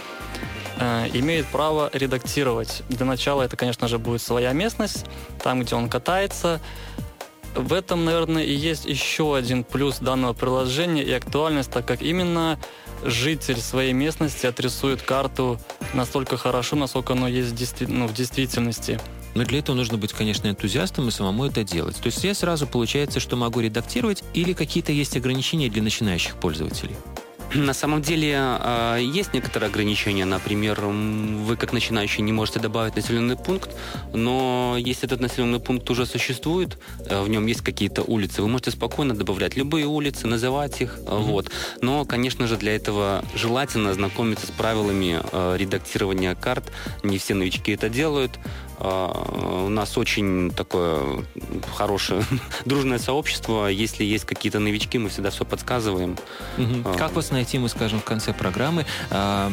э, 0.79 1.09
имеет 1.15 1.47
право 1.47 1.91
редактировать. 1.93 2.83
Для 2.89 3.07
начала 3.07 3.43
это, 3.43 3.57
конечно 3.57 3.89
же, 3.89 3.99
будет 3.99 4.23
своя 4.23 4.53
местность, 4.53 5.07
там, 5.43 5.63
где 5.63 5.75
он 5.75 5.89
катается. 5.89 6.61
В 7.55 7.73
этом, 7.73 8.05
наверное, 8.05 8.43
и 8.43 8.53
есть 8.53 8.85
еще 8.85 9.37
один 9.37 9.63
плюс 9.63 9.99
данного 9.99 10.33
приложения 10.33 11.05
и 11.05 11.13
актуальность, 11.13 11.71
так 11.71 11.87
как 11.87 12.03
именно 12.03 12.59
житель 13.05 13.61
своей 13.61 13.93
местности 13.93 14.47
отрисует 14.47 15.03
карту 15.03 15.61
настолько 15.93 16.37
хорошо, 16.37 16.75
насколько 16.77 17.13
оно 17.13 17.29
есть 17.29 17.51
в, 17.51 17.89
ну, 17.89 18.07
в 18.09 18.15
действительности. 18.15 18.99
Но 19.35 19.45
для 19.45 19.59
этого 19.59 19.77
нужно 19.77 19.99
быть, 19.99 20.13
конечно, 20.13 20.49
энтузиастом 20.49 21.09
и 21.09 21.11
самому 21.11 21.47
это 21.47 21.65
делать. 21.65 21.97
То 21.97 22.07
есть 22.07 22.23
я 22.25 22.35
сразу 22.35 22.67
получается, 22.67 23.21
что 23.21 23.37
могу 23.37 23.61
редактировать 23.61 24.23
или 24.33 24.53
какие-то 24.53 24.93
есть 24.93 25.17
ограничения 25.17 25.69
для 25.69 25.83
начинающих 25.83 26.37
пользователей? 26.37 26.95
На 27.53 27.75
самом 27.75 28.03
деле 28.03 28.35
а, 28.37 28.97
есть 28.97 29.33
некоторые 29.35 29.69
ограничения. 29.69 30.25
Например, 30.25 30.81
вы 30.81 31.57
как 31.57 31.73
начинающий 31.73 32.23
не 32.23 32.33
можете 32.33 32.59
добавить 32.59 32.97
населенный 32.97 33.37
пункт, 33.37 33.71
но 34.13 34.77
если 34.79 35.07
этот 35.07 35.21
населенный 35.21 35.61
пункт 35.61 35.89
уже 35.91 36.07
существует, 36.07 36.79
э, 37.07 37.23
в 37.23 37.29
нем 37.29 37.47
есть 37.47 37.61
какие-то 37.61 38.03
улицы, 38.03 38.43
вы 38.43 38.49
можете 38.49 38.71
спокойно 38.71 39.15
добавлять 39.15 39.57
любые 39.57 39.87
улицы, 39.87 40.27
называть 40.27 40.81
их. 40.81 40.99
Mm-hmm. 40.99 41.23
Вот. 41.23 41.51
Но, 41.81 42.05
конечно 42.05 42.47
же, 42.47 42.57
для 42.57 42.75
этого 42.75 43.25
желательно 43.35 43.91
ознакомиться 43.91 44.47
с 44.47 44.51
правилами 44.51 45.21
э, 45.23 45.57
редактирования 45.59 46.35
карт. 46.35 46.73
Не 47.03 47.19
все 47.19 47.35
новички 47.35 47.73
это 47.73 47.89
делают. 47.89 48.33
А, 48.79 49.65
у 49.67 49.69
нас 49.69 49.97
очень 49.97 50.51
такое 50.51 51.25
хорошее, 51.75 52.25
дружное 52.65 52.99
сообщество. 52.99 53.67
Если 53.67 54.05
есть 54.05 54.25
какие-то 54.25 54.59
новички, 54.59 54.99
мы 54.99 55.09
всегда 55.09 55.31
все 55.31 55.45
подсказываем. 55.45 56.17
Угу. 56.59 56.97
Как 56.97 57.13
вас 57.13 57.31
найти, 57.31 57.59
мы 57.59 57.69
скажем 57.69 58.01
в 58.01 58.05
конце 58.05 58.33
программы. 58.33 58.87
А, 59.11 59.53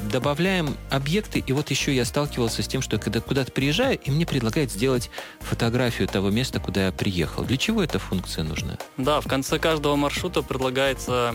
добавляем 0.00 0.76
объекты, 0.90 1.42
и 1.44 1.52
вот 1.52 1.70
еще 1.70 1.94
я 1.94 2.04
сталкивался 2.04 2.62
с 2.62 2.68
тем, 2.68 2.82
что 2.82 2.98
когда 2.98 3.20
куда-то 3.20 3.52
приезжаю, 3.52 3.98
и 3.98 4.10
мне 4.10 4.26
предлагают 4.26 4.70
сделать 4.70 5.10
фотографию 5.40 6.08
того 6.08 6.30
места, 6.30 6.60
куда 6.60 6.86
я 6.86 6.92
приехал. 6.92 7.44
Для 7.44 7.56
чего 7.56 7.82
эта 7.82 7.98
функция 7.98 8.44
нужна? 8.44 8.78
Да, 8.96 9.20
в 9.20 9.28
конце 9.28 9.58
каждого 9.58 9.96
маршрута 9.96 10.42
предлагается 10.42 11.34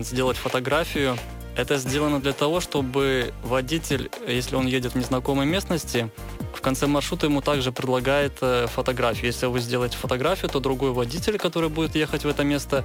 сделать 0.00 0.36
фотографию 0.36 1.18
это 1.58 1.76
сделано 1.76 2.20
для 2.20 2.32
того, 2.32 2.60
чтобы 2.60 3.34
водитель, 3.42 4.12
если 4.28 4.54
он 4.54 4.68
едет 4.68 4.92
в 4.92 4.94
незнакомой 4.94 5.44
местности, 5.44 6.08
в 6.58 6.60
конце 6.60 6.88
маршрута 6.88 7.26
ему 7.26 7.40
также 7.40 7.70
предлагает 7.70 8.32
э, 8.40 8.66
фотографию. 8.66 9.26
Если 9.26 9.46
вы 9.46 9.60
сделаете 9.60 9.96
фотографию, 9.96 10.50
то 10.50 10.58
другой 10.58 10.90
водитель, 10.90 11.38
который 11.38 11.68
будет 11.68 11.94
ехать 11.94 12.24
в 12.24 12.28
это 12.28 12.42
место, 12.42 12.84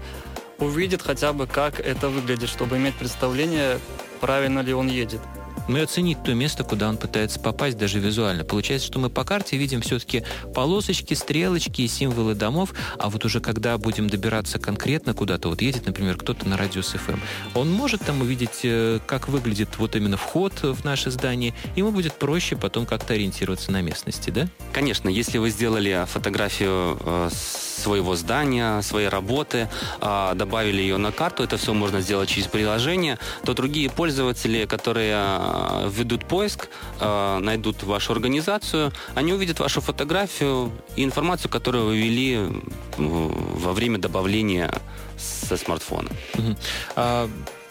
увидит 0.59 1.01
хотя 1.01 1.33
бы, 1.33 1.47
как 1.47 1.79
это 1.79 2.07
выглядит, 2.09 2.49
чтобы 2.49 2.77
иметь 2.77 2.93
представление, 2.93 3.79
правильно 4.21 4.59
ли 4.59 4.73
он 4.73 4.87
едет 4.87 5.21
ну 5.67 5.77
и 5.77 5.81
оценить 5.81 6.23
то 6.23 6.33
место, 6.33 6.63
куда 6.63 6.89
он 6.89 6.97
пытается 6.97 7.39
попасть 7.39 7.77
даже 7.77 7.99
визуально. 7.99 8.43
Получается, 8.43 8.87
что 8.87 8.99
мы 8.99 9.09
по 9.09 9.23
карте 9.23 9.57
видим 9.57 9.81
все-таки 9.81 10.23
полосочки, 10.53 11.13
стрелочки 11.13 11.81
и 11.81 11.87
символы 11.87 12.35
домов, 12.35 12.73
а 12.97 13.09
вот 13.09 13.25
уже 13.25 13.39
когда 13.39 13.77
будем 13.77 14.09
добираться 14.09 14.59
конкретно 14.59 15.13
куда-то, 15.13 15.49
вот 15.49 15.61
едет, 15.61 15.85
например, 15.85 16.17
кто-то 16.17 16.47
на 16.47 16.57
радиус 16.57 16.95
FM, 16.95 17.19
он 17.53 17.71
может 17.71 18.01
там 18.01 18.21
увидеть, 18.21 18.61
э, 18.63 18.99
как 19.05 19.27
выглядит 19.27 19.69
вот 19.77 19.95
именно 19.95 20.17
вход 20.17 20.53
в 20.61 20.83
наше 20.83 21.11
здание, 21.11 21.53
ему 21.75 21.91
будет 21.91 22.13
проще 22.13 22.55
потом 22.55 22.85
как-то 22.85 23.13
ориентироваться 23.13 23.71
на 23.71 23.81
местности, 23.81 24.29
да? 24.29 24.47
Конечно, 24.73 25.09
если 25.09 25.37
вы 25.37 25.49
сделали 25.49 26.05
фотографию 26.07 26.97
э, 26.99 27.29
своего 27.31 28.15
здания, 28.15 28.81
своей 28.81 29.07
работы, 29.07 29.69
э, 30.01 30.31
добавили 30.35 30.81
ее 30.81 30.97
на 30.97 31.11
карту, 31.11 31.43
это 31.43 31.57
все 31.57 31.73
можно 31.73 32.01
сделать 32.01 32.29
через 32.29 32.47
приложение, 32.47 33.17
то 33.45 33.53
другие 33.53 33.89
пользователи, 33.89 34.65
которые 34.65 35.13
ведут 35.89 36.25
поиск, 36.25 36.69
э, 36.99 37.39
найдут 37.39 37.83
вашу 37.83 38.13
организацию, 38.13 38.91
они 39.15 39.33
увидят 39.33 39.59
вашу 39.59 39.81
фотографию 39.81 40.71
и 40.95 41.03
информацию, 41.03 41.51
которую 41.51 41.85
вы 41.85 41.97
ввели 41.97 42.39
во 42.97 43.73
время 43.73 43.97
добавления 43.97 44.71
со 45.17 45.57
смартфона. 45.57 46.09
Угу. 46.37 46.55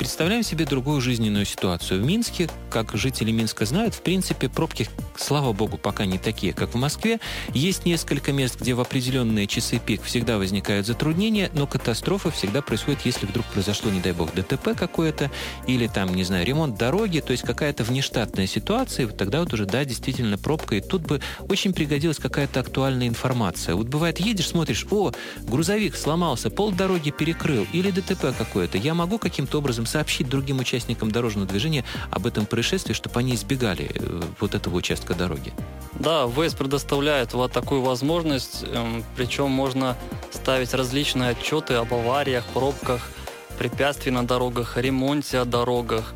Представляем 0.03 0.43
себе 0.43 0.65
другую 0.65 1.01
жизненную 1.01 1.45
ситуацию. 1.45 2.03
В 2.03 2.05
Минске, 2.05 2.51
как 2.71 2.97
жители 2.97 3.31
Минска 3.31 3.65
знают, 3.67 3.95
в 3.95 4.03
принципе, 4.03 4.49
пробки, 4.49 4.89
слава 5.17 5.53
богу, 5.53 5.79
пока 5.79 6.07
не 6.07 6.19
такие, 6.19 6.53
как 6.53 6.75
в 6.75 6.77
Москве. 6.77 7.21
Есть 7.55 7.87
несколько 7.87 8.33
мест, 8.33 8.61
где 8.61 8.75
в 8.75 8.81
определенные 8.81 9.47
часы 9.47 9.79
пик 9.79 10.03
всегда 10.03 10.39
возникают 10.39 10.89
затруднения, 10.89 11.53
но 11.55 11.69
катастрофа 11.69 12.33
всегда 12.33 12.63
происходит, 12.63 13.03
если 13.05 13.27
вдруг 13.27 13.47
произошло, 13.47 13.93
не 13.93 14.01
дай 14.01 14.11
бог, 14.11 14.35
ДТП 14.35 14.77
какое-то, 14.77 15.31
или 15.69 15.87
там, 15.87 16.13
не 16.13 16.25
знаю, 16.25 16.45
ремонт 16.45 16.77
дороги, 16.77 17.21
то 17.21 17.31
есть 17.31 17.45
какая-то 17.45 17.85
внештатная 17.85 18.49
ситуация, 18.49 19.07
вот 19.07 19.17
тогда 19.17 19.39
вот 19.39 19.53
уже, 19.53 19.67
да, 19.67 19.85
действительно 19.85 20.37
пробка, 20.37 20.75
и 20.75 20.81
тут 20.81 21.03
бы 21.03 21.21
очень 21.49 21.73
пригодилась 21.73 22.19
какая-то 22.19 22.59
актуальная 22.59 23.07
информация. 23.07 23.77
Вот 23.77 23.87
бывает, 23.87 24.19
едешь, 24.19 24.49
смотришь, 24.49 24.85
о, 24.91 25.13
грузовик 25.43 25.95
сломался, 25.95 26.51
пол 26.51 26.73
дороги 26.73 27.13
перекрыл, 27.13 27.69
или 27.73 27.93
ДТП 27.93 28.37
какое-то. 28.37 28.79
Я 28.79 28.95
могу 28.95 29.19
каким-то 29.19 29.59
образом 29.59 29.87
сообщить 29.93 30.29
другим 30.29 30.59
участникам 30.59 31.11
дорожного 31.11 31.47
движения 31.47 31.85
об 32.11 32.27
этом 32.27 32.47
происшествии, 32.47 32.95
чтобы 32.95 33.21
они 33.21 33.35
избегали 33.35 33.91
э, 33.95 34.23
вот 34.41 34.55
этого 34.55 34.77
участка 34.77 35.15
дороги. 35.15 35.53
Да, 35.93 36.25
Waze 36.25 36.57
предоставляет 36.57 37.35
вот 37.35 37.53
такую 37.53 37.83
возможность, 37.83 38.65
эм, 38.65 39.05
причем 39.17 39.51
можно 39.51 39.97
ставить 40.31 40.75
различные 40.75 41.31
отчеты 41.31 41.75
об 41.75 41.93
авариях, 41.93 42.45
пробках, 42.55 43.11
препятствий 43.59 44.11
на 44.11 44.27
дорогах, 44.27 44.77
ремонте 44.77 45.39
о 45.39 45.45
дорогах, 45.45 46.15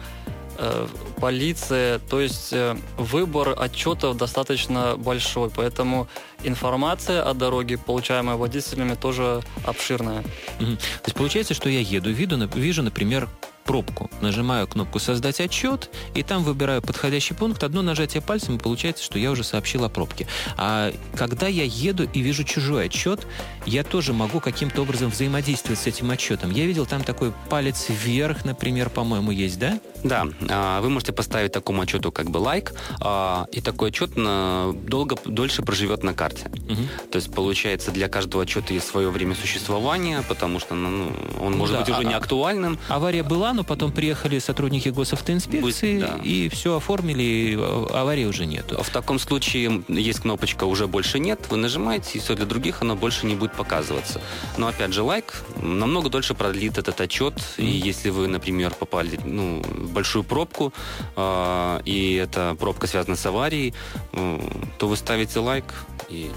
э, 0.58 0.86
полиция, 1.20 1.98
то 1.98 2.20
есть 2.20 2.52
э, 2.52 2.76
выбор 2.96 3.54
отчетов 3.56 4.16
достаточно 4.16 4.96
большой, 4.96 5.50
поэтому 5.50 6.08
информация 6.42 7.22
о 7.22 7.34
дороге, 7.34 7.78
получаемая 7.78 8.36
водителями, 8.36 8.94
тоже 8.94 9.42
обширная. 9.64 10.22
То 10.58 11.04
есть 11.04 11.14
получается, 11.14 11.54
что 11.54 11.68
я 11.68 11.80
еду, 11.80 12.10
вижу, 12.10 12.48
вижу, 12.54 12.82
например, 12.82 13.28
пробку. 13.66 14.10
Нажимаю 14.20 14.66
кнопку 14.66 14.98
«Создать 14.98 15.40
отчет», 15.40 15.90
и 16.14 16.22
там 16.22 16.44
выбираю 16.44 16.80
подходящий 16.82 17.34
пункт. 17.34 17.62
Одно 17.64 17.82
нажатие 17.82 18.22
пальцем, 18.22 18.56
и 18.56 18.58
получается, 18.58 19.04
что 19.04 19.18
я 19.18 19.30
уже 19.30 19.44
сообщил 19.44 19.84
о 19.84 19.88
пробке. 19.88 20.26
А 20.56 20.92
когда 21.14 21.48
я 21.48 21.64
еду 21.64 22.08
и 22.12 22.20
вижу 22.20 22.44
чужой 22.44 22.86
отчет, 22.86 23.26
я 23.66 23.82
тоже 23.84 24.12
могу 24.12 24.40
каким-то 24.40 24.82
образом 24.82 25.10
взаимодействовать 25.10 25.80
с 25.80 25.86
этим 25.86 26.10
отчетом. 26.10 26.50
Я 26.50 26.64
видел 26.64 26.86
там 26.86 27.02
такой 27.02 27.32
палец 27.50 27.86
вверх, 27.88 28.44
например, 28.44 28.88
по-моему, 28.88 29.32
есть, 29.32 29.58
да? 29.58 29.80
Да. 30.06 30.26
А, 30.48 30.80
вы 30.80 30.90
можете 30.90 31.12
поставить 31.12 31.52
такому 31.52 31.82
отчету 31.82 32.12
как 32.12 32.30
бы 32.30 32.38
лайк, 32.38 32.72
а, 33.00 33.46
и 33.52 33.60
такой 33.60 33.90
отчет 33.90 34.12
долго, 34.14 35.16
дольше 35.24 35.62
проживет 35.62 36.02
на 36.02 36.14
карте. 36.14 36.50
Угу. 36.68 37.10
То 37.10 37.16
есть, 37.16 37.32
получается, 37.32 37.90
для 37.90 38.08
каждого 38.08 38.44
отчета 38.44 38.72
есть 38.72 38.86
свое 38.86 39.10
время 39.10 39.34
существования, 39.34 40.22
потому 40.28 40.60
что 40.60 40.74
ну, 40.74 41.12
он 41.40 41.56
может 41.56 41.74
да, 41.74 41.80
быть 41.80 41.90
уже 41.90 42.00
а, 42.00 42.04
не 42.04 42.14
актуальным. 42.14 42.78
Авария 42.88 43.22
была, 43.22 43.52
но 43.52 43.64
потом 43.64 43.92
приехали 43.92 44.38
сотрудники 44.38 44.88
госавтоинспекции 44.88 46.00
да. 46.00 46.18
и 46.22 46.48
все 46.48 46.76
оформили, 46.76 47.22
и 47.22 47.54
аварии 47.54 48.24
уже 48.24 48.46
нету. 48.46 48.82
В 48.82 48.90
таком 48.90 49.18
случае 49.18 49.82
есть 49.88 50.20
кнопочка 50.20 50.64
«Уже 50.64 50.86
больше 50.86 51.18
нет», 51.18 51.40
вы 51.50 51.56
нажимаете, 51.56 52.10
и 52.14 52.18
все 52.18 52.34
для 52.34 52.46
других 52.46 52.82
оно 52.82 52.96
больше 52.96 53.26
не 53.26 53.34
будет 53.34 53.52
показываться. 53.52 54.20
Но 54.56 54.68
опять 54.68 54.92
же, 54.92 55.02
лайк 55.02 55.42
намного 55.60 56.08
дольше 56.08 56.34
продлит 56.34 56.78
этот 56.78 57.00
отчет, 57.00 57.34
mm-hmm. 57.34 57.64
и 57.64 57.66
если 57.66 58.10
вы, 58.10 58.28
например, 58.28 58.74
попали 58.74 59.18
ну, 59.24 59.62
большую 59.96 60.24
пробку, 60.24 60.72
э, 61.16 61.80
и 61.86 62.14
эта 62.16 62.54
пробка 62.60 62.86
связана 62.86 63.16
с 63.16 63.26
аварией, 63.26 63.72
э, 64.12 64.38
то 64.78 64.88
вы 64.88 64.96
ставите 64.96 65.40
лайк 65.40 65.64
и 66.10 66.30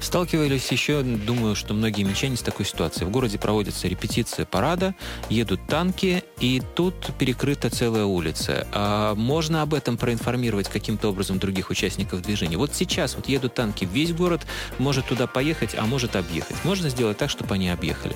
Сталкивались 0.00 0.70
еще, 0.70 1.02
думаю, 1.02 1.54
что 1.54 1.74
многие 1.74 2.02
минчане 2.02 2.36
с 2.36 2.42
такой 2.42 2.66
ситуацией. 2.66 3.06
В 3.06 3.10
городе 3.10 3.38
проводится 3.38 3.88
репетиция 3.88 4.46
парада, 4.46 4.94
едут 5.28 5.66
танки, 5.66 6.24
и 6.40 6.62
тут 6.74 6.94
перекрыта 7.18 7.70
целая 7.70 8.04
улица. 8.04 8.66
А 8.72 9.14
можно 9.14 9.62
об 9.62 9.74
этом 9.74 9.96
проинформировать 9.96 10.68
каким-то 10.68 11.08
образом 11.08 11.38
других 11.38 11.70
участников 11.70 12.22
движения? 12.22 12.56
Вот 12.56 12.74
сейчас 12.74 13.16
вот 13.16 13.28
едут 13.28 13.54
танки, 13.54 13.88
весь 13.90 14.12
город 14.12 14.42
может 14.78 15.06
туда 15.06 15.26
поехать, 15.26 15.74
а 15.76 15.86
может 15.86 16.16
объехать. 16.16 16.56
Можно 16.64 16.88
сделать 16.88 17.18
так, 17.18 17.30
чтобы 17.30 17.54
они 17.54 17.68
объехали? 17.68 18.14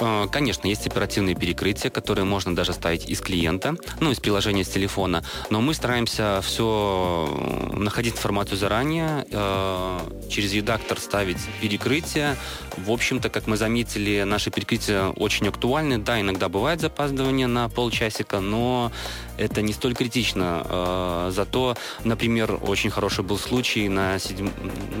А, 0.00 0.26
конечно, 0.28 0.66
есть 0.66 0.86
оперативные 0.86 1.34
перекрытия, 1.34 1.90
которые 1.90 2.24
можно 2.24 2.54
даже 2.54 2.72
ставить 2.72 3.08
из 3.08 3.20
клиента, 3.20 3.76
ну, 4.00 4.10
из 4.10 4.20
приложения 4.20 4.64
с 4.64 4.68
телефона, 4.68 5.24
но 5.50 5.60
мы 5.60 5.74
стараемся 5.74 6.40
все 6.42 7.70
находить 7.72 8.14
информацию 8.14 8.58
заранее, 8.58 9.26
э, 9.30 9.98
через 10.30 10.52
редактор 10.84 11.00
ставить 11.00 11.38
перекрытие. 11.60 12.36
В 12.76 12.90
общем-то, 12.90 13.30
как 13.30 13.46
мы 13.46 13.56
заметили, 13.56 14.24
наши 14.24 14.50
перекрытия 14.50 15.08
очень 15.08 15.48
актуальны. 15.48 15.98
Да, 15.98 16.20
иногда 16.20 16.48
бывает 16.48 16.80
запаздывание 16.80 17.46
на 17.46 17.68
полчасика, 17.68 18.40
но 18.40 18.92
это 19.38 19.62
не 19.62 19.72
столь 19.72 19.94
критично. 19.94 20.62
Э, 20.68 21.30
зато, 21.32 21.76
например, 22.04 22.58
очень 22.62 22.90
хороший 22.90 23.24
был 23.24 23.38
случай 23.38 23.88
на, 23.88 24.18
7, 24.18 24.50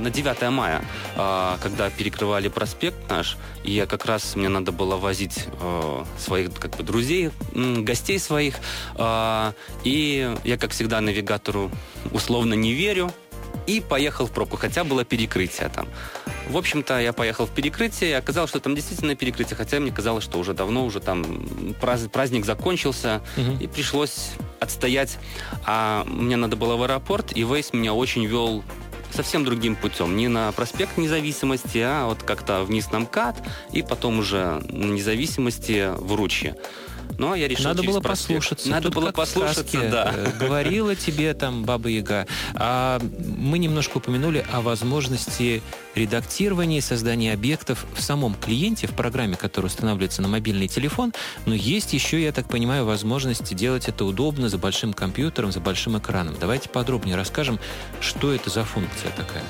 на 0.02 0.10
9 0.10 0.50
мая, 0.50 0.84
э, 1.16 1.56
когда 1.62 1.90
перекрывали 1.90 2.48
проспект 2.48 3.10
наш, 3.10 3.36
и 3.64 3.72
я 3.72 3.86
как 3.86 4.06
раз, 4.06 4.36
мне 4.36 4.48
надо 4.48 4.72
было 4.72 4.96
возить 4.96 5.46
э, 5.60 6.04
своих 6.18 6.54
как 6.54 6.76
бы, 6.76 6.82
друзей, 6.82 7.30
гостей 7.54 8.18
своих, 8.18 8.54
и 9.84 10.34
я, 10.44 10.56
как 10.58 10.70
всегда, 10.70 11.00
навигатору 11.00 11.70
условно 12.12 12.54
не 12.54 12.72
верю, 12.72 13.12
и 13.66 13.80
поехал 13.80 14.26
в 14.26 14.30
пробку, 14.30 14.56
хотя 14.56 14.84
было 14.84 15.04
перекрытие 15.04 15.68
там. 15.68 15.88
В 16.48 16.56
общем-то, 16.56 17.00
я 17.00 17.12
поехал 17.12 17.46
в 17.46 17.50
перекрытие, 17.50 18.10
и 18.10 18.12
оказалось, 18.12 18.50
что 18.50 18.60
там 18.60 18.74
действительно 18.74 19.14
перекрытие, 19.14 19.56
хотя 19.56 19.80
мне 19.80 19.90
казалось, 19.90 20.24
что 20.24 20.38
уже 20.38 20.52
давно 20.52 20.84
уже 20.84 21.00
там 21.00 21.24
праздник 21.80 22.44
закончился, 22.44 23.22
угу. 23.36 23.56
и 23.60 23.66
пришлось 23.66 24.30
отстоять. 24.60 25.18
А 25.64 26.04
мне 26.06 26.36
надо 26.36 26.56
было 26.56 26.76
в 26.76 26.82
аэропорт, 26.82 27.32
и 27.34 27.44
Вейс 27.44 27.72
меня 27.72 27.94
очень 27.94 28.26
вел 28.26 28.62
совсем 29.14 29.44
другим 29.44 29.76
путем. 29.76 30.16
Не 30.16 30.28
на 30.28 30.52
проспект 30.52 30.98
независимости, 30.98 31.78
а 31.78 32.06
вот 32.06 32.22
как-то 32.22 32.64
вниз 32.64 32.90
на 32.90 33.00
МКАД, 33.00 33.36
и 33.72 33.82
потом 33.82 34.18
уже 34.18 34.60
на 34.68 34.92
независимости 34.92 35.90
в 35.96 36.14
Ручье. 36.14 36.56
Но 37.18 37.28
ну, 37.28 37.32
а 37.32 37.38
я 37.38 37.48
решил 37.48 37.66
Надо 37.66 37.82
было 37.82 38.00
проспект. 38.00 38.40
послушаться. 38.40 38.70
Надо 38.70 38.90
Тут 38.90 38.94
было 38.94 39.12
послушаться, 39.12 39.62
сказке, 39.62 39.88
да. 39.88 40.12
Э, 40.14 40.32
говорила 40.38 40.96
тебе 40.96 41.32
там 41.34 41.64
Баба 41.64 41.88
Яга. 41.88 42.26
А 42.54 43.00
мы 43.38 43.58
немножко 43.58 43.98
упомянули 43.98 44.44
о 44.52 44.60
возможности 44.60 45.62
редактирования 45.94 46.78
и 46.78 46.80
создания 46.80 47.32
объектов 47.32 47.86
в 47.94 48.02
самом 48.02 48.34
клиенте, 48.34 48.86
в 48.86 48.92
программе, 48.92 49.36
которая 49.36 49.70
устанавливается 49.70 50.22
на 50.22 50.28
мобильный 50.28 50.68
телефон. 50.68 51.12
Но 51.46 51.54
есть 51.54 51.92
еще, 51.92 52.22
я 52.22 52.32
так 52.32 52.48
понимаю, 52.48 52.84
возможность 52.84 53.54
делать 53.54 53.88
это 53.88 54.04
удобно 54.04 54.48
за 54.48 54.58
большим 54.58 54.92
компьютером, 54.92 55.52
за 55.52 55.60
большим 55.60 55.98
экраном. 55.98 56.36
Давайте 56.40 56.68
подробнее 56.68 57.16
расскажем, 57.16 57.60
что 58.00 58.32
это 58.32 58.50
за 58.50 58.64
функция 58.64 59.10
такая. 59.12 59.44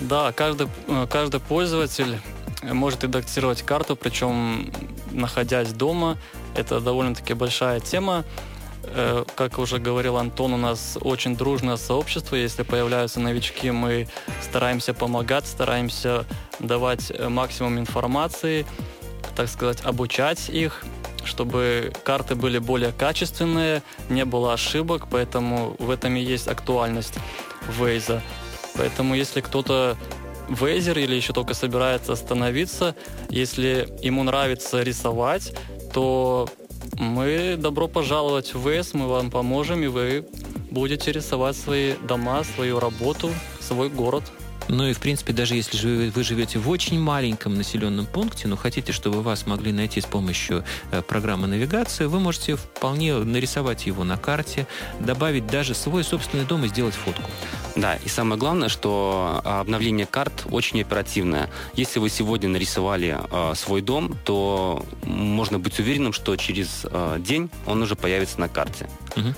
Да, 0.00 0.32
каждый, 0.32 0.68
э, 0.88 1.06
каждый 1.08 1.40
пользователь 1.40 2.18
может 2.62 3.04
редактировать 3.04 3.62
карту, 3.62 3.96
причем 3.96 4.70
находясь 5.14 5.72
дома. 5.72 6.18
Это 6.54 6.80
довольно-таки 6.80 7.34
большая 7.34 7.80
тема. 7.80 8.24
Э, 8.86 9.24
как 9.34 9.58
уже 9.58 9.78
говорил 9.78 10.16
Антон, 10.16 10.52
у 10.52 10.56
нас 10.56 10.98
очень 11.00 11.36
дружное 11.36 11.76
сообщество. 11.76 12.36
Если 12.36 12.62
появляются 12.62 13.20
новички, 13.20 13.70
мы 13.70 14.08
стараемся 14.42 14.94
помогать, 14.94 15.46
стараемся 15.46 16.26
давать 16.58 17.10
э, 17.10 17.28
максимум 17.28 17.78
информации, 17.78 18.66
так 19.34 19.48
сказать, 19.48 19.84
обучать 19.84 20.48
их, 20.48 20.84
чтобы 21.24 21.92
карты 22.04 22.34
были 22.34 22.58
более 22.58 22.92
качественные, 22.92 23.82
не 24.10 24.24
было 24.24 24.52
ошибок, 24.52 25.08
поэтому 25.10 25.76
в 25.78 25.90
этом 25.90 26.16
и 26.16 26.20
есть 26.20 26.48
актуальность 26.48 27.14
Вейза. 27.68 28.22
Поэтому 28.76 29.14
если 29.14 29.40
кто-то 29.40 29.96
вейзер 30.48 30.98
или 30.98 31.14
еще 31.14 31.32
только 31.32 31.54
собирается 31.54 32.12
остановиться, 32.12 32.94
если 33.28 33.88
ему 34.02 34.22
нравится 34.22 34.82
рисовать, 34.82 35.54
то 35.92 36.48
мы 36.98 37.56
добро 37.58 37.88
пожаловать 37.88 38.54
в 38.54 38.60
ВЭС, 38.60 38.94
мы 38.94 39.08
вам 39.08 39.30
поможем, 39.30 39.82
и 39.82 39.86
вы 39.86 40.26
будете 40.70 41.12
рисовать 41.12 41.56
свои 41.56 41.94
дома, 41.94 42.44
свою 42.44 42.80
работу, 42.80 43.30
свой 43.60 43.88
город. 43.88 44.24
Ну 44.68 44.86
и, 44.86 44.92
в 44.92 44.98
принципе, 44.98 45.32
даже 45.32 45.54
если 45.54 46.10
вы 46.10 46.24
живете 46.24 46.58
в 46.58 46.68
очень 46.68 46.98
маленьком 46.98 47.54
населенном 47.54 48.06
пункте, 48.06 48.48
но 48.48 48.56
хотите, 48.56 48.92
чтобы 48.92 49.22
вас 49.22 49.46
могли 49.46 49.72
найти 49.72 50.00
с 50.00 50.06
помощью 50.06 50.64
э, 50.90 51.02
программы 51.02 51.46
навигации, 51.46 52.06
вы 52.06 52.20
можете 52.20 52.56
вполне 52.56 53.14
нарисовать 53.14 53.86
его 53.86 54.04
на 54.04 54.16
карте, 54.16 54.66
добавить 55.00 55.46
даже 55.46 55.74
свой 55.74 56.04
собственный 56.04 56.44
дом 56.44 56.64
и 56.64 56.68
сделать 56.68 56.94
фотку. 56.94 57.30
Да, 57.76 57.96
и 57.96 58.08
самое 58.08 58.38
главное, 58.38 58.68
что 58.68 59.40
а, 59.44 59.60
обновление 59.60 60.06
карт 60.06 60.46
очень 60.50 60.80
оперативное. 60.80 61.50
Если 61.74 61.98
вы 61.98 62.08
сегодня 62.08 62.48
нарисовали 62.48 63.18
э, 63.18 63.54
свой 63.56 63.82
дом, 63.82 64.16
то 64.24 64.84
можно 65.02 65.58
быть 65.58 65.78
уверенным, 65.80 66.12
что 66.12 66.36
через 66.36 66.82
э, 66.84 67.16
день 67.18 67.50
он 67.66 67.82
уже 67.82 67.96
появится 67.96 68.38
на 68.40 68.48
карте. 68.48 68.88
Угу. 69.16 69.34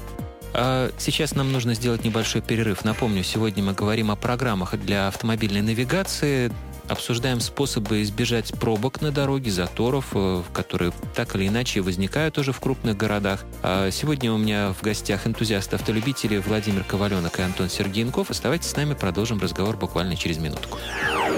А 0.55 0.91
сейчас 0.99 1.35
нам 1.35 1.53
нужно 1.53 1.75
сделать 1.75 2.05
небольшой 2.05 2.43
перерыв. 2.43 2.85
Напомню, 2.85 3.23
сегодня 3.23 3.63
мы 3.63 3.73
говорим 3.73 4.11
о 4.11 4.17
программах 4.17 4.79
для 4.79 5.09
автомобильной 5.09 5.63
навигации. 5.63 6.53
Обсуждаем 6.89 7.41
способы 7.41 8.03
избежать 8.03 8.53
пробок 8.61 9.01
на 9.01 9.11
дороге, 9.11 9.51
заторов, 9.51 10.07
э, 10.15 10.43
которые 10.53 10.93
так 11.17 11.35
или 11.35 11.49
иначе 11.49 11.81
возникают 11.81 12.39
уже 12.39 12.53
в 12.53 12.61
крупных 12.61 12.97
городах. 12.97 13.45
А 13.63 13.91
сегодня 13.91 14.33
у 14.33 14.39
меня 14.39 14.73
в 14.73 14.83
гостях 14.83 15.27
энтузиасты-автолюбители 15.27 16.39
Владимир 16.39 16.85
Коваленок 16.85 17.41
и 17.41 17.43
Антон 17.43 17.69
Сергеенков. 17.69 18.31
Оставайтесь 18.31 18.69
с 18.69 18.77
нами, 18.77 18.95
продолжим 18.95 19.41
разговор 19.41 19.77
буквально 19.77 20.17
через 20.17 20.39
минутку. 20.39 20.79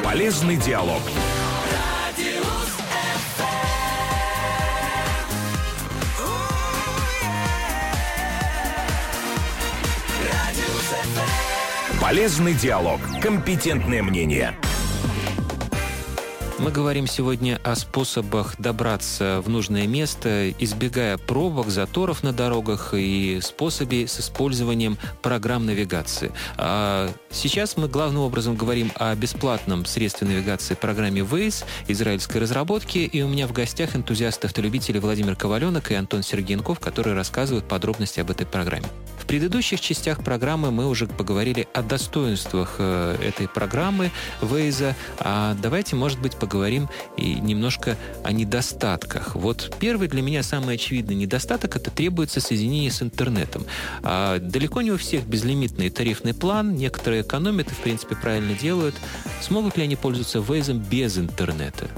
Полезный 0.04 0.56
диалог. 0.56 1.00
Полезный 12.00 12.54
диалог. 12.54 13.00
Компетентное 13.20 14.04
мнение. 14.04 14.54
Мы 16.60 16.70
говорим 16.70 17.08
сегодня 17.08 17.60
о 17.64 17.74
способах 17.74 18.54
добраться 18.58 19.42
в 19.44 19.48
нужное 19.48 19.86
место, 19.88 20.50
избегая 20.50 21.18
пробок, 21.18 21.68
заторов 21.70 22.22
на 22.22 22.32
дорогах 22.32 22.94
и 22.94 23.40
способе 23.42 24.06
с 24.06 24.20
использованием 24.20 24.96
программ 25.22 25.66
навигации. 25.66 26.30
А 26.56 27.10
сейчас 27.30 27.76
мы 27.76 27.88
главным 27.88 28.22
образом 28.22 28.54
говорим 28.54 28.92
о 28.94 29.14
бесплатном 29.16 29.84
средстве 29.84 30.28
навигации 30.28 30.74
программе 30.74 31.22
Waze 31.22 31.64
израильской 31.88 32.40
разработки. 32.40 32.98
И 32.98 33.22
у 33.22 33.28
меня 33.28 33.48
в 33.48 33.52
гостях 33.52 33.96
энтузиасты-автолюбители 33.96 35.00
Владимир 35.00 35.34
Коваленок 35.34 35.90
и 35.90 35.94
Антон 35.94 36.22
Сергенков, 36.22 36.78
которые 36.78 37.14
рассказывают 37.14 37.66
подробности 37.66 38.20
об 38.20 38.30
этой 38.30 38.46
программе 38.46 38.86
предыдущих 39.28 39.80
частях 39.80 40.24
программы 40.24 40.70
мы 40.70 40.88
уже 40.88 41.06
поговорили 41.06 41.68
о 41.74 41.82
достоинствах 41.82 42.76
э, 42.78 43.16
этой 43.22 43.46
программы 43.46 44.10
Waze. 44.40 44.94
А 45.18 45.54
давайте, 45.62 45.96
может 45.96 46.18
быть, 46.18 46.36
поговорим 46.36 46.88
и 47.18 47.34
немножко 47.34 47.98
о 48.24 48.32
недостатках. 48.32 49.36
Вот 49.36 49.76
первый 49.78 50.08
для 50.08 50.22
меня 50.22 50.42
самый 50.42 50.76
очевидный 50.76 51.14
недостаток– 51.14 51.76
это 51.76 51.90
требуется 51.90 52.40
соединение 52.40 52.90
с 52.90 53.02
интернетом. 53.02 53.66
А 54.02 54.38
далеко 54.38 54.80
не 54.80 54.92
у 54.92 54.96
всех 54.96 55.26
безлимитный 55.26 55.90
тарифный 55.90 56.32
план, 56.32 56.74
некоторые 56.74 57.20
экономят 57.20 57.70
и, 57.70 57.74
в 57.74 57.78
принципе, 57.78 58.16
правильно 58.16 58.54
делают. 58.54 58.94
Смогут 59.42 59.76
ли 59.76 59.84
они 59.84 59.96
пользоваться 59.96 60.38
Waze 60.38 60.72
без 60.72 61.18
интернета? 61.18 61.88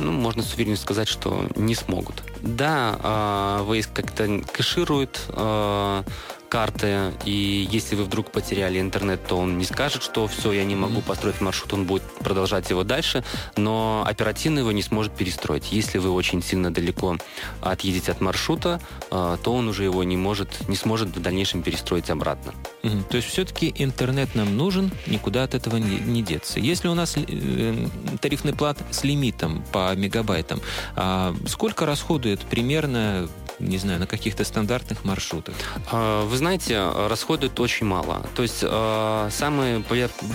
ну, 0.00 0.12
можно 0.12 0.42
с 0.42 0.54
уверенностью 0.54 0.84
сказать, 0.84 1.08
что 1.08 1.48
не 1.56 1.74
смогут. 1.74 2.22
Да, 2.44 2.98
э, 3.02 3.64
Waze 3.64 3.88
как-то 3.92 4.42
кэширует 4.52 5.18
э, 5.30 6.02
карты, 6.54 7.12
и 7.24 7.66
если 7.68 7.96
вы 7.96 8.04
вдруг 8.04 8.30
потеряли 8.30 8.80
интернет, 8.80 9.26
то 9.26 9.36
он 9.36 9.58
не 9.58 9.64
скажет, 9.64 10.04
что 10.04 10.28
все, 10.28 10.52
я 10.52 10.64
не 10.64 10.76
могу 10.76 11.00
построить 11.00 11.40
маршрут, 11.40 11.72
он 11.72 11.84
будет 11.84 12.04
продолжать 12.20 12.70
его 12.70 12.84
дальше, 12.84 13.24
но 13.56 14.04
оперативно 14.06 14.60
его 14.60 14.70
не 14.70 14.82
сможет 14.82 15.12
перестроить. 15.14 15.72
Если 15.72 15.98
вы 15.98 16.10
очень 16.10 16.44
сильно 16.44 16.72
далеко 16.72 17.16
отъедете 17.60 18.12
от 18.12 18.20
маршрута, 18.20 18.80
э, 19.10 19.36
то 19.42 19.52
он 19.52 19.66
уже 19.66 19.82
его 19.82 20.04
не 20.04 20.16
может, 20.16 20.68
не 20.68 20.76
сможет 20.76 21.08
в 21.08 21.20
дальнейшем 21.20 21.64
перестроить 21.64 22.08
обратно. 22.08 22.54
Угу. 22.84 23.02
То 23.10 23.16
есть 23.16 23.28
все-таки 23.30 23.74
интернет 23.76 24.36
нам 24.36 24.56
нужен, 24.56 24.92
никуда 25.08 25.42
от 25.42 25.54
этого 25.54 25.78
не, 25.78 25.98
не 25.98 26.22
деться. 26.22 26.60
Если 26.60 26.86
у 26.86 26.94
нас 26.94 27.14
э, 27.16 27.88
тарифный 28.20 28.52
плат 28.52 28.78
с 28.92 29.02
лимитом 29.02 29.64
по 29.72 29.92
мегабайтам, 29.96 30.60
э, 30.94 31.34
сколько 31.48 31.84
расходует 32.34 32.50
примерно 32.50 33.28
не 33.60 33.78
знаю, 33.78 34.00
на 34.00 34.06
каких-то 34.06 34.44
стандартных 34.44 35.04
маршрутах? 35.04 35.54
А, 35.92 36.26
вы 36.26 36.36
знаете, 36.36 36.90
расходует 37.08 37.60
очень 37.60 37.86
мало. 37.86 38.26
То 38.34 38.42
есть 38.42 38.64
а, 38.64 39.28
самый 39.30 39.84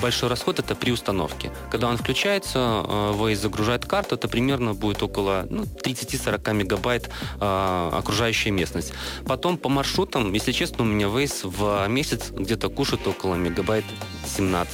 большой 0.01 0.29
расход 0.29 0.59
это 0.59 0.73
при 0.73 0.91
установке. 0.91 1.51
Когда 1.69 1.89
он 1.89 1.97
включается, 1.97 2.59
Waze 2.59 3.35
загружает 3.35 3.85
карту, 3.85 4.15
это 4.15 4.29
примерно 4.29 4.73
будет 4.73 5.03
около 5.03 5.45
ну, 5.49 5.63
30-40 5.63 6.53
мегабайт 6.53 7.09
окружающая 7.39 8.51
местность. 8.51 8.93
Потом 9.25 9.57
по 9.57 9.67
маршрутам, 9.67 10.31
если 10.33 10.53
честно, 10.53 10.85
у 10.85 10.87
меня 10.87 11.07
Waze 11.07 11.41
в 11.43 11.87
месяц 11.89 12.31
где-то 12.31 12.69
кушает 12.69 13.05
около 13.05 13.35
мегабайт 13.35 13.83
17-18. 14.25 14.67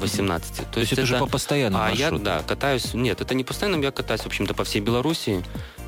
То, 0.00 0.64
То 0.72 0.80
есть 0.80 0.92
это, 0.92 1.00
это 1.00 1.06
же 1.06 1.18
по 1.18 1.26
постоянному 1.26 1.82
а 1.82 1.88
маршруту? 1.88 2.16
я, 2.16 2.22
да, 2.22 2.42
катаюсь... 2.42 2.92
Нет, 2.92 3.22
это 3.22 3.34
не 3.34 3.44
постоянно, 3.44 3.82
я 3.82 3.90
катаюсь, 3.90 4.20
в 4.20 4.26
общем-то, 4.26 4.52
по 4.52 4.64
всей 4.64 4.80
Беларуси. 4.80 5.42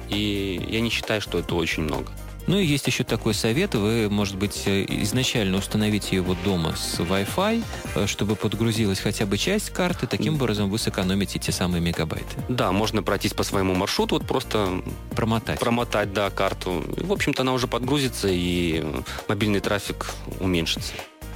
И 0.08 0.64
я 0.68 0.80
не 0.80 0.90
считаю, 0.90 1.20
что 1.20 1.38
это 1.38 1.54
очень 1.54 1.82
много. 1.82 2.12
Ну 2.48 2.58
и 2.58 2.64
есть 2.64 2.86
еще 2.86 3.04
такой 3.04 3.34
совет. 3.34 3.74
Вы, 3.74 4.08
может 4.08 4.36
быть, 4.36 4.62
э, 4.64 4.86
изначально 5.02 5.58
установите 5.58 6.16
его 6.16 6.34
дома 6.44 6.74
с 6.76 6.98
Wi-Fi, 6.98 7.62
э, 7.94 8.06
чтобы 8.06 8.36
подгрузилась 8.36 9.00
хотя 9.00 9.26
бы 9.26 9.36
часть 9.36 9.68
карты. 9.68 10.06
Таким 10.06 10.36
образом 10.36 10.70
вы 10.70 10.78
сэкономите 10.78 11.38
те 11.38 11.52
самые 11.52 11.82
мегабайты. 11.82 12.24
Да, 12.48 12.72
можно 12.72 13.02
пройтись 13.02 13.34
по 13.34 13.42
своему 13.42 13.74
маршруту, 13.74 14.14
вот 14.14 14.26
просто 14.26 14.82
промотать. 15.14 15.60
Промотать, 15.60 16.14
да, 16.14 16.30
карту. 16.30 16.82
В 16.96 17.12
общем-то, 17.12 17.42
она 17.42 17.52
уже 17.52 17.66
подгрузится, 17.66 18.28
и 18.30 18.82
мобильный 19.28 19.60
трафик 19.60 20.06
уменьшится. 20.40 20.94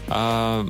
А 0.09 0.67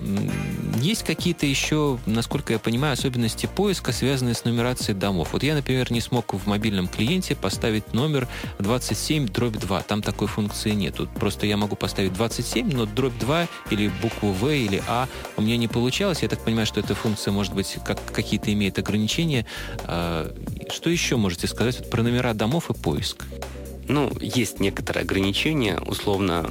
есть 0.80 1.04
какие-то 1.04 1.46
еще, 1.46 1.98
насколько 2.06 2.52
я 2.52 2.58
понимаю, 2.58 2.94
особенности 2.94 3.46
поиска, 3.46 3.92
связанные 3.92 4.34
с 4.34 4.44
нумерацией 4.44 4.96
домов? 4.96 5.30
Вот 5.32 5.42
я, 5.42 5.54
например, 5.54 5.90
не 5.92 6.00
смог 6.00 6.34
в 6.34 6.46
мобильном 6.46 6.88
клиенте 6.88 7.34
поставить 7.34 7.92
номер 7.92 8.28
27 8.58 9.28
дробь 9.28 9.56
2. 9.56 9.82
Там 9.82 10.02
такой 10.02 10.28
функции 10.28 10.70
нет. 10.70 10.96
Тут 10.96 11.10
просто 11.10 11.46
я 11.46 11.56
могу 11.56 11.76
поставить 11.76 12.12
27, 12.12 12.72
но 12.72 12.86
дробь 12.86 13.18
2 13.18 13.48
или 13.70 13.90
букву 14.02 14.32
В 14.32 14.48
или 14.48 14.82
А 14.88 15.08
у 15.36 15.42
меня 15.42 15.56
не 15.56 15.68
получалось. 15.68 16.22
Я 16.22 16.28
так 16.28 16.40
понимаю, 16.40 16.66
что 16.66 16.80
эта 16.80 16.94
функция, 16.94 17.32
может 17.32 17.54
быть, 17.54 17.78
как, 17.84 18.04
какие-то 18.12 18.52
имеет 18.52 18.78
ограничения. 18.78 19.46
А, 19.84 20.34
что 20.70 20.90
еще 20.90 21.16
можете 21.16 21.46
сказать 21.46 21.90
про 21.90 22.02
номера 22.02 22.34
домов 22.34 22.70
и 22.70 22.74
поиск? 22.74 23.24
Ну, 23.88 24.10
есть 24.20 24.60
некоторые 24.60 25.02
ограничения, 25.02 25.78
условно 25.78 26.50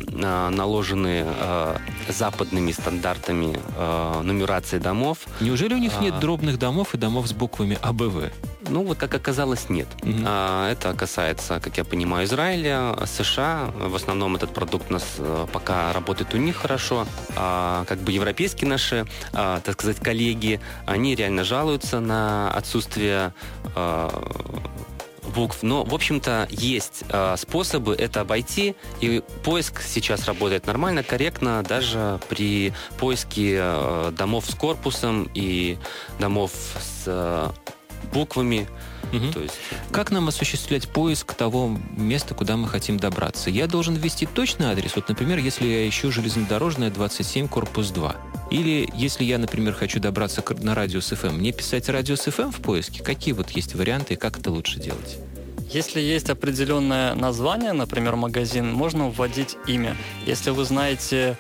наложенные 0.52 1.26
э, 1.28 1.78
западными 2.10 2.72
стандартами 2.72 3.58
э, 3.76 4.22
нумерации 4.24 4.80
домов. 4.80 5.20
Неужели 5.40 5.74
у 5.74 5.78
них 5.78 6.00
нет 6.02 6.16
а... 6.18 6.20
дробных 6.20 6.60
домов 6.60 6.94
и 6.94 6.98
домов 6.98 7.28
с 7.28 7.34
буквами 7.34 7.78
АБВ? 7.82 8.32
Ну, 8.70 8.84
вот 8.84 8.98
как 8.98 9.14
оказалось, 9.14 9.70
нет. 9.70 9.88
Угу. 10.04 10.14
А, 10.26 10.72
это 10.72 10.94
касается, 10.94 11.60
как 11.60 11.78
я 11.78 11.84
понимаю, 11.84 12.26
Израиля, 12.26 12.96
США. 13.06 13.72
В 13.76 13.96
основном 13.96 14.36
этот 14.36 14.54
продукт 14.54 14.90
у 14.90 14.94
нас 14.94 15.04
э, 15.18 15.48
пока 15.52 15.92
работает 15.94 16.34
у 16.34 16.38
них 16.38 16.58
хорошо. 16.58 17.06
А, 17.36 17.86
как 17.86 18.00
бы 18.00 18.12
европейские 18.12 18.70
наши, 18.70 19.06
а, 19.34 19.60
так 19.62 19.74
сказать, 19.74 19.98
коллеги, 19.98 20.60
они 20.86 21.16
реально 21.16 21.44
жалуются 21.44 22.00
на 22.00 22.52
отсутствие 22.52 23.34
а, 23.76 24.10
букв. 25.36 25.64
Но, 25.64 25.84
в 25.84 25.94
общем-то, 25.94 26.48
есть 26.50 27.04
э, 27.10 27.36
способы 27.38 27.96
это 27.96 28.22
обойти, 28.22 28.76
и 29.00 29.22
поиск 29.44 29.82
сейчас 29.82 30.26
работает 30.26 30.68
нормально, 30.68 31.04
корректно, 31.04 31.64
даже 31.64 32.20
при 32.30 32.74
поиске 33.00 33.58
э, 33.60 34.12
домов 34.18 34.46
с 34.48 34.56
корпусом 34.56 35.30
и 35.34 35.78
домов 36.20 36.52
с 36.80 37.04
э, 37.06 37.50
буквами. 38.14 38.68
Угу. 39.12 39.32
То 39.34 39.42
есть... 39.42 39.56
Как 39.92 40.12
нам 40.12 40.28
осуществлять 40.28 40.88
поиск 40.88 41.34
того 41.34 41.78
места, 41.96 42.34
куда 42.34 42.58
мы 42.58 42.68
хотим 42.68 42.98
добраться? 42.98 43.50
Я 43.50 43.68
должен 43.68 43.96
ввести 43.96 44.26
точный 44.26 44.68
адрес. 44.68 44.96
Вот, 44.96 45.10
например, 45.10 45.40
если 45.40 45.68
я 45.68 45.88
ищу 45.88 46.12
железнодорожная 46.12 46.90
27, 46.90 47.48
корпус 47.48 47.90
2. 47.90 48.16
Или 48.52 48.90
если 48.94 49.24
я, 49.24 49.38
например, 49.38 49.74
хочу 49.74 50.00
добраться 50.00 50.44
на 50.60 50.76
радиус 50.76 51.12
FM, 51.12 51.34
мне 51.34 51.52
писать 51.52 51.90
радиус 51.90 52.28
FM 52.28 52.52
в 52.52 52.62
поиске? 52.62 53.04
Какие 53.04 53.34
вот 53.34 53.50
есть 53.52 53.76
варианты 53.76 54.16
и 54.16 54.18
как 54.18 54.40
это 54.40 54.52
лучше 54.52 54.80
делать? 54.80 55.18
Если 55.72 56.02
есть 56.02 56.30
определенное 56.30 57.16
название, 57.16 57.72
например, 57.72 58.18
магазин, 58.18 58.74
можно 58.74 59.08
вводить 59.08 59.56
имя. 59.68 59.96
Если 60.26 60.50
вы 60.50 60.66
знаете 60.66 61.38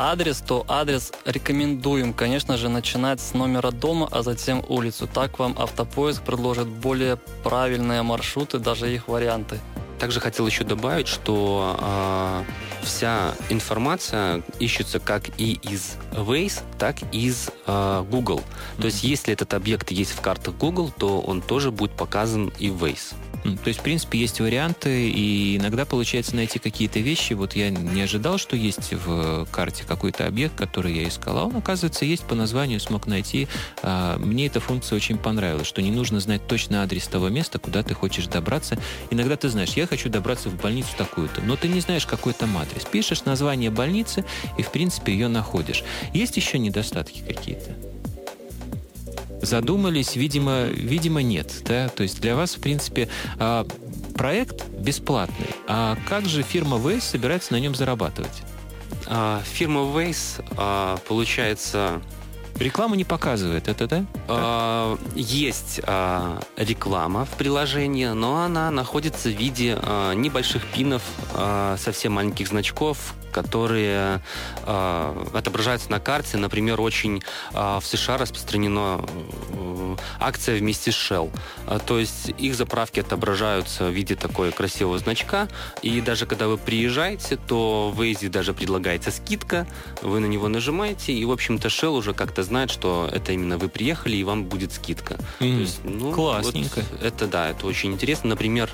адрес, 0.00 0.40
то 0.40 0.64
адрес 0.66 1.12
рекомендуем, 1.24 2.14
конечно 2.14 2.56
же, 2.56 2.68
начинать 2.68 3.20
с 3.20 3.34
номера 3.34 3.70
дома, 3.70 4.08
а 4.10 4.22
затем 4.22 4.64
улицу. 4.68 5.06
Так 5.06 5.38
вам 5.38 5.54
автопоиск 5.58 6.22
предложит 6.22 6.66
более 6.66 7.16
правильные 7.44 8.02
маршруты, 8.02 8.58
даже 8.58 8.92
их 8.92 9.08
варианты. 9.08 9.60
Также 9.98 10.20
хотел 10.20 10.46
еще 10.46 10.64
добавить, 10.64 11.08
что 11.08 11.76
э, 11.78 12.44
вся 12.82 13.34
информация 13.48 14.42
ищется 14.58 15.00
как 15.00 15.28
и 15.38 15.52
из 15.62 15.96
Waze, 16.12 16.62
так 16.78 16.96
и 17.12 17.26
из 17.26 17.50
э, 17.66 18.04
Google. 18.10 18.38
Mm-hmm. 18.40 18.80
То 18.80 18.86
есть, 18.86 19.04
если 19.04 19.32
этот 19.32 19.54
объект 19.54 19.90
есть 19.90 20.12
в 20.12 20.20
картах 20.20 20.54
Google, 20.56 20.92
то 20.96 21.20
он 21.20 21.42
тоже 21.42 21.70
будет 21.70 21.92
показан 21.92 22.52
и 22.58 22.70
в 22.70 22.84
Waze. 22.84 23.14
То 23.42 23.68
есть, 23.68 23.80
в 23.80 23.82
принципе, 23.82 24.18
есть 24.18 24.40
варианты, 24.40 25.08
и 25.08 25.56
иногда 25.56 25.84
получается 25.84 26.36
найти 26.36 26.58
какие-то 26.58 27.00
вещи. 27.00 27.32
Вот 27.32 27.54
я 27.54 27.70
не 27.70 28.02
ожидал, 28.02 28.38
что 28.38 28.54
есть 28.56 28.92
в 28.92 29.46
карте 29.50 29.84
какой-то 29.86 30.26
объект, 30.26 30.54
который 30.56 30.94
я 30.94 31.08
искал, 31.08 31.38
а 31.38 31.44
он, 31.44 31.56
оказывается, 31.56 32.04
есть 32.04 32.24
по 32.24 32.34
названию, 32.34 32.80
смог 32.80 33.06
найти. 33.06 33.48
А, 33.82 34.18
мне 34.18 34.46
эта 34.46 34.60
функция 34.60 34.96
очень 34.96 35.16
понравилась, 35.16 35.66
что 35.66 35.80
не 35.80 35.90
нужно 35.90 36.20
знать 36.20 36.46
точно 36.46 36.82
адрес 36.82 37.06
того 37.08 37.28
места, 37.28 37.58
куда 37.58 37.82
ты 37.82 37.94
хочешь 37.94 38.26
добраться. 38.26 38.78
Иногда 39.10 39.36
ты 39.36 39.48
знаешь, 39.48 39.70
я 39.70 39.86
хочу 39.86 40.10
добраться 40.10 40.50
в 40.50 40.60
больницу 40.60 40.90
такую-то, 40.98 41.40
но 41.40 41.56
ты 41.56 41.68
не 41.68 41.80
знаешь, 41.80 42.06
какой 42.06 42.34
там 42.34 42.56
адрес. 42.58 42.69
Пишешь 42.90 43.24
название 43.24 43.70
больницы, 43.70 44.24
и, 44.58 44.62
в 44.62 44.70
принципе, 44.70 45.12
ее 45.12 45.28
находишь. 45.28 45.84
Есть 46.12 46.36
еще 46.36 46.58
недостатки 46.58 47.22
какие-то? 47.26 47.74
задумались, 49.42 50.16
видимо, 50.16 50.64
видимо 50.64 51.22
нет. 51.22 51.62
Да? 51.64 51.88
То 51.88 52.02
есть 52.02 52.20
для 52.20 52.36
вас, 52.36 52.54
в 52.56 52.60
принципе, 52.60 53.08
а, 53.38 53.66
проект 54.14 54.68
бесплатный. 54.68 55.48
А 55.66 55.96
как 56.08 56.26
же 56.26 56.42
фирма 56.42 56.76
Waze 56.76 57.00
собирается 57.00 57.52
на 57.52 57.60
нем 57.60 57.74
зарабатывать? 57.74 58.42
А, 59.06 59.42
фирма 59.44 59.80
Waze, 59.80 60.44
а, 60.56 60.98
получается, 61.08 62.02
Реклама 62.58 62.96
не 62.96 63.04
показывает 63.04 63.68
это, 63.68 63.86
да? 63.86 64.04
А, 64.28 64.98
есть 65.14 65.80
а, 65.84 66.40
реклама 66.56 67.24
в 67.24 67.30
приложении, 67.30 68.06
но 68.06 68.42
она 68.42 68.70
находится 68.70 69.28
в 69.28 69.32
виде 69.32 69.78
а, 69.80 70.12
небольших 70.12 70.66
пинов, 70.66 71.02
а, 71.34 71.76
совсем 71.78 72.12
маленьких 72.12 72.48
значков, 72.48 73.14
которые 73.30 74.22
э, 74.64 75.26
отображаются 75.34 75.90
на 75.90 76.00
карте. 76.00 76.36
Например, 76.36 76.80
очень 76.80 77.22
э, 77.52 77.78
в 77.80 77.82
США 77.84 78.18
распространена 78.18 79.00
э, 79.52 79.96
акция 80.18 80.58
вместе 80.58 80.92
с 80.92 80.94
Shell. 80.94 81.30
Э, 81.66 81.78
то 81.84 81.98
есть 81.98 82.32
их 82.38 82.54
заправки 82.54 83.00
отображаются 83.00 83.84
в 83.84 83.90
виде 83.90 84.14
такой 84.14 84.52
красивого 84.52 84.98
значка. 84.98 85.48
И 85.82 86.00
даже 86.00 86.26
когда 86.26 86.48
вы 86.48 86.58
приезжаете, 86.58 87.36
то 87.36 87.92
в 87.94 88.00
Waze 88.00 88.28
даже 88.28 88.52
предлагается 88.52 89.10
скидка. 89.10 89.66
Вы 90.02 90.20
на 90.20 90.26
него 90.26 90.48
нажимаете, 90.48 91.12
и, 91.12 91.24
в 91.24 91.30
общем-то, 91.30 91.68
Shell 91.68 91.96
уже 91.96 92.14
как-то 92.14 92.42
знает, 92.42 92.70
что 92.70 93.08
это 93.10 93.32
именно 93.32 93.58
вы 93.58 93.68
приехали, 93.68 94.16
и 94.16 94.24
вам 94.24 94.44
будет 94.44 94.72
скидка. 94.72 95.14
Mm, 95.40 95.54
то 95.54 95.60
есть, 95.60 95.80
ну, 95.84 96.12
классненько. 96.12 96.82
Вот 96.90 97.02
это, 97.02 97.26
да, 97.26 97.50
это 97.50 97.66
очень 97.66 97.92
интересно. 97.92 98.30
Например, 98.30 98.70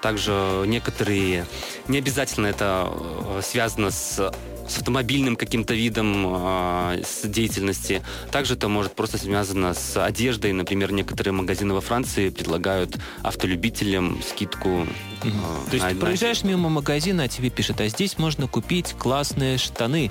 также 0.00 0.64
некоторые, 0.66 1.46
не 1.88 1.98
обязательно 1.98 2.46
это 2.46 2.88
э, 2.90 3.40
связано 3.42 3.90
с 3.90 4.32
с 4.68 4.76
автомобильным 4.76 5.36
каким-то 5.36 5.74
видом 5.74 6.26
э, 6.26 7.02
с 7.04 7.26
деятельности. 7.26 8.02
Также 8.30 8.54
это 8.54 8.68
может 8.68 8.94
просто 8.94 9.18
связано 9.18 9.74
с 9.74 10.02
одеждой. 10.02 10.52
Например, 10.52 10.92
некоторые 10.92 11.32
магазины 11.32 11.74
во 11.74 11.80
Франции 11.80 12.28
предлагают 12.28 12.98
автолюбителям 13.22 14.20
скидку. 14.22 14.86
Э, 15.22 15.30
То 15.70 15.74
есть 15.76 15.88
ты 15.88 15.94
проезжаешь 15.94 16.44
мимо 16.44 16.68
магазина, 16.68 17.24
а 17.24 17.28
тебе 17.28 17.50
пишут, 17.50 17.80
а 17.80 17.88
здесь 17.88 18.18
можно 18.18 18.46
купить 18.46 18.94
классные 18.98 19.58
штаны 19.58 20.10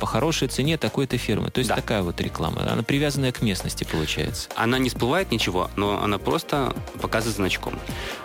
по 0.00 0.06
хорошей 0.06 0.48
цене 0.48 0.76
такой-то 0.76 1.18
фирмы. 1.18 1.50
То 1.50 1.58
есть 1.58 1.68
да. 1.68 1.76
такая 1.76 2.02
вот 2.02 2.20
реклама. 2.20 2.70
Она 2.70 2.82
привязанная 2.82 3.32
к 3.32 3.42
местности, 3.42 3.84
получается. 3.84 4.48
Она 4.54 4.78
не 4.78 4.88
всплывает 4.88 5.30
ничего, 5.30 5.70
но 5.76 6.02
она 6.02 6.18
просто 6.18 6.74
показывает 7.00 7.36
значком. 7.36 7.78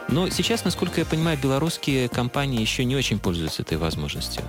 Но 0.07 0.29
сейчас, 0.29 0.63
насколько 0.65 0.99
я 0.99 1.05
понимаю, 1.05 1.37
белорусские 1.37 2.09
компании 2.09 2.61
еще 2.61 2.85
не 2.85 2.95
очень 2.95 3.19
пользуются 3.19 3.63
этой 3.63 3.77
возможностью. 3.77 4.43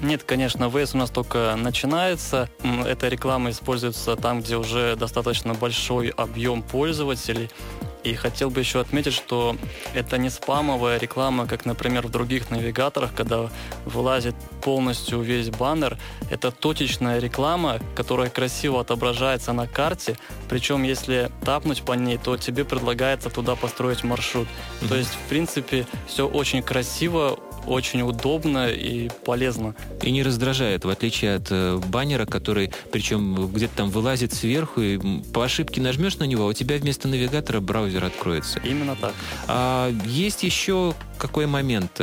Нет, 0.00 0.22
конечно, 0.24 0.64
Waze 0.64 0.90
у 0.94 0.98
нас 0.98 1.10
только 1.10 1.56
начинается. 1.56 2.50
Эта 2.86 3.08
реклама 3.08 3.50
используется 3.50 4.16
там, 4.16 4.42
где 4.42 4.56
уже 4.56 4.96
достаточно 4.96 5.54
большой 5.54 6.08
объем 6.08 6.62
пользователей. 6.62 7.48
И 8.04 8.14
хотел 8.14 8.50
бы 8.50 8.60
еще 8.60 8.80
отметить, 8.80 9.14
что 9.14 9.56
это 9.94 10.18
не 10.18 10.28
спамовая 10.28 10.98
реклама, 10.98 11.46
как, 11.46 11.64
например, 11.64 12.06
в 12.06 12.10
других 12.10 12.50
навигаторах, 12.50 13.14
когда 13.14 13.50
вылазит 13.86 14.34
полностью 14.62 15.20
весь 15.22 15.48
баннер. 15.48 15.96
Это 16.30 16.50
точечная 16.50 17.18
реклама, 17.18 17.80
которая 17.96 18.28
красиво 18.28 18.80
отображается 18.80 19.52
на 19.54 19.66
карте. 19.66 20.18
Причем, 20.50 20.82
если 20.82 21.30
тапнуть 21.44 21.82
по 21.82 21.92
ней, 21.92 22.18
то 22.18 22.36
тебе 22.36 22.64
предлагается 22.64 23.30
туда 23.30 23.56
построить 23.56 24.04
маршрут. 24.04 24.46
Mm-hmm. 24.46 24.88
То 24.88 24.96
есть, 24.96 25.14
в 25.14 25.28
принципе, 25.28 25.86
все 26.06 26.28
очень 26.28 26.62
красиво, 26.62 27.38
очень 27.66 28.02
удобно 28.02 28.68
и 28.68 29.08
полезно. 29.24 29.74
И 30.02 30.10
не 30.10 30.22
раздражает, 30.22 30.84
в 30.84 30.88
отличие 30.88 31.36
от 31.36 31.48
э, 31.50 31.80
баннера, 31.88 32.26
который, 32.26 32.72
причем 32.92 33.48
где-то 33.48 33.76
там 33.76 33.90
вылазит 33.90 34.32
сверху, 34.32 34.80
и 34.80 34.98
по 35.32 35.44
ошибке 35.44 35.80
нажмешь 35.80 36.18
на 36.18 36.24
него, 36.24 36.44
а 36.44 36.46
у 36.48 36.52
тебя 36.52 36.76
вместо 36.76 37.08
навигатора 37.08 37.60
браузер 37.60 38.04
откроется. 38.04 38.60
Именно 38.64 38.96
так. 38.96 39.14
А, 39.48 39.92
есть 40.06 40.42
еще 40.42 40.94
какой 41.18 41.46
момент? 41.46 42.00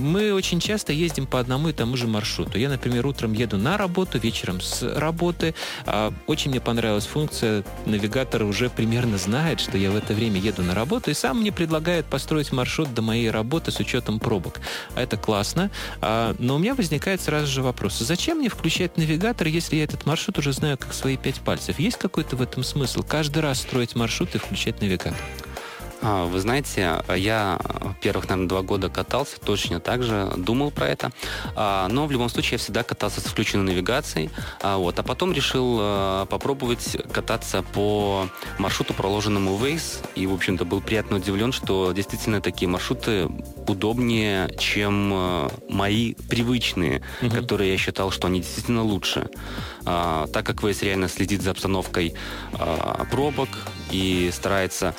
Мы 0.00 0.32
очень 0.32 0.60
часто 0.60 0.92
ездим 0.92 1.26
по 1.26 1.38
одному 1.38 1.68
и 1.68 1.72
тому 1.72 1.96
же 1.96 2.06
маршруту. 2.06 2.58
Я, 2.58 2.70
например, 2.70 3.06
утром 3.06 3.34
еду 3.34 3.58
на 3.58 3.76
работу, 3.76 4.18
вечером 4.18 4.60
с 4.60 4.82
работы. 4.82 5.54
А, 5.84 6.12
очень 6.26 6.50
мне 6.50 6.60
понравилась 6.60 7.06
функция. 7.06 7.64
Навигатор 7.84 8.44
уже 8.44 8.70
примерно 8.70 9.18
знает, 9.18 9.60
что 9.60 9.76
я 9.76 9.90
в 9.90 9.96
это 9.96 10.14
время 10.14 10.40
еду 10.40 10.62
на 10.62 10.74
работу, 10.74 11.10
и 11.10 11.14
сам 11.14 11.40
мне 11.40 11.52
предлагает 11.52 12.06
построить 12.06 12.50
маршрут 12.50 12.94
до 12.94 13.02
моей 13.02 13.30
работы 13.30 13.70
с 13.70 13.78
учетом 13.78 14.18
пробок. 14.18 14.60
Это 14.94 15.16
классно. 15.18 15.70
А, 16.00 16.34
но 16.38 16.56
у 16.56 16.58
меня 16.58 16.74
возникает 16.74 17.20
сразу 17.20 17.46
же 17.46 17.62
вопрос. 17.62 17.98
Зачем 17.98 18.38
мне 18.38 18.48
включать 18.48 18.96
навигатор, 18.96 19.48
если 19.48 19.76
я 19.76 19.84
этот 19.84 20.06
маршрут 20.06 20.38
уже 20.38 20.52
знаю 20.52 20.78
как 20.78 20.94
свои 20.94 21.18
пять 21.18 21.40
пальцев? 21.40 21.78
Есть 21.78 21.98
какой-то 21.98 22.36
в 22.36 22.42
этом 22.42 22.64
смысл? 22.64 23.02
Каждый 23.02 23.40
раз 23.40 23.60
строить 23.60 23.94
маршрут 23.94 24.34
и 24.34 24.38
включать 24.38 24.80
навигатор? 24.80 25.14
А, 26.02 26.26
вы 26.26 26.40
знаете, 26.40 27.02
я 27.14 27.58
первых, 28.00 28.28
наверное, 28.28 28.48
два 28.48 28.62
года 28.62 28.88
катался, 28.88 29.40
точно 29.40 29.80
так 29.80 30.02
же 30.02 30.32
думал 30.36 30.70
про 30.70 30.88
это. 30.88 31.12
А, 31.54 31.88
но 31.88 32.06
в 32.06 32.12
любом 32.12 32.28
случае 32.28 32.52
я 32.52 32.58
всегда 32.58 32.82
катался 32.82 33.20
с 33.20 33.24
включенной 33.24 33.64
навигацией. 33.64 34.30
А, 34.62 34.78
вот. 34.78 34.98
а 34.98 35.02
потом 35.02 35.32
решил 35.32 35.78
попробовать 36.26 36.96
кататься 37.12 37.62
по 37.62 38.28
маршруту, 38.58 38.94
проложенному 38.94 39.56
Waze. 39.58 40.06
И, 40.14 40.26
в 40.26 40.34
общем-то, 40.34 40.64
был 40.64 40.80
приятно 40.80 41.16
удивлен, 41.16 41.52
что 41.52 41.92
действительно 41.92 42.40
такие 42.40 42.68
маршруты 42.68 43.28
удобнее, 43.66 44.54
чем 44.58 45.50
мои 45.68 46.14
привычные, 46.28 47.02
угу. 47.22 47.30
которые 47.30 47.72
я 47.72 47.78
считал, 47.78 48.10
что 48.10 48.26
они 48.26 48.40
действительно 48.40 48.82
лучше. 48.82 49.28
Так 49.84 50.46
как 50.46 50.62
Waze 50.62 50.84
реально 50.84 51.08
следит 51.08 51.42
за 51.42 51.52
обстановкой 51.52 52.14
пробок 53.10 53.48
и 53.90 54.30
старается 54.32 54.94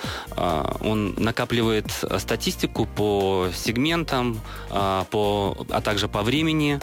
он 0.81 1.13
накапливает 1.17 1.91
статистику 2.17 2.85
по 2.85 3.49
сегментам, 3.53 4.41
а, 4.69 5.05
по, 5.05 5.65
а 5.69 5.81
также 5.81 6.07
по 6.07 6.23
времени. 6.23 6.79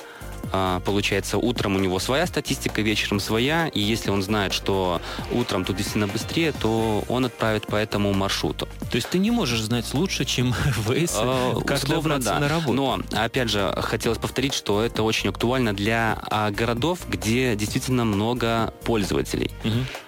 А, 0.52 0.80
получается, 0.80 1.38
утром 1.38 1.76
у 1.76 1.78
него 1.78 1.98
своя 1.98 2.26
статистика, 2.26 2.82
вечером 2.82 3.20
своя, 3.20 3.68
и 3.68 3.80
если 3.80 4.10
он 4.10 4.22
знает, 4.22 4.52
что 4.52 5.00
утром 5.32 5.64
тут 5.64 5.76
действительно 5.76 6.08
быстрее, 6.08 6.52
то 6.52 7.04
он 7.08 7.24
отправит 7.24 7.66
по 7.66 7.76
этому 7.76 8.12
маршруту. 8.12 8.68
То 8.90 8.96
есть 8.96 9.08
ты 9.10 9.18
не 9.18 9.30
можешь 9.30 9.60
знать 9.60 9.92
лучше, 9.94 10.24
чем 10.24 10.54
Waze, 10.86 11.10
а, 11.14 11.60
как 11.60 11.78
Условно, 11.78 12.18
да. 12.18 12.38
на 12.38 12.48
работу. 12.48 12.72
Но, 12.72 13.00
опять 13.12 13.50
же, 13.50 13.72
хотелось 13.82 14.18
повторить, 14.18 14.54
что 14.54 14.82
это 14.82 15.02
очень 15.02 15.30
актуально 15.30 15.74
для 15.74 16.18
городов, 16.52 17.00
где 17.08 17.56
действительно 17.56 18.04
много 18.04 18.72
пользователей. 18.84 19.50
Угу. 19.64 20.07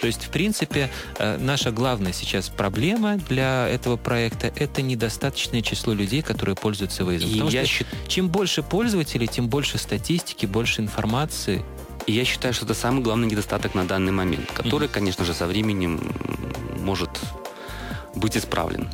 То 0.00 0.06
есть, 0.06 0.24
в 0.24 0.30
принципе, 0.30 0.90
э, 1.18 1.38
наша 1.38 1.70
главная 1.70 2.12
сейчас 2.12 2.48
проблема 2.48 3.16
для 3.28 3.68
этого 3.68 3.96
проекта– 3.96 4.52
это 4.56 4.82
недостаточное 4.82 5.62
число 5.62 5.92
людей, 5.92 6.22
которые 6.22 6.54
пользуются 6.56 7.02
Waze. 7.02 7.26
И 7.26 7.32
Потому 7.32 7.50
я 7.50 7.64
что 7.64 7.74
счит... 7.74 7.86
чем 8.06 8.28
больше 8.28 8.62
пользователей, 8.62 9.26
тем 9.26 9.48
больше 9.48 9.78
статистики, 9.78 10.46
больше 10.46 10.80
информации. 10.80 11.62
И 12.06 12.12
я 12.12 12.24
считаю, 12.24 12.54
что 12.54 12.64
это 12.64 12.74
самый 12.74 13.02
главный 13.02 13.28
недостаток 13.28 13.74
на 13.74 13.86
данный 13.86 14.12
момент, 14.12 14.50
который, 14.52 14.88
mm-hmm. 14.88 14.92
конечно 14.92 15.24
же, 15.24 15.34
со 15.34 15.46
временем 15.46 16.00
может 16.78 17.10
быть 18.14 18.36
исправлен. 18.36 18.88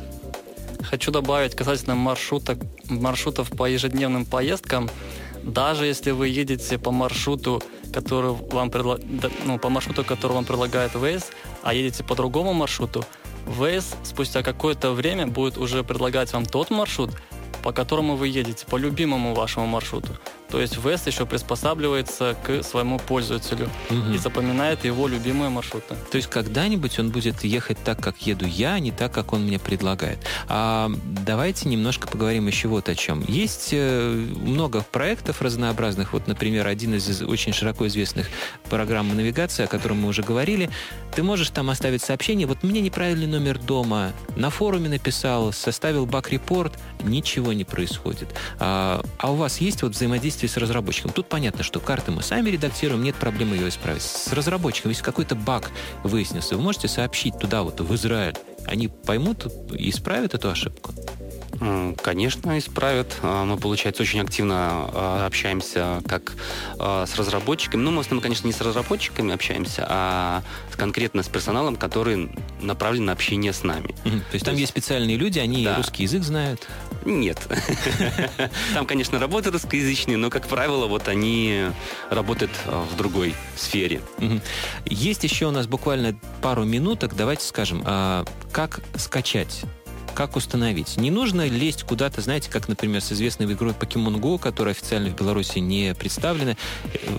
Хочу 0.83 1.11
добавить 1.11 1.55
касательно 1.55 1.95
маршруток, 1.95 2.59
маршрутов 2.89 3.49
по 3.49 3.69
ежедневным 3.69 4.25
поездкам. 4.25 4.89
Даже 5.43 5.85
если 5.85 6.11
вы 6.11 6.27
едете 6.27 6.77
по 6.77 6.91
маршруту 6.91 7.63
который 7.95 8.35
вам 8.51 8.69
предла... 8.69 8.99
ну, 9.45 9.57
по 9.57 9.69
маршруту, 9.69 10.03
который 10.03 10.33
вам 10.33 10.43
предлагает 10.43 10.93
Waze, 10.95 11.25
а 11.63 11.73
едете 11.73 12.03
по 12.03 12.13
другому 12.15 12.53
маршруту, 12.53 13.05
Waze 13.47 13.95
спустя 14.03 14.43
какое-то 14.43 14.91
время 14.91 15.27
будет 15.27 15.57
уже 15.57 15.81
предлагать 15.83 16.33
вам 16.33 16.45
тот 16.45 16.71
маршрут, 16.71 17.11
по 17.63 17.71
которому 17.71 18.17
вы 18.17 18.27
едете, 18.27 18.65
по 18.65 18.75
любимому 18.75 19.33
вашему 19.33 19.65
маршруту. 19.65 20.09
То 20.55 20.61
есть 20.61 20.77
Вест 20.77 21.05
еще 21.05 21.25
приспосабливается 21.25 22.33
к 22.41 22.63
своему 22.63 22.97
пользователю 22.97 23.69
угу. 23.89 24.13
и 24.13 24.17
запоминает 24.17 24.85
его 24.85 25.05
любимые 25.05 25.49
маршруты. 25.49 25.95
То 26.09 26.15
есть 26.15 26.29
когда-нибудь 26.29 26.97
он 26.97 27.09
будет 27.09 27.43
ехать 27.43 27.77
так, 27.83 28.01
как 28.01 28.25
еду 28.25 28.45
я, 28.45 28.75
а 28.75 28.79
не 28.79 28.91
так, 28.93 29.11
как 29.11 29.33
он 29.33 29.43
мне 29.43 29.59
предлагает. 29.59 30.17
А 30.47 30.89
давайте 31.25 31.67
немножко 31.67 32.07
поговорим 32.07 32.47
еще 32.47 32.69
вот 32.69 32.87
о 32.87 32.95
чем. 32.95 33.25
Есть 33.27 33.71
э, 33.73 34.13
много 34.13 34.81
проектов 34.93 35.41
разнообразных. 35.41 36.13
Вот, 36.13 36.25
например, 36.25 36.67
один 36.67 36.93
из 36.93 37.21
очень 37.21 37.51
широко 37.51 37.85
известных 37.87 38.29
программ 38.69 39.13
навигации, 39.13 39.65
о 39.65 39.67
котором 39.67 40.03
мы 40.03 40.07
уже 40.07 40.23
говорили. 40.23 40.69
Ты 41.13 41.21
можешь 41.21 41.49
там 41.49 41.69
оставить 41.69 42.01
сообщение. 42.01 42.47
Вот 42.47 42.63
мне 42.63 42.79
неправильный 42.79 43.27
номер 43.27 43.59
дома. 43.59 44.13
На 44.37 44.49
форуме 44.49 44.87
написал, 44.87 45.51
составил 45.51 46.05
баг-репорт. 46.05 46.71
Ничего 47.03 47.51
не 47.51 47.65
происходит. 47.65 48.29
А, 48.57 49.03
а 49.17 49.33
у 49.33 49.35
вас 49.35 49.59
есть 49.59 49.81
вот 49.81 49.91
взаимодействие 49.91 50.44
взаимодействии 50.45 50.47
с 50.47 50.57
разработчиком. 50.57 51.11
Тут 51.11 51.27
понятно, 51.27 51.63
что 51.63 51.79
карты 51.79 52.11
мы 52.11 52.21
сами 52.21 52.49
редактируем, 52.49 53.03
нет 53.03 53.15
проблем 53.15 53.53
ее 53.53 53.69
исправить. 53.69 54.01
С 54.01 54.31
разработчиком, 54.33 54.89
если 54.91 55.03
какой-то 55.03 55.35
баг 55.35 55.71
выяснился, 56.03 56.55
вы 56.55 56.61
можете 56.61 56.87
сообщить 56.87 57.37
туда, 57.39 57.63
вот 57.63 57.79
в 57.81 57.95
Израиль. 57.95 58.35
Они 58.65 58.87
поймут 58.87 59.47
и 59.73 59.89
исправят 59.89 60.33
эту 60.33 60.49
ошибку. 60.49 60.91
Конечно, 62.01 62.57
исправят. 62.57 63.15
А, 63.21 63.45
мы, 63.45 63.57
получается, 63.57 64.03
очень 64.03 64.19
активно 64.19 64.55
а, 64.93 65.25
общаемся 65.25 66.01
как 66.07 66.33
а, 66.77 67.05
с 67.05 67.15
разработчиками. 67.15 67.81
Ну, 67.81 67.91
мы, 67.91 67.97
в 67.97 67.99
основном, 68.01 68.21
конечно, 68.21 68.47
не 68.47 68.53
с 68.53 68.61
разработчиками 68.61 69.33
общаемся, 69.33 69.85
а 69.89 70.43
конкретно 70.75 71.23
с 71.23 71.27
персоналом, 71.27 71.77
который 71.77 72.29
направлен 72.59 73.05
на 73.05 73.13
общение 73.13 73.53
с 73.53 73.63
нами. 73.63 73.95
То 74.03 74.33
есть 74.33 74.45
там 74.45 74.55
есть 74.55 74.71
специальные 74.71 75.15
люди, 75.17 75.39
они 75.39 75.63
да. 75.63 75.77
русский 75.77 76.03
язык 76.03 76.23
знают? 76.23 76.67
Нет. 77.05 77.39
Там, 78.73 78.85
конечно, 78.85 79.19
работы 79.19 79.51
русскоязычные, 79.51 80.17
но, 80.17 80.29
как 80.29 80.47
правило, 80.47 80.87
вот 80.87 81.07
они 81.07 81.65
работают 82.09 82.51
в 82.65 82.97
другой 82.97 83.35
сфере. 83.55 84.01
Есть 84.85 85.23
еще 85.23 85.45
у 85.45 85.51
нас 85.51 85.67
буквально 85.67 86.15
пару 86.41 86.63
минуток. 86.63 87.15
Давайте 87.15 87.45
скажем, 87.45 87.83
как 88.51 88.81
скачать 88.95 89.65
как 90.15 90.35
установить? 90.35 90.97
Не 90.97 91.11
нужно 91.11 91.47
лезть 91.47 91.83
куда-то, 91.83 92.21
знаете, 92.21 92.49
как, 92.49 92.67
например, 92.67 93.01
с 93.01 93.11
известной 93.11 93.51
игрой 93.51 93.73
Pokemon 93.73 94.19
Go, 94.19 94.39
которая 94.39 94.73
официально 94.73 95.09
в 95.09 95.15
Беларуси 95.15 95.59
не 95.59 95.93
представлена, 95.93 96.55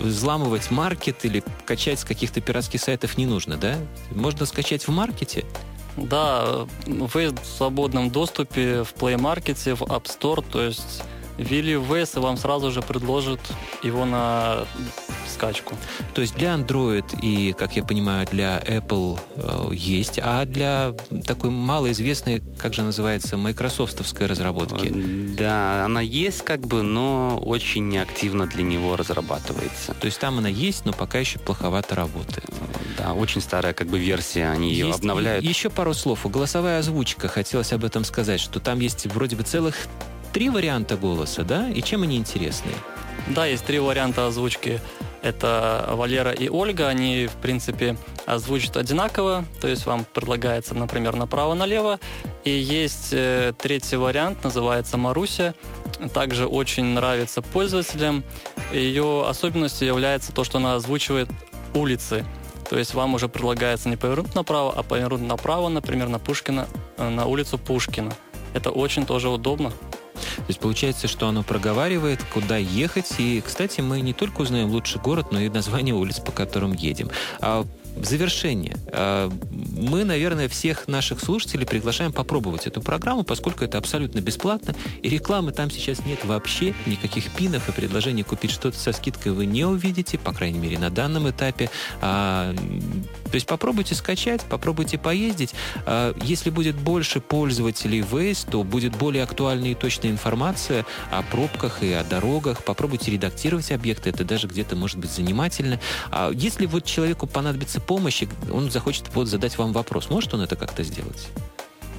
взламывать 0.01 0.71
маркет 0.71 1.25
или 1.25 1.45
качать 1.65 2.01
с 2.01 2.05
каких-то 2.05 2.41
пиратских 2.41 2.81
сайтов 2.81 3.19
не 3.19 3.27
нужно, 3.27 3.57
да? 3.57 3.77
Можно 4.11 4.47
скачать 4.47 4.89
в 4.89 4.91
маркете, 4.91 5.45
да, 5.97 6.67
вы 6.87 7.31
в 7.31 7.47
свободном 7.47 8.11
доступе 8.11 8.83
в 8.83 8.93
Play 8.95 9.17
Market, 9.17 9.75
в 9.75 9.83
App 9.83 10.05
Store, 10.05 10.45
то 10.51 10.63
есть 10.63 11.03
ввели 11.39 11.75
Waze 11.75 12.19
и 12.19 12.21
вам 12.21 12.37
сразу 12.37 12.71
же 12.71 12.83
предложат 12.83 13.41
его 13.83 14.05
на 14.05 14.67
скачку. 15.29 15.75
То 16.15 16.23
есть 16.23 16.35
для 16.35 16.55
Android 16.55 17.21
и, 17.21 17.53
как 17.53 17.77
я 17.77 17.85
понимаю, 17.85 18.27
для 18.31 18.59
Apple 18.59 19.19
э, 19.37 19.75
есть, 19.75 20.19
а 20.23 20.45
для 20.45 20.95
такой 21.27 21.51
малоизвестной, 21.51 22.43
как 22.59 22.75
же 22.75 22.83
называется, 22.83 23.37
майкрософтовской 23.37 24.27
разработки? 24.27 24.89
Да, 25.37 25.85
она 25.85 26.01
есть 26.01 26.43
как 26.43 26.61
бы, 26.61 26.83
но 26.83 27.39
очень 27.39 27.89
неактивно 27.89 28.47
для 28.47 28.63
него 28.63 28.97
разрабатывается. 28.97 29.95
То 29.95 30.07
есть 30.07 30.19
там 30.19 30.39
она 30.39 30.49
есть, 30.49 30.85
но 30.87 30.93
пока 30.93 31.19
еще 31.19 31.39
плоховато 31.39 31.95
работает. 31.95 32.51
Да, 32.97 33.13
очень 33.13 33.41
старая 33.41 33.75
как 33.75 33.89
бы 33.89 33.99
версия, 33.99 34.47
они 34.51 34.71
есть, 34.71 34.81
ее 34.81 34.95
обновляют. 34.95 35.45
Еще 35.45 35.71
пару 35.71 35.93
слов. 35.93 36.25
Голосовая 36.25 36.79
озвучка, 36.79 37.29
хотелось 37.29 37.73
об 37.73 37.85
этом 37.85 38.05
сказать, 38.05 38.41
что 38.41 38.61
там 38.61 38.81
есть 38.81 39.07
вроде 39.07 39.37
бы 39.37 39.43
целых 39.43 39.77
три 40.37 40.51
варианта 40.51 40.99
голоса, 40.99 41.45
да? 41.45 41.71
И 41.71 41.81
чем 41.81 42.03
они 42.03 42.19
интересны? 42.19 42.71
Да, 43.29 43.47
есть 43.47 43.65
три 43.65 43.79
варианта 43.79 44.27
озвучки. 44.27 44.83
Это 45.23 45.89
Валера 45.93 46.31
и 46.31 46.51
Ольга. 46.51 46.89
Они, 46.89 47.27
в 47.27 47.37
принципе, 47.41 47.97
озвучат 48.27 48.77
одинаково. 48.77 49.47
То 49.63 49.69
есть 49.69 49.87
вам 49.87 50.05
предлагается, 50.05 50.75
например, 50.75 51.17
направо-налево. 51.17 52.01
И 52.45 52.51
есть 52.51 53.15
э, 53.15 53.55
третий 53.57 53.97
вариант, 53.97 54.45
называется 54.45 54.99
Маруся. 54.99 55.55
Также 56.13 56.47
очень 56.47 56.85
нравится 56.85 57.41
пользователям. 57.41 58.23
Ее 58.75 59.25
особенностью 59.27 59.89
является 59.89 60.33
то, 60.33 60.45
что 60.45 60.59
она 60.59 60.75
озвучивает 60.75 61.31
улицы. 61.73 62.27
То 62.69 62.79
есть 62.79 62.93
вам 62.93 63.15
уже 63.15 63.31
предлагается 63.31 63.89
не 63.89 63.97
повернуть 63.97 64.35
направо, 64.35 64.75
а 64.77 64.83
повернуть 64.83 65.23
направо, 65.23 65.71
например, 65.71 66.09
на 66.09 66.19
Пушкина, 66.19 66.69
э, 66.99 67.09
на 67.09 67.25
улицу 67.25 67.57
Пушкина. 67.57 68.13
Это 68.53 68.71
очень 68.71 69.07
тоже 69.07 69.29
удобно. 69.29 69.73
То 70.37 70.45
есть 70.49 70.61
получается, 70.61 71.09
что 71.09 71.29
оно 71.29 71.43
проговаривает, 71.43 72.23
куда 72.33 72.57
ехать. 72.57 73.15
И, 73.19 73.43
кстати, 73.45 73.81
мы 73.81 74.01
не 74.01 74.13
только 74.13 74.43
узнаем 74.43 74.71
лучший 74.71 75.01
город, 75.01 75.29
но 75.33 75.41
и 75.41 75.49
название 75.49 75.95
улиц, 75.95 76.21
по 76.21 76.33
которым 76.33 76.73
едем. 76.73 77.11
А 77.41 77.67
в 77.97 78.05
завершение, 78.05 78.77
а, 78.89 79.31
мы, 79.51 80.05
наверное, 80.05 80.49
всех 80.49 80.87
наших 80.89 81.21
слушателей 81.21 81.67
приглашаем 81.67 82.13
попробовать 82.13 82.67
эту 82.67 82.83
программу, 82.83 83.25
поскольку 83.25 83.65
это 83.65 83.79
абсолютно 83.79 84.21
бесплатно, 84.21 84.75
и 85.03 85.09
рекламы 85.09 85.53
там 85.53 85.71
сейчас 85.71 86.05
нет 86.05 86.25
вообще, 86.25 86.75
никаких 86.87 87.31
пинов 87.31 87.69
и 87.69 87.73
предложений 87.73 88.25
купить 88.25 88.51
что-то 88.51 88.79
со 88.79 88.93
скидкой 88.93 89.33
вы 89.33 89.47
не 89.47 89.65
увидите, 89.65 90.19
по 90.19 90.33
крайней 90.33 90.59
мере, 90.59 90.79
на 90.79 90.91
данном 90.91 91.29
этапе. 91.31 91.71
А, 92.01 92.55
то 92.55 93.35
есть 93.35 93.47
попробуйте 93.47 93.95
скачать, 93.95 94.43
попробуйте 94.43 94.99
поездить. 94.99 95.55
А, 95.87 96.15
если 96.23 96.51
будет 96.51 96.77
больше 96.77 97.21
пользователей 97.21 98.01
Waze, 98.01 98.49
то 98.51 98.63
будет 98.63 98.97
более 98.97 99.25
актуальная 99.25 99.71
и 99.71 99.75
точная 99.75 100.11
информация 100.11 100.85
о 101.11 101.23
пробках 101.23 101.83
и 101.83 101.93
о 101.93 102.05
дорогах. 102.05 102.63
Попробуйте 102.65 103.11
редактировать 103.11 103.73
объекты, 103.73 104.11
это 104.11 104.25
даже 104.25 104.47
где-то 104.47 104.77
может 104.77 104.99
быть 104.99 105.11
занимательно. 105.11 105.81
Если 106.33 106.67
вот 106.67 106.85
человеку 106.85 107.27
понадобится 107.27 107.81
помощь, 107.87 108.25
он 108.53 108.71
захочет 108.71 109.05
вот 109.15 109.29
задать 109.29 109.57
вам 109.59 109.73
вопрос, 109.73 110.11
может 110.11 110.35
он 110.35 110.43
это 110.43 110.57
как-то 110.57 110.83
сделать? 110.83 111.29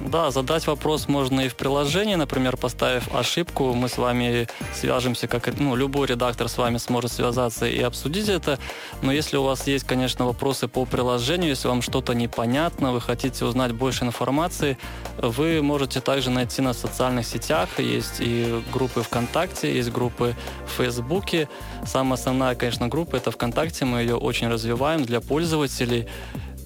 Да, 0.00 0.30
задать 0.30 0.66
вопрос 0.66 1.08
можно 1.08 1.40
и 1.40 1.48
в 1.48 1.56
приложении, 1.56 2.14
например, 2.14 2.56
поставив 2.56 3.12
ошибку, 3.14 3.74
мы 3.74 3.88
с 3.88 3.98
вами 3.98 4.46
свяжемся, 4.72 5.26
как 5.26 5.58
ну, 5.58 5.74
любой 5.74 6.06
редактор 6.06 6.48
с 6.48 6.56
вами 6.56 6.78
сможет 6.78 7.12
связаться 7.12 7.66
и 7.66 7.80
обсудить 7.82 8.28
это. 8.28 8.58
Но 9.02 9.12
если 9.12 9.36
у 9.36 9.42
вас 9.42 9.66
есть, 9.66 9.84
конечно, 9.84 10.24
вопросы 10.24 10.68
по 10.68 10.84
приложению, 10.84 11.50
если 11.50 11.66
вам 11.66 11.82
что-то 11.82 12.14
непонятно, 12.14 12.92
вы 12.92 13.00
хотите 13.00 13.44
узнать 13.44 13.72
больше 13.72 14.04
информации, 14.04 14.78
вы 15.18 15.62
можете 15.62 16.00
также 16.00 16.30
найти 16.30 16.62
на 16.62 16.74
социальных 16.74 17.26
сетях. 17.26 17.68
Есть 17.78 18.20
и 18.20 18.62
группы 18.72 19.02
ВКонтакте, 19.02 19.74
есть 19.74 19.90
группы 19.90 20.36
в 20.66 20.76
Фейсбуке. 20.76 21.48
Самая 21.84 22.14
основная, 22.14 22.54
конечно, 22.54 22.86
группа 22.86 23.16
это 23.16 23.32
ВКонтакте. 23.32 23.84
Мы 23.84 24.00
ее 24.00 24.16
очень 24.16 24.48
развиваем 24.48 25.04
для 25.04 25.20
пользователей. 25.20 26.06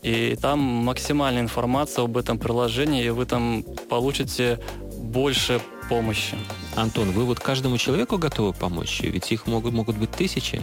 И 0.03 0.37
там 0.41 0.59
максимальная 0.59 1.43
информация 1.43 2.05
об 2.05 2.17
этом 2.17 2.39
приложении, 2.39 3.05
и 3.05 3.11
вы 3.11 3.25
там 3.25 3.63
получите 3.89 4.59
больше 4.99 5.61
помощи. 5.89 6.37
Антон, 6.75 7.13
вы 7.13 7.25
вот 7.25 7.39
каждому 7.39 7.79
человеку 7.79 8.19
готовы 8.19 8.53
помочь? 8.53 9.01
Ведь 9.01 9.31
их 9.31 9.47
могут, 9.47 9.73
могут 9.73 9.97
быть 9.97 10.11
тысячи. 10.11 10.61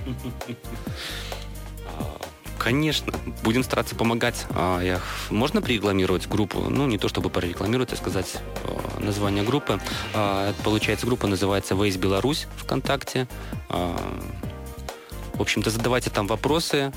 Конечно, 2.57 3.13
будем 3.41 3.63
стараться 3.63 3.95
помогать. 3.95 4.45
А, 4.49 4.81
я, 4.81 4.99
можно 5.29 5.61
прорекламировать 5.61 6.27
группу? 6.27 6.59
Ну, 6.69 6.87
не 6.87 6.97
то 6.97 7.07
чтобы 7.07 7.29
прорекламировать, 7.29 7.93
а 7.93 7.95
сказать 7.95 8.39
а, 8.65 8.99
название 8.99 9.45
группы. 9.45 9.79
А, 10.13 10.53
получается, 10.65 11.05
группа 11.05 11.25
называется 11.25 11.75
Waze 11.75 11.97
Беларусь 11.97 12.47
ВКонтакте. 12.57 13.29
В 13.69 15.41
общем-то, 15.41 15.69
задавайте 15.69 16.09
там 16.09 16.27
вопросы, 16.27 16.91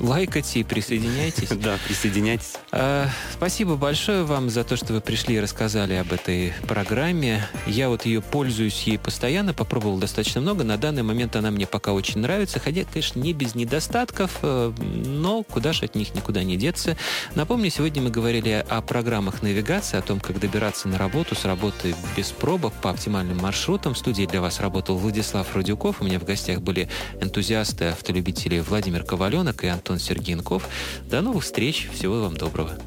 лайкайте 0.00 0.60
и 0.60 0.64
присоединяйтесь. 0.64 1.48
Да, 1.60 1.78
присоединяйтесь. 1.86 2.54
А, 2.72 3.08
спасибо 3.34 3.76
большое 3.76 4.24
вам 4.24 4.48
за 4.48 4.64
то, 4.64 4.76
что 4.76 4.94
вы 4.94 5.00
пришли 5.00 5.36
и 5.36 5.40
рассказали 5.40 5.94
об 5.94 6.10
этой 6.12 6.54
программе. 6.66 7.46
Я 7.66 7.90
вот 7.90 8.06
ее 8.06 8.22
пользуюсь 8.22 8.82
ей 8.84 8.98
постоянно, 8.98 9.52
попробовал 9.52 9.98
достаточно 9.98 10.40
много. 10.40 10.64
На 10.64 10.78
данный 10.78 11.02
момент 11.02 11.36
она 11.36 11.50
мне 11.50 11.66
пока 11.66 11.92
очень 11.92 12.20
нравится, 12.20 12.58
хотя, 12.60 12.84
конечно, 12.84 13.20
не 13.20 13.34
без 13.34 13.54
недостатков, 13.54 14.38
э, 14.42 14.72
но 14.78 15.42
куда 15.42 15.72
же 15.74 15.84
от 15.84 15.94
них 15.94 16.14
никуда 16.14 16.42
не 16.42 16.56
деться. 16.56 16.96
Напомню, 17.34 17.70
сегодня 17.70 18.00
мы 18.00 18.10
говорили 18.10 18.64
о 18.68 18.80
программах 18.80 19.42
навигации, 19.42 19.98
о 19.98 20.02
том, 20.02 20.18
как 20.18 20.40
добираться 20.40 20.88
на 20.88 20.96
работу 20.96 21.34
с 21.34 21.44
работы 21.44 21.94
без 22.16 22.30
пробок 22.30 22.72
по 22.74 22.90
оптимальным 22.90 23.38
маршрутам. 23.38 23.94
В 23.94 23.98
студии 23.98 24.24
для 24.24 24.40
вас 24.40 24.60
работал 24.60 24.96
Владислав 24.96 25.54
Родюков. 25.54 26.00
У 26.00 26.04
меня 26.04 26.18
в 26.18 26.24
гостях 26.24 26.60
были 26.60 26.88
энтузиасты, 27.20 27.86
автолюбители 27.86 28.60
Владимир 28.60 29.04
Коваленок 29.04 29.64
и 29.64 29.66
Антон 29.66 29.89
Антон 29.90 29.98
Сергенков. 29.98 30.68
До 31.10 31.20
новых 31.20 31.42
встреч. 31.42 31.88
Всего 31.92 32.22
вам 32.22 32.36
доброго. 32.36 32.78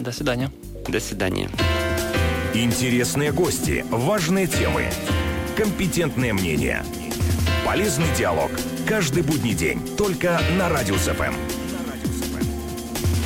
До 0.00 0.12
свидания. 0.12 0.50
До 0.88 0.98
свидания. 0.98 1.50
Интересные 2.54 3.32
гости, 3.32 3.84
важные 3.90 4.46
темы, 4.46 4.90
компетентное 5.56 6.32
мнение. 6.32 6.82
Полезный 7.66 8.06
диалог. 8.16 8.50
Каждый 8.86 9.22
будний 9.22 9.52
день. 9.52 9.78
Только 9.98 10.40
на 10.56 10.70
Радиус 10.70 11.02
ФМ. 11.02 11.57